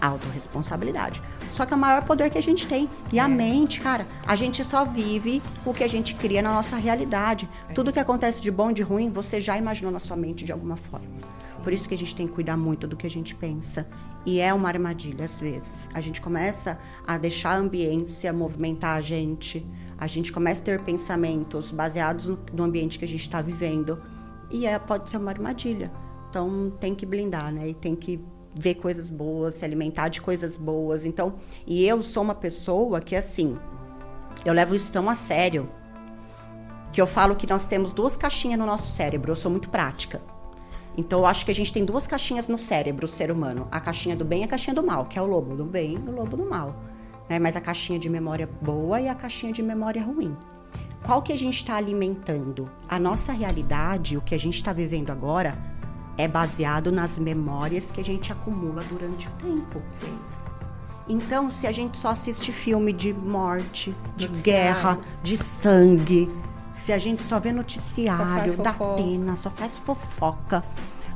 Autoresponsabilidade. 0.00 1.22
Só 1.50 1.64
que 1.64 1.72
é 1.72 1.76
o 1.76 1.80
maior 1.80 2.04
poder 2.04 2.30
que 2.30 2.38
a 2.38 2.42
gente 2.42 2.66
tem. 2.66 2.88
E 3.12 3.18
é. 3.18 3.22
a 3.22 3.28
mente, 3.28 3.80
cara, 3.80 4.06
a 4.26 4.36
gente 4.36 4.62
só 4.64 4.84
vive 4.84 5.42
o 5.64 5.72
que 5.72 5.84
a 5.84 5.88
gente 5.88 6.14
cria 6.14 6.42
na 6.42 6.52
nossa 6.52 6.76
realidade. 6.76 7.48
É. 7.68 7.72
Tudo 7.72 7.92
que 7.92 7.98
acontece 7.98 8.40
de 8.40 8.50
bom 8.50 8.70
e 8.70 8.74
de 8.74 8.82
ruim, 8.82 9.10
você 9.10 9.40
já 9.40 9.56
imaginou 9.56 9.90
na 9.90 10.00
sua 10.00 10.16
mente 10.16 10.44
de 10.44 10.52
alguma 10.52 10.76
forma. 10.76 11.06
Sim. 11.44 11.60
Por 11.62 11.72
isso 11.72 11.88
que 11.88 11.94
a 11.94 11.98
gente 11.98 12.14
tem 12.14 12.26
que 12.26 12.34
cuidar 12.34 12.56
muito 12.56 12.86
do 12.86 12.96
que 12.96 13.06
a 13.06 13.10
gente 13.10 13.34
pensa. 13.34 13.86
E 14.24 14.40
é 14.40 14.52
uma 14.52 14.68
armadilha, 14.68 15.24
às 15.24 15.38
vezes. 15.38 15.88
A 15.94 16.00
gente 16.00 16.20
começa 16.20 16.78
a 17.06 17.16
deixar 17.16 17.50
a 17.50 17.58
ambiência 17.58 18.32
movimentar 18.32 18.96
a 18.96 19.00
gente. 19.00 19.64
A 19.96 20.06
gente 20.06 20.32
começa 20.32 20.60
a 20.60 20.64
ter 20.64 20.80
pensamentos 20.82 21.70
baseados 21.70 22.28
no, 22.28 22.38
no 22.52 22.64
ambiente 22.64 22.98
que 22.98 23.04
a 23.04 23.08
gente 23.08 23.20
está 23.20 23.40
vivendo. 23.40 23.98
E 24.50 24.66
é, 24.66 24.78
pode 24.78 25.08
ser 25.08 25.16
uma 25.16 25.30
armadilha. 25.30 25.90
Então 26.28 26.70
tem 26.80 26.94
que 26.94 27.06
blindar, 27.06 27.52
né? 27.52 27.68
E 27.68 27.74
tem 27.74 27.94
que 27.94 28.20
ver 28.58 28.76
coisas 28.76 29.10
boas, 29.10 29.54
se 29.54 29.64
alimentar 29.64 30.08
de 30.08 30.20
coisas 30.20 30.56
boas. 30.56 31.04
Então, 31.04 31.34
e 31.66 31.86
eu 31.86 32.02
sou 32.02 32.22
uma 32.22 32.34
pessoa 32.34 33.00
que 33.00 33.14
assim, 33.14 33.56
eu 34.44 34.54
levo 34.54 34.74
isso 34.74 34.90
tão 34.90 35.10
a 35.10 35.14
sério 35.14 35.68
que 36.92 37.00
eu 37.00 37.06
falo 37.06 37.36
que 37.36 37.46
nós 37.46 37.66
temos 37.66 37.92
duas 37.92 38.16
caixinhas 38.16 38.58
no 38.58 38.64
nosso 38.64 38.90
cérebro. 38.90 39.30
Eu 39.30 39.36
sou 39.36 39.50
muito 39.50 39.68
prática. 39.68 40.22
Então, 40.96 41.18
eu 41.20 41.26
acho 41.26 41.44
que 41.44 41.50
a 41.50 41.54
gente 41.54 41.70
tem 41.70 41.84
duas 41.84 42.06
caixinhas 42.06 42.48
no 42.48 42.56
cérebro, 42.56 43.04
o 43.04 43.08
ser 43.08 43.30
humano: 43.30 43.68
a 43.70 43.78
caixinha 43.78 44.16
do 44.16 44.24
bem 44.24 44.40
e 44.40 44.44
a 44.44 44.48
caixinha 44.48 44.74
do 44.74 44.82
mal, 44.82 45.04
que 45.04 45.18
é 45.18 45.22
o 45.22 45.26
lobo 45.26 45.54
do 45.54 45.64
bem 45.64 45.94
e 45.94 46.08
o 46.08 46.10
lobo 46.10 46.38
do 46.38 46.46
mal. 46.46 46.74
Né? 47.28 47.38
Mas 47.38 47.54
a 47.54 47.60
caixinha 47.60 47.98
de 47.98 48.08
memória 48.08 48.48
boa 48.62 48.98
e 48.98 49.08
a 49.08 49.14
caixinha 49.14 49.52
de 49.52 49.62
memória 49.62 50.02
ruim. 50.02 50.34
Qual 51.04 51.20
que 51.20 51.32
a 51.32 51.38
gente 51.38 51.56
está 51.56 51.76
alimentando? 51.76 52.70
A 52.88 52.98
nossa 52.98 53.32
realidade, 53.32 54.16
o 54.16 54.22
que 54.22 54.34
a 54.34 54.38
gente 54.38 54.54
está 54.54 54.72
vivendo 54.72 55.10
agora, 55.10 55.75
é 56.18 56.26
baseado 56.26 56.90
nas 56.90 57.18
memórias 57.18 57.90
que 57.90 58.00
a 58.00 58.04
gente 58.04 58.32
acumula 58.32 58.82
durante 58.84 59.28
o 59.28 59.30
tempo. 59.32 59.82
Sim. 60.00 60.18
Então, 61.08 61.50
se 61.50 61.66
a 61.66 61.72
gente 61.72 61.96
só 61.96 62.08
assiste 62.08 62.50
filme 62.50 62.92
de 62.92 63.12
morte, 63.12 63.94
de 64.16 64.26
guerra, 64.26 64.98
de 65.22 65.36
sangue, 65.36 66.28
se 66.76 66.92
a 66.92 66.98
gente 66.98 67.22
só 67.22 67.38
vê 67.38 67.52
noticiário 67.52 68.56
da 68.56 68.72
pena, 68.72 69.36
só 69.36 69.48
faz 69.48 69.78
fofoca, 69.78 70.64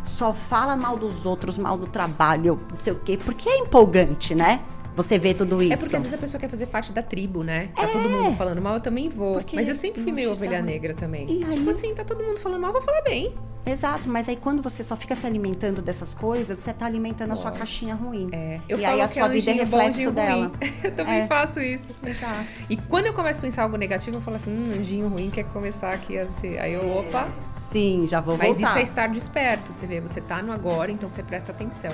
só 0.05 0.33
fala 0.33 0.77
mal 0.77 0.97
dos 0.97 1.27
outros, 1.27 1.59
mal 1.59 1.77
do 1.77 1.87
trabalho, 1.87 2.61
não 2.71 2.79
sei 2.79 2.93
o 2.93 3.01
quê, 3.01 3.19
porque 3.23 3.49
é 3.49 3.59
empolgante, 3.59 4.35
né? 4.35 4.63
Você 4.97 5.19
vê 5.19 5.35
tudo 5.35 5.63
isso. 5.63 5.73
É 5.73 5.77
porque 5.77 5.97
às 5.97 6.03
vezes 6.03 6.19
a 6.19 6.21
pessoa 6.21 6.41
quer 6.41 6.49
fazer 6.49 6.67
parte 6.67 6.93
da 6.93 7.03
tribo, 7.03 7.43
né? 7.43 7.71
Tá 7.75 7.85
é. 7.85 7.87
todo 7.87 8.09
mundo 8.09 8.37
falando 8.37 8.61
mal, 8.61 8.75
eu 8.75 8.81
também 8.81 9.09
vou. 9.09 9.35
Porque 9.35 9.57
mas 9.57 9.69
eu 9.69 9.75
sempre 9.75 10.03
fui 10.03 10.13
meio 10.13 10.33
ovelha 10.33 10.61
negra 10.63 10.95
também. 10.95 11.31
E 11.31 11.39
tipo 11.39 11.53
aí... 11.53 11.71
assim, 11.71 11.95
tá 11.95 12.05
todo 12.05 12.23
mundo 12.23 12.39
falando 12.39 12.61
mal, 12.61 12.71
eu 12.71 12.75
vou 12.75 12.83
falar 12.83 13.03
bem. 13.03 13.35
Exato, 13.65 14.09
mas 14.09 14.29
aí 14.29 14.37
quando 14.37 14.63
você 14.63 14.83
só 14.83 14.97
fica 14.97 15.15
se 15.15 15.27
alimentando 15.27 15.83
dessas 15.83 16.15
coisas, 16.15 16.59
você 16.59 16.73
tá 16.73 16.87
alimentando 16.87 17.33
a 17.33 17.37
sua 17.37 17.51
caixinha 17.51 17.95
ruim. 17.95 18.29
É. 18.33 18.59
Eu 18.69 18.79
e 18.79 18.85
aí 18.85 19.01
a 19.01 19.09
sua 19.09 19.27
é 19.27 19.29
vida 19.29 19.51
é 19.51 19.55
reflexo 19.55 20.11
dela. 20.11 20.51
eu 20.83 20.93
também 20.93 21.21
é. 21.21 21.27
faço 21.27 21.61
isso. 21.61 21.89
Exato. 22.05 22.47
E 22.69 22.77
quando 22.77 23.07
eu 23.07 23.15
começo 23.15 23.39
a 23.39 23.43
pensar 23.43 23.63
algo 23.65 23.77
negativo, 23.77 24.17
eu 24.17 24.23
falo 24.23 24.37
assim, 24.37 24.51
hum, 24.51 24.81
anjinho 24.81 25.09
ruim 25.09 25.31
quer 25.31 25.45
começar 25.45 25.93
aqui 25.93 26.19
a 26.19 26.27
ser. 26.41 26.59
Aí 26.59 26.73
eu, 26.73 26.91
opa. 26.91 27.29
Sim, 27.71 28.07
já 28.07 28.21
vou 28.21 28.37
Mas 28.37 28.49
voltar. 28.49 28.61
Mas 28.63 28.71
isso 28.71 28.79
é 28.79 28.83
estar 28.83 29.09
desperto. 29.09 29.73
Você 29.73 29.87
vê, 29.87 30.01
você 30.01 30.21
tá 30.21 30.43
no 30.43 30.53
agora, 30.53 30.91
então 30.91 31.11
você 31.11 31.23
presta 31.23 31.53
atenção. 31.53 31.93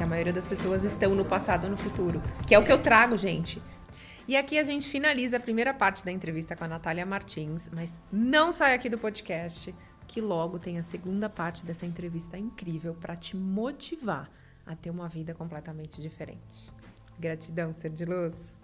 Porque 0.00 0.08
a 0.08 0.08
maioria 0.08 0.32
das 0.32 0.46
pessoas 0.46 0.82
estão 0.82 1.14
no 1.14 1.26
passado 1.26 1.64
ou 1.64 1.70
no 1.70 1.76
futuro. 1.76 2.22
Que 2.46 2.54
é 2.54 2.58
o 2.58 2.64
que 2.64 2.72
eu 2.72 2.80
trago, 2.80 3.18
gente. 3.18 3.60
E 4.26 4.34
aqui 4.34 4.58
a 4.58 4.62
gente 4.62 4.88
finaliza 4.88 5.36
a 5.36 5.40
primeira 5.40 5.74
parte 5.74 6.02
da 6.02 6.10
entrevista 6.10 6.56
com 6.56 6.64
a 6.64 6.68
Natália 6.68 7.04
Martins, 7.04 7.68
mas 7.70 8.00
não 8.10 8.50
sai 8.50 8.74
aqui 8.74 8.88
do 8.88 8.96
podcast 8.96 9.74
que 10.08 10.22
logo 10.22 10.58
tem 10.58 10.78
a 10.78 10.82
segunda 10.82 11.28
parte 11.28 11.66
dessa 11.66 11.84
entrevista 11.84 12.38
incrível 12.38 12.94
para 12.94 13.14
te 13.14 13.36
motivar 13.36 14.30
a 14.64 14.74
ter 14.74 14.88
uma 14.88 15.06
vida 15.06 15.34
completamente 15.34 16.00
diferente. 16.00 16.72
Gratidão, 17.18 17.74
ser 17.74 17.90
de 17.90 18.06
luz. 18.06 18.54